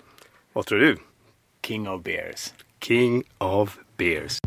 Vad 0.53 0.67
tror 0.67 0.79
du? 0.79 0.97
King 1.67 1.89
of 1.89 2.03
beers. 2.03 2.53
King 2.85 3.23
of 3.39 3.77
beers. 3.97 4.39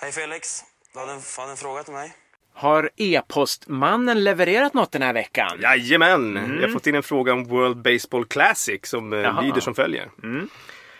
Hej 0.00 0.12
Felix, 0.12 0.60
du 0.92 0.98
hade 1.00 1.12
en, 1.12 1.20
hade 1.38 1.50
en 1.50 1.56
fråga 1.56 1.82
till 1.82 1.92
mig. 1.94 2.12
Har 2.54 2.90
e-postmannen 2.96 4.24
levererat 4.24 4.74
något 4.74 4.92
den 4.92 5.02
här 5.02 5.12
veckan? 5.12 5.58
Jajamän! 5.62 6.56
Jag 6.60 6.68
har 6.68 6.72
fått 6.72 6.86
in 6.86 6.94
en 6.94 7.02
fråga 7.02 7.32
om 7.32 7.44
World 7.44 7.76
Baseball 7.82 8.24
Classic 8.24 8.80
som 8.84 9.12
eh, 9.12 9.18
Jaha. 9.18 9.40
lyder 9.40 9.60
som 9.60 9.74
följer. 9.74 10.10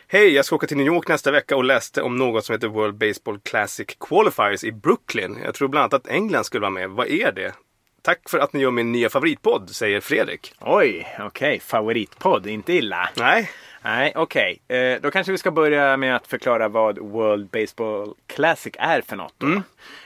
Hej, 0.09 0.35
jag 0.35 0.45
ska 0.45 0.57
åka 0.57 0.67
till 0.67 0.77
New 0.77 0.87
York 0.87 1.09
nästa 1.09 1.31
vecka 1.31 1.57
och 1.57 1.65
läste 1.65 2.03
om 2.03 2.17
något 2.17 2.45
som 2.45 2.53
heter 2.53 2.69
World 2.69 2.95
Baseball 2.97 3.39
Classic 3.39 3.87
Qualifiers 4.01 4.65
i 4.65 4.73
Brooklyn. 4.73 5.39
Jag 5.45 5.55
tror 5.55 5.69
bland 5.69 5.83
annat 5.95 6.07
att 6.07 6.13
England 6.13 6.45
skulle 6.45 6.61
vara 6.61 6.71
med. 6.71 6.91
Vad 6.91 7.07
är 7.07 7.33
det? 7.33 7.55
Tack 8.03 8.29
för 8.31 8.39
att 8.39 8.53
ni 8.53 8.61
gör 8.61 8.71
min 8.71 8.93
nya 8.93 9.09
favoritpodd, 9.09 9.71
säger 9.71 10.01
Fredrik. 10.01 10.55
Oj, 10.61 11.07
okej. 11.21 11.61
Favoritpodd, 11.61 12.47
inte 12.47 12.73
illa. 12.73 13.09
Nej, 13.17 13.51
Nej, 13.87 14.13
okej. 14.17 14.59
Eh, 14.69 15.01
då 15.01 15.11
kanske 15.11 15.33
vi 15.33 15.39
ska 15.39 15.51
börja 15.51 15.97
med 15.97 16.17
att 16.17 16.27
förklara 16.27 16.69
vad 16.69 16.99
World 16.99 17.49
Baseball 17.49 18.15
Classic 18.27 18.75
är 18.79 19.01
för 19.01 19.17
något. 19.17 19.35
Då. 19.39 19.63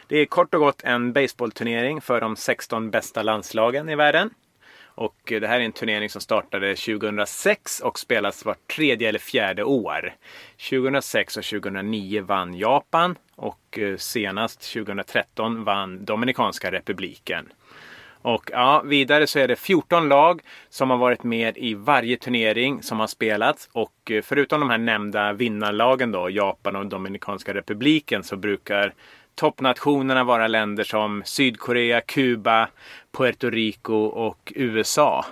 Det 0.08 0.16
är 0.16 0.26
kort 0.26 0.54
och 0.54 0.60
gott 0.60 0.82
en 0.84 1.12
baseballturnering 1.12 2.00
för 2.00 2.20
de 2.20 2.36
16 2.36 2.90
bästa 2.90 3.22
landslagen 3.22 3.88
i 3.88 3.96
världen. 3.96 4.30
Och 4.82 5.16
det 5.26 5.46
här 5.46 5.60
är 5.60 5.64
en 5.64 5.72
turnering 5.72 6.10
som 6.10 6.20
startade 6.20 6.76
2006 6.76 7.80
och 7.80 7.98
spelas 7.98 8.44
vart 8.44 8.68
tredje 8.76 9.08
eller 9.08 9.18
fjärde 9.18 9.64
år. 9.64 10.14
2006 10.70 11.36
och 11.36 11.44
2009 11.44 12.22
vann 12.22 12.54
Japan 12.54 13.16
och 13.36 13.78
eh, 13.78 13.96
senast 13.96 14.72
2013 14.72 15.64
vann 15.64 16.04
Dominikanska 16.04 16.72
republiken. 16.72 17.52
Och 18.22 18.50
ja, 18.52 18.82
vidare 18.84 19.26
så 19.26 19.38
är 19.38 19.48
det 19.48 19.56
14 19.56 20.08
lag 20.08 20.42
som 20.68 20.90
har 20.90 20.96
varit 20.96 21.22
med 21.22 21.58
i 21.58 21.74
varje 21.74 22.16
turnering 22.16 22.82
som 22.82 23.00
har 23.00 23.06
spelats. 23.06 23.68
Och 23.72 24.10
eh, 24.10 24.22
förutom 24.22 24.60
de 24.60 24.70
här 24.70 24.78
nämnda 24.78 25.32
vinnarlagen 25.32 26.12
då, 26.12 26.30
Japan 26.30 26.76
och 26.76 26.86
Dominikanska 26.86 27.54
republiken, 27.54 28.22
så 28.22 28.36
brukar 28.36 28.94
toppnationerna 29.34 30.24
vara 30.24 30.48
länder 30.48 30.84
som 30.84 31.22
Sydkorea, 31.24 32.00
Kuba, 32.00 32.68
Puerto 33.16 33.50
Rico 33.50 33.94
och 34.04 34.52
USA. 34.56 35.24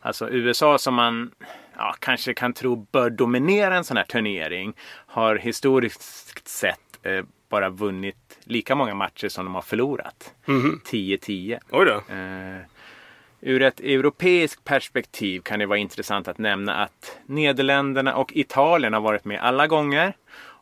Alltså 0.00 0.30
USA 0.30 0.78
som 0.78 0.94
man 0.94 1.30
ja, 1.76 1.94
kanske 1.98 2.34
kan 2.34 2.52
tro 2.52 2.86
bör 2.92 3.10
dominera 3.10 3.76
en 3.76 3.84
sån 3.84 3.96
här 3.96 4.04
turnering 4.04 4.72
har 5.06 5.36
historiskt 5.36 6.48
sett 6.48 6.80
eh, 7.02 7.24
bara 7.48 7.70
vunnit 7.70 8.38
lika 8.44 8.74
många 8.74 8.94
matcher 8.94 9.28
som 9.28 9.44
de 9.44 9.54
har 9.54 9.62
förlorat. 9.62 10.34
10-10. 10.46 11.58
oj 11.70 11.86
då. 11.86 12.14
Eh, 12.14 12.60
ur 13.40 13.62
ett 13.62 13.80
europeiskt 13.80 14.64
perspektiv 14.64 15.40
kan 15.40 15.58
det 15.58 15.66
vara 15.66 15.78
intressant 15.78 16.28
att 16.28 16.38
nämna 16.38 16.74
att 16.74 17.18
Nederländerna 17.26 18.16
och 18.16 18.32
Italien 18.32 18.92
har 18.92 19.00
varit 19.00 19.24
med 19.24 19.40
alla 19.40 19.66
gånger. 19.66 20.12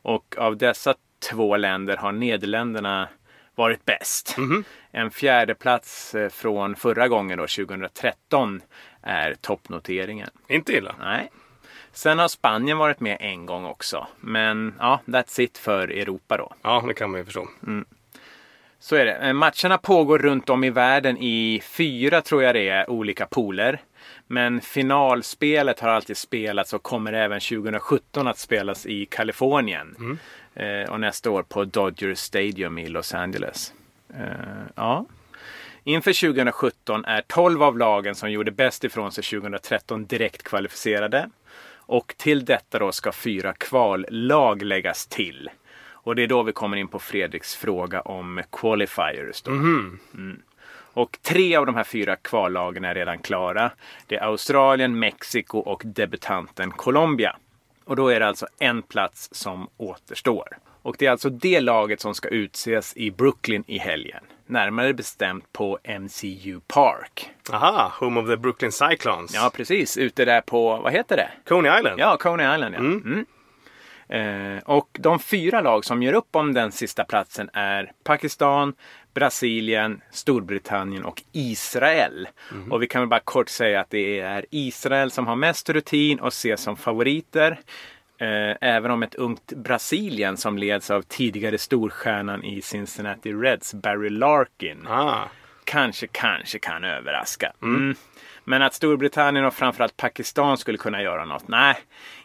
Och 0.03 0.34
av 0.39 0.57
dessa 0.57 0.95
två 1.30 1.57
länder 1.57 1.97
har 1.97 2.12
Nederländerna 2.12 3.09
varit 3.55 3.84
bäst. 3.84 4.37
En 4.91 5.11
fjärde 5.11 5.55
plats 5.55 6.14
eh, 6.14 6.28
från 6.28 6.76
förra 6.76 7.09
gången 7.09 7.39
då, 7.39 7.47
2013, 7.47 8.61
är 9.03 9.34
toppnoteringen. 9.34 10.30
Inte 10.49 10.72
illa. 10.72 10.95
Nej. 11.01 11.30
Sen 11.97 12.18
har 12.18 12.28
Spanien 12.28 12.78
varit 12.78 13.01
med 13.01 13.16
en 13.20 13.47
gång 13.47 13.64
också. 13.64 14.07
Men 14.20 14.74
ja, 14.78 15.01
that's 15.07 15.40
it 15.40 15.59
för 15.59 15.88
Europa 15.88 16.36
då. 16.36 16.53
Ja, 16.62 16.84
det 16.88 16.94
kan 16.94 17.11
man 17.11 17.20
ju 17.20 17.24
förstå. 17.24 17.49
Så 18.78 18.97
är 18.97 19.05
det. 19.05 19.12
Eh, 19.12 19.32
Matcherna 19.32 19.78
pågår 19.78 20.18
runt 20.18 20.51
om 20.51 20.64
i 20.64 20.70
världen 20.70 21.16
i 21.18 21.61
fyra, 21.64 22.22
tror 22.22 22.42
jag 22.42 22.55
det 22.55 22.68
är, 22.68 22.90
olika 22.90 23.26
pooler. 23.26 23.80
Men 24.26 24.61
finalspelet 24.61 25.80
har 25.80 25.88
alltid 25.88 26.16
spelats 26.16 26.72
och 26.72 26.82
kommer 26.82 27.12
även 27.12 27.40
2017 27.40 28.26
att 28.26 28.38
spelas 28.38 28.86
i 28.86 29.07
Kalifornien. 29.07 30.18
Eh, 30.55 30.90
och 30.90 31.01
nästa 31.01 31.30
år 31.30 31.42
på 31.42 31.64
Dodger 31.64 32.14
Stadium 32.14 32.78
i 32.78 32.88
Los 32.88 33.14
Angeles. 33.14 33.72
Eh, 34.14 34.24
ja. 34.74 35.07
Inför 35.84 36.12
2017 36.12 37.05
är 37.05 37.22
12 37.26 37.62
av 37.62 37.78
lagen 37.78 38.14
som 38.14 38.30
gjorde 38.30 38.51
bäst 38.51 38.84
ifrån 38.84 39.12
sig 39.12 39.24
2013 39.24 40.07
direkt 40.07 40.42
kvalificerade. 40.42 41.30
Och 41.87 42.14
till 42.16 42.45
detta 42.45 42.78
då 42.78 42.93
ska 42.93 43.12
fyra 43.12 43.53
kvallag 43.53 44.62
läggas 44.62 45.07
till. 45.07 45.51
Och 45.89 46.14
det 46.14 46.22
är 46.22 46.26
då 46.26 46.43
vi 46.43 46.53
kommer 46.53 46.76
in 46.76 46.89
på 46.89 46.99
Fredriks 46.99 47.57
fråga 47.57 48.01
om 48.01 48.43
qualifiers. 48.53 49.43
Då. 49.43 49.51
Mm. 49.51 49.99
Och 50.97 51.18
tre 51.22 51.57
av 51.57 51.66
de 51.66 51.74
här 51.74 51.84
fyra 51.84 52.16
kvallagen 52.16 52.84
är 52.84 52.95
redan 52.95 53.18
klara. 53.18 53.70
Det 54.07 54.16
är 54.16 54.22
Australien, 54.22 54.99
Mexiko 54.99 55.59
och 55.59 55.82
debutanten 55.84 56.70
Colombia. 56.70 57.37
Och 57.84 57.97
då 57.97 58.09
är 58.09 58.20
det 58.20 58.26
alltså 58.26 58.47
en 58.59 58.82
plats 58.82 59.28
som 59.32 59.68
återstår. 59.76 60.59
Och 60.87 60.97
det 60.99 61.07
är 61.07 61.11
alltså 61.11 61.30
det 61.30 61.61
laget 61.61 62.01
som 62.01 62.14
ska 62.14 62.28
utses 62.28 62.97
i 62.97 63.11
Brooklyn 63.11 63.64
i 63.66 63.78
helgen. 63.78 64.24
Närmare 64.47 64.95
bestämt 64.95 65.53
på 65.53 65.78
MCU 66.01 66.61
Park. 66.66 67.30
Aha, 67.53 67.93
Home 68.01 68.20
of 68.20 68.28
the 68.28 68.37
Brooklyn 68.37 68.72
Cyclones. 68.72 69.34
Ja, 69.34 69.51
precis. 69.55 69.97
Ute 69.97 70.24
där 70.24 70.41
på, 70.41 70.76
vad 70.76 70.93
heter 70.93 71.16
det? 71.16 71.28
Coney 71.49 71.78
Island. 71.78 72.01
Ja, 72.01 72.16
Coney 72.16 72.55
Island 72.55 72.74
ja. 72.74 72.78
Mm. 72.78 73.26
Eh, 74.09 74.62
och 74.64 74.89
de 74.93 75.18
fyra 75.18 75.61
lag 75.61 75.84
som 75.84 76.03
gör 76.03 76.12
upp 76.12 76.37
om 76.37 76.55
den 76.55 76.72
sista 76.72 77.05
platsen 77.05 77.51
är 77.53 77.93
Pakistan, 78.05 78.74
Brasilien, 79.14 80.01
Storbritannien 80.11 81.05
och 81.05 81.22
Israel. 81.32 82.28
Och 82.70 82.82
vi 82.82 82.87
kan 82.87 83.03
väl 83.03 83.09
bara 83.09 83.20
kort 83.20 83.49
säga 83.49 83.80
att 83.80 83.91
det 83.91 84.20
är 84.20 84.47
Israel 84.51 85.11
som 85.11 85.26
har 85.26 85.37
mest 85.37 85.70
rutin 85.70 86.20
och 86.20 86.28
ses 86.28 86.61
som 86.61 86.76
favoriter. 86.76 87.61
Eh, 88.19 88.57
även 88.61 88.91
om 88.91 89.03
ett 89.03 89.14
ungt 89.14 89.53
Brasilien 89.53 90.37
som 90.37 90.59
leds 90.59 90.91
av 90.91 91.03
tidigare 91.03 91.59
storstjärnan 91.59 92.45
i 92.45 92.62
Cincinnati 92.62 93.33
Reds, 93.33 93.75
Barry 93.75 94.11
Larkin, 94.11 94.87
Ah, 94.89 95.29
kanske, 95.64 96.07
kanske 96.07 96.59
kan 96.59 96.85
överraska. 96.85 97.53
Mm. 97.62 97.95
Men 98.49 98.62
att 98.62 98.74
Storbritannien 98.74 99.44
och 99.44 99.55
framförallt 99.55 99.97
Pakistan 99.97 100.59
skulle 100.59 100.78
kunna 100.78 101.03
göra 101.03 101.24
något? 101.24 101.49
Nej, 101.49 101.74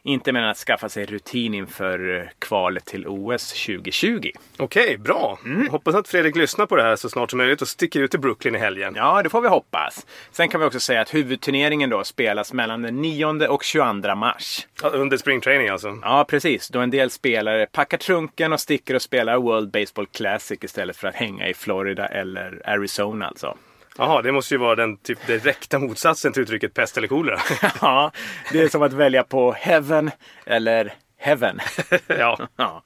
inte 0.03 0.31
mer 0.31 0.41
än 0.41 0.49
att 0.49 0.57
skaffa 0.57 0.89
sig 0.89 1.05
rutin 1.05 1.53
inför 1.53 2.19
eh, 2.19 2.23
kvalet 2.39 2.85
till 2.85 3.07
OS 3.07 3.65
2020. 3.65 4.31
Okej, 4.57 4.97
bra. 4.97 5.39
Hoppas 5.69 5.95
att 5.95 6.07
Fredrik 6.07 6.35
lyssnar 6.35 6.65
på 6.65 6.75
det 6.75 6.83
här 6.83 6.95
så 6.95 7.09
snart 7.09 7.29
som 7.29 7.37
möjligt 7.37 7.61
och 7.61 7.67
sticker 7.67 7.99
ut 7.99 8.11
till 8.11 8.19
Brooklyn 8.19 8.55
i 8.55 8.59
helgen. 8.59 8.93
Ja, 8.95 9.23
det 9.23 9.29
får 9.29 9.41
vi 9.41 9.47
hoppas. 9.47 10.05
Sen 10.31 10.49
kan 10.49 10.59
vi 10.59 10.67
också 10.67 10.79
säga 10.79 11.01
att 11.01 11.13
huvudturneringen 11.13 11.89
då 11.89 12.03
spelas 12.03 12.53
mellan 12.53 12.81
den 12.81 13.01
9 13.01 13.47
och 13.47 13.63
22 13.63 14.15
mars. 14.15 14.67
Ja, 14.83 14.89
Under 14.89 15.17
springtraining 15.17 15.67
alltså. 15.69 15.97
Ja, 16.01 16.25
precis. 16.29 16.69
Då 16.69 16.79
en 16.79 16.91
del 16.91 17.09
spelare 17.09 17.65
packar 17.71 17.97
trunken 17.97 18.53
och 18.53 18.59
sticker 18.59 18.95
och 18.95 19.01
spelar 19.01 19.37
World 19.37 19.71
Baseball 19.71 20.07
Classic 20.07 20.59
istället 20.63 20.97
för 20.97 21.07
att 21.07 21.15
hänga 21.15 21.47
i 21.47 21.53
Florida 21.53 22.07
eller 22.07 22.61
Arizona 22.65 23.27
alltså. 23.27 23.57
Jaha, 23.97 24.21
det 24.21 24.31
måste 24.31 24.53
ju 24.53 24.57
vara 24.57 24.75
den 24.75 24.97
typ 24.97 25.27
direkta 25.27 25.79
motsatsen 25.79 26.33
till 26.33 26.41
uttrycket 26.41 26.73
pest 26.73 26.97
eller 26.97 27.07
kolera. 27.07 27.39
Ja, 27.81 28.11
det 28.51 28.61
är 28.61 28.69
som 28.69 28.81
att 28.81 28.93
välja 28.93 29.23
på 29.23 29.51
heaven 29.51 30.11
eller 30.45 30.93
heaven. 31.17 31.59
ja. 32.07 32.47
Ja. 32.55 32.83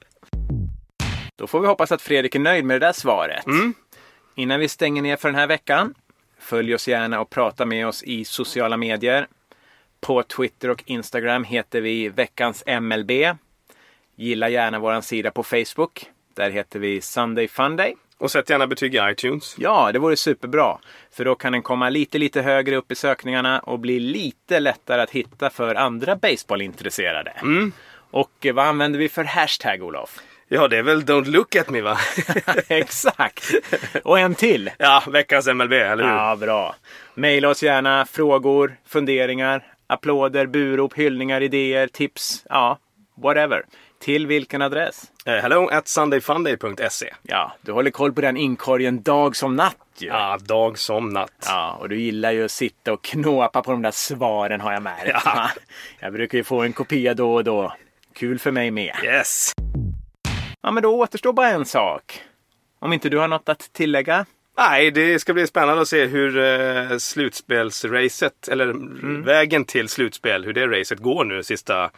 Då 1.36 1.46
får 1.46 1.60
vi 1.60 1.66
hoppas 1.66 1.92
att 1.92 2.02
Fredrik 2.02 2.34
är 2.34 2.38
nöjd 2.38 2.64
med 2.64 2.80
det 2.80 2.86
där 2.86 2.92
svaret. 2.92 3.44
Innan 4.34 4.60
vi 4.60 4.68
stänger 4.68 5.02
ner 5.02 5.16
för 5.16 5.28
den 5.28 5.34
här 5.34 5.46
veckan, 5.46 5.94
följ 6.38 6.74
oss 6.74 6.88
gärna 6.88 7.20
och 7.20 7.30
prata 7.30 7.64
med 7.64 7.86
oss 7.86 8.02
i 8.02 8.24
sociala 8.24 8.76
medier. 8.76 9.26
På 10.00 10.22
Twitter 10.22 10.70
och 10.70 10.82
Instagram 10.86 11.44
heter 11.44 11.80
vi 11.80 12.08
veckans 12.08 12.64
MLB. 12.80 13.10
Gilla 14.16 14.48
gärna 14.48 14.78
vår 14.78 15.00
sida 15.00 15.30
på 15.30 15.42
Facebook. 15.42 16.10
Där 16.34 16.50
heter 16.50 16.78
vi 16.78 17.00
Sunday 17.00 17.48
Funday. 17.48 17.94
Och 18.18 18.30
sätt 18.30 18.50
gärna 18.50 18.66
betyg 18.66 18.94
i 18.94 18.98
iTunes. 19.10 19.56
Ja, 19.58 19.92
det 19.92 19.98
vore 19.98 20.16
superbra. 20.16 20.78
För 21.12 21.24
då 21.24 21.34
kan 21.34 21.52
den 21.52 21.62
komma 21.62 21.88
lite, 21.88 22.18
lite 22.18 22.42
högre 22.42 22.76
upp 22.76 22.92
i 22.92 22.94
sökningarna 22.94 23.58
och 23.58 23.78
bli 23.78 24.00
lite 24.00 24.60
lättare 24.60 25.02
att 25.02 25.10
hitta 25.10 25.50
för 25.50 25.74
andra 25.74 26.16
baseballintresserade. 26.16 27.32
Och 28.10 28.46
eh, 28.46 28.54
vad 28.54 28.66
använder 28.66 28.98
vi 28.98 29.08
för 29.08 29.24
hashtag, 29.24 29.82
Olof? 29.82 30.18
Ja, 30.48 30.68
det 30.68 30.76
är 30.78 30.82
väl 30.82 31.02
Don't 31.02 31.26
look 31.26 31.56
at 31.56 31.70
me 31.70 31.80
va? 31.80 31.98
Exakt! 32.68 33.50
Och 34.04 34.18
en 34.18 34.34
till. 34.34 34.70
ja, 34.78 35.02
veckans 35.06 35.46
MLB, 35.46 35.72
eller 35.72 36.04
hur? 36.04 36.10
Ja, 36.10 36.36
bra. 36.36 36.74
Maila 37.14 37.48
oss 37.48 37.62
gärna 37.62 38.06
frågor, 38.06 38.76
funderingar, 38.86 39.64
applåder, 39.86 40.46
burop, 40.46 40.94
hyllningar, 40.94 41.40
idéer, 41.40 41.86
tips. 41.88 42.44
Ja, 42.48 42.78
whatever. 43.16 43.64
Till 44.06 44.26
vilken 44.26 44.62
adress? 44.62 45.10
Eh, 45.24 45.34
hello 45.34 45.68
at 45.68 45.88
sundayfunday.se. 45.88 47.14
Ja, 47.22 47.56
du 47.60 47.72
håller 47.72 47.90
koll 47.90 48.12
på 48.12 48.20
den 48.20 48.36
inkorgen 48.36 49.02
dag 49.02 49.36
som 49.36 49.56
natt 49.56 49.76
ju. 49.98 50.06
Ja, 50.06 50.38
dag 50.42 50.78
som 50.78 51.08
natt. 51.08 51.46
Ja, 51.46 51.76
och 51.80 51.88
du 51.88 52.00
gillar 52.00 52.32
ju 52.32 52.44
att 52.44 52.50
sitta 52.50 52.92
och 52.92 53.04
knåpa 53.04 53.62
på 53.62 53.70
de 53.70 53.82
där 53.82 53.90
svaren 53.90 54.60
har 54.60 54.72
jag 54.72 54.82
märkt. 54.82 55.20
Ja. 55.24 55.50
Jag 56.00 56.12
brukar 56.12 56.38
ju 56.38 56.44
få 56.44 56.62
en 56.62 56.72
kopia 56.72 57.14
då 57.14 57.34
och 57.34 57.44
då. 57.44 57.72
Kul 58.14 58.38
för 58.38 58.50
mig 58.50 58.70
med. 58.70 58.94
Yes! 59.04 59.52
Ja, 60.62 60.70
men 60.70 60.82
då 60.82 61.00
återstår 61.00 61.32
bara 61.32 61.48
en 61.48 61.64
sak. 61.64 62.20
Om 62.78 62.92
inte 62.92 63.08
du 63.08 63.18
har 63.18 63.28
något 63.28 63.48
att 63.48 63.72
tillägga? 63.72 64.26
Nej, 64.58 64.90
det 64.90 65.18
ska 65.18 65.34
bli 65.34 65.46
spännande 65.46 65.82
att 65.82 65.88
se 65.88 66.06
hur 66.06 66.38
eh, 66.38 66.98
slutspelsracet, 66.98 68.48
eller 68.48 68.74
vägen 69.24 69.64
till 69.64 69.88
slutspel, 69.88 70.44
hur 70.44 70.52
det 70.52 70.66
racet 70.66 70.98
går 70.98 71.24
nu 71.24 71.42
sista, 71.42 71.90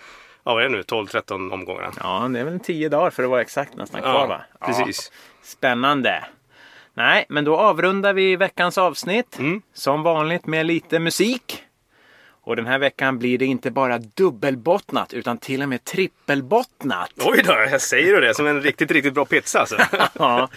ja 0.48 0.54
vad 0.54 0.64
är 0.64 0.68
det 0.68 0.76
nu, 0.76 0.82
12-13 0.82 1.52
omgångarna. 1.52 1.92
Ja, 2.00 2.28
det 2.32 2.40
är 2.40 2.44
väl 2.44 2.60
tio 2.60 2.88
dagar 2.88 3.10
för 3.10 3.22
att 3.22 3.30
vara 3.30 3.40
exakt 3.40 3.76
nästan 3.76 4.00
kvar 4.00 4.12
Ja, 4.12 4.26
va? 4.26 4.40
precis. 4.66 5.10
Ja, 5.12 5.18
spännande. 5.42 6.24
Nej, 6.94 7.26
men 7.28 7.44
då 7.44 7.56
avrundar 7.56 8.12
vi 8.12 8.36
veckans 8.36 8.78
avsnitt. 8.78 9.38
Mm. 9.38 9.62
Som 9.74 10.02
vanligt 10.02 10.46
med 10.46 10.66
lite 10.66 10.98
musik. 10.98 11.62
Och 12.42 12.56
den 12.56 12.66
här 12.66 12.78
veckan 12.78 13.18
blir 13.18 13.38
det 13.38 13.44
inte 13.46 13.70
bara 13.70 13.98
dubbelbottnat 13.98 15.14
utan 15.14 15.38
till 15.38 15.62
och 15.62 15.68
med 15.68 15.84
trippelbottnat. 15.84 17.12
Oj 17.24 17.42
då, 17.46 17.52
jag 17.52 17.80
säger 17.80 18.14
du 18.14 18.20
det 18.20 18.34
som 18.34 18.46
en 18.46 18.62
riktigt, 18.62 18.90
riktigt 18.90 19.14
bra 19.14 19.24
pizza 19.24 19.60
alltså. 19.60 19.76
Ja, 20.18 20.48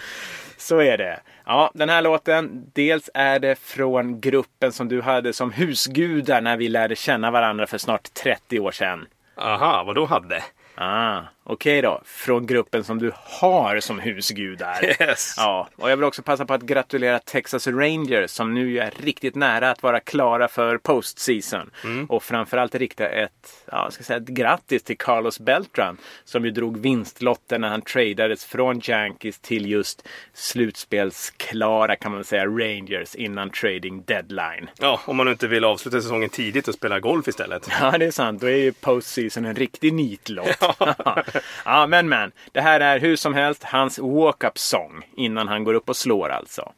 så 0.56 0.78
är 0.78 0.98
det. 0.98 1.20
Ja, 1.46 1.70
den 1.74 1.88
här 1.88 2.02
låten, 2.02 2.70
dels 2.74 3.10
är 3.14 3.38
det 3.38 3.58
från 3.58 4.20
gruppen 4.20 4.72
som 4.72 4.88
du 4.88 5.00
hade 5.02 5.32
som 5.32 5.50
husgudar 5.52 6.40
när 6.40 6.56
vi 6.56 6.68
lärde 6.68 6.96
känna 6.96 7.30
varandra 7.30 7.66
för 7.66 7.78
snart 7.78 8.14
30 8.14 8.60
år 8.60 8.72
sedan. 8.72 9.06
Aha, 9.36 9.84
vad 9.86 9.94
då 9.94 10.06
hade? 10.06 10.42
Ah, 10.76 11.20
okej 11.44 11.82
då. 11.82 12.02
Från 12.04 12.46
gruppen 12.46 12.84
som 12.84 12.98
du 12.98 13.12
har 13.16 13.80
som 13.80 13.98
husgudar. 13.98 14.84
Yes. 15.02 15.34
Ja, 15.36 15.68
och 15.76 15.90
jag 15.90 15.96
vill 15.96 16.04
också 16.04 16.22
passa 16.22 16.44
på 16.44 16.54
att 16.54 16.62
gratulera 16.62 17.18
Texas 17.18 17.66
Rangers 17.66 18.30
som 18.30 18.54
nu 18.54 18.78
är 18.78 18.92
riktigt 19.02 19.34
nära 19.34 19.70
att 19.70 19.82
vara 19.82 20.00
klara 20.00 20.48
för 20.48 20.78
postseason. 20.78 21.70
Och 22.08 22.22
framförallt 22.22 22.74
rikta 22.74 23.08
ett, 23.08 23.64
ja, 23.66 23.90
ska 23.90 24.04
säga 24.04 24.16
ett 24.16 24.28
grattis 24.28 24.82
till 24.82 24.98
Carlos 24.98 25.40
Beltran 25.40 25.96
som 26.24 26.44
ju 26.44 26.50
drog 26.50 26.78
vinstlotten 26.78 27.60
när 27.60 27.68
han 27.68 27.82
tradades 27.82 28.44
från 28.44 28.80
Yankees 28.84 29.38
till 29.38 29.70
just 29.70 30.08
slutspelsklara 30.34 31.96
kan 31.96 32.12
man 32.12 32.24
säga 32.24 32.46
Rangers 32.46 33.14
innan 33.14 33.50
trading 33.50 34.02
deadline. 34.02 34.70
Ja, 34.78 35.00
om 35.04 35.16
man 35.16 35.28
inte 35.28 35.48
vill 35.48 35.64
avsluta 35.64 36.00
säsongen 36.00 36.28
tidigt 36.30 36.68
och 36.68 36.74
spela 36.74 37.00
golf 37.00 37.28
istället. 37.28 37.68
Ja, 37.80 37.98
det 37.98 38.06
är 38.06 38.10
sant. 38.10 38.40
Då 38.40 38.46
är 38.46 38.56
ju 38.56 38.72
postseason 38.72 39.44
en 39.44 39.54
riktig 39.56 39.92
nitlott. 39.92 40.58
ja, 41.64 41.86
men 41.86 42.08
men. 42.08 42.32
Det 42.52 42.60
här 42.60 42.80
är 42.80 43.00
hur 43.00 43.16
som 43.16 43.34
helst 43.34 43.64
hans 43.64 43.98
walk-up 43.98 44.58
song 44.58 45.04
innan 45.16 45.48
han 45.48 45.64
går 45.64 45.74
upp 45.74 45.88
och 45.88 45.96
slår 45.96 46.28
alltså. 46.28 46.72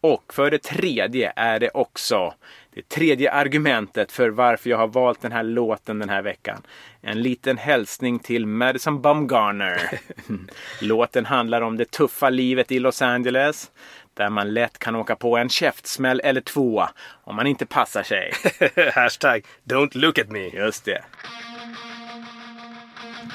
Och 0.00 0.34
för 0.34 0.50
det 0.50 0.62
tredje 0.62 1.32
är 1.36 1.60
det 1.60 1.70
också 1.74 2.34
det 2.74 2.88
tredje 2.88 3.32
argumentet 3.32 4.12
för 4.12 4.28
varför 4.28 4.70
jag 4.70 4.78
har 4.78 4.86
valt 4.86 5.22
den 5.22 5.32
här 5.32 5.42
låten 5.42 5.98
den 5.98 6.08
här 6.08 6.22
veckan. 6.22 6.62
En 7.00 7.22
liten 7.22 7.58
hälsning 7.58 8.18
till 8.18 8.46
Madison 8.46 9.02
Bumgarner. 9.02 10.00
Låten 10.80 11.26
handlar 11.26 11.60
om 11.60 11.76
det 11.76 11.90
tuffa 11.90 12.30
livet 12.30 12.72
i 12.72 12.78
Los 12.78 13.02
Angeles. 13.02 13.70
Där 14.14 14.30
man 14.30 14.54
lätt 14.54 14.78
kan 14.78 14.96
åka 14.96 15.16
på 15.16 15.36
en 15.36 15.48
käftsmäll 15.48 16.20
eller 16.24 16.40
två 16.40 16.86
om 17.24 17.36
man 17.36 17.46
inte 17.46 17.66
passar 17.66 18.02
sig. 18.02 18.32
Hashtag 18.94 19.44
don't 19.64 19.96
look 19.96 20.18
at 20.18 20.28
me. 20.28 20.48
Just 20.48 20.84
det. 20.84 21.04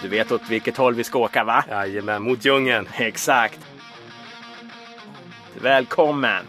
Du 0.01 0.07
vet 0.07 0.31
åt 0.31 0.49
vilket 0.49 0.77
håll 0.77 0.93
vi 0.93 1.03
ska 1.03 1.19
åka 1.19 1.43
va? 1.43 1.63
Jajamän, 1.69 2.23
mot 2.23 2.45
djungeln. 2.45 2.87
Exakt. 2.97 3.59
Välkommen. 5.61 6.45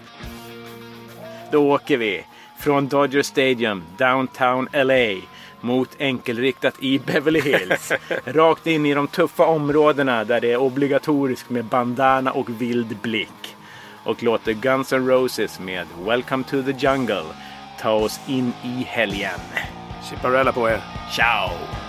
Då 1.53 1.73
åker 1.73 1.97
vi 1.97 2.25
från 2.59 2.89
Dodger 2.89 3.23
Stadium, 3.23 3.85
downtown 3.97 4.69
LA 4.73 5.21
mot 5.61 6.01
enkelriktat 6.01 6.75
i 6.81 6.99
Beverly 6.99 7.41
Hills. 7.41 7.93
Rakt 8.25 8.67
in 8.67 8.87
i 8.87 8.95
de 8.95 9.09
tuffa 9.09 9.45
områdena 9.47 10.25
där 10.25 10.41
det 10.41 10.53
är 10.53 10.57
obligatoriskt 10.57 11.51
med 11.51 11.65
bandana 11.65 12.33
och 12.33 12.63
vild 12.63 12.97
blick. 13.03 13.57
Och 14.05 14.23
låter 14.23 14.53
Guns 14.53 14.93
N' 14.93 15.09
Roses 15.09 15.61
med 15.61 15.87
Welcome 16.07 16.45
to 16.45 16.63
the 16.63 16.87
Jungle 16.87 17.25
ta 17.81 17.91
oss 17.91 18.21
in 18.29 18.53
i 18.65 18.85
helgen. 18.89 19.41
Chipparella 20.11 20.53
på 20.53 20.69
er. 20.69 20.81
Ciao! 21.17 21.80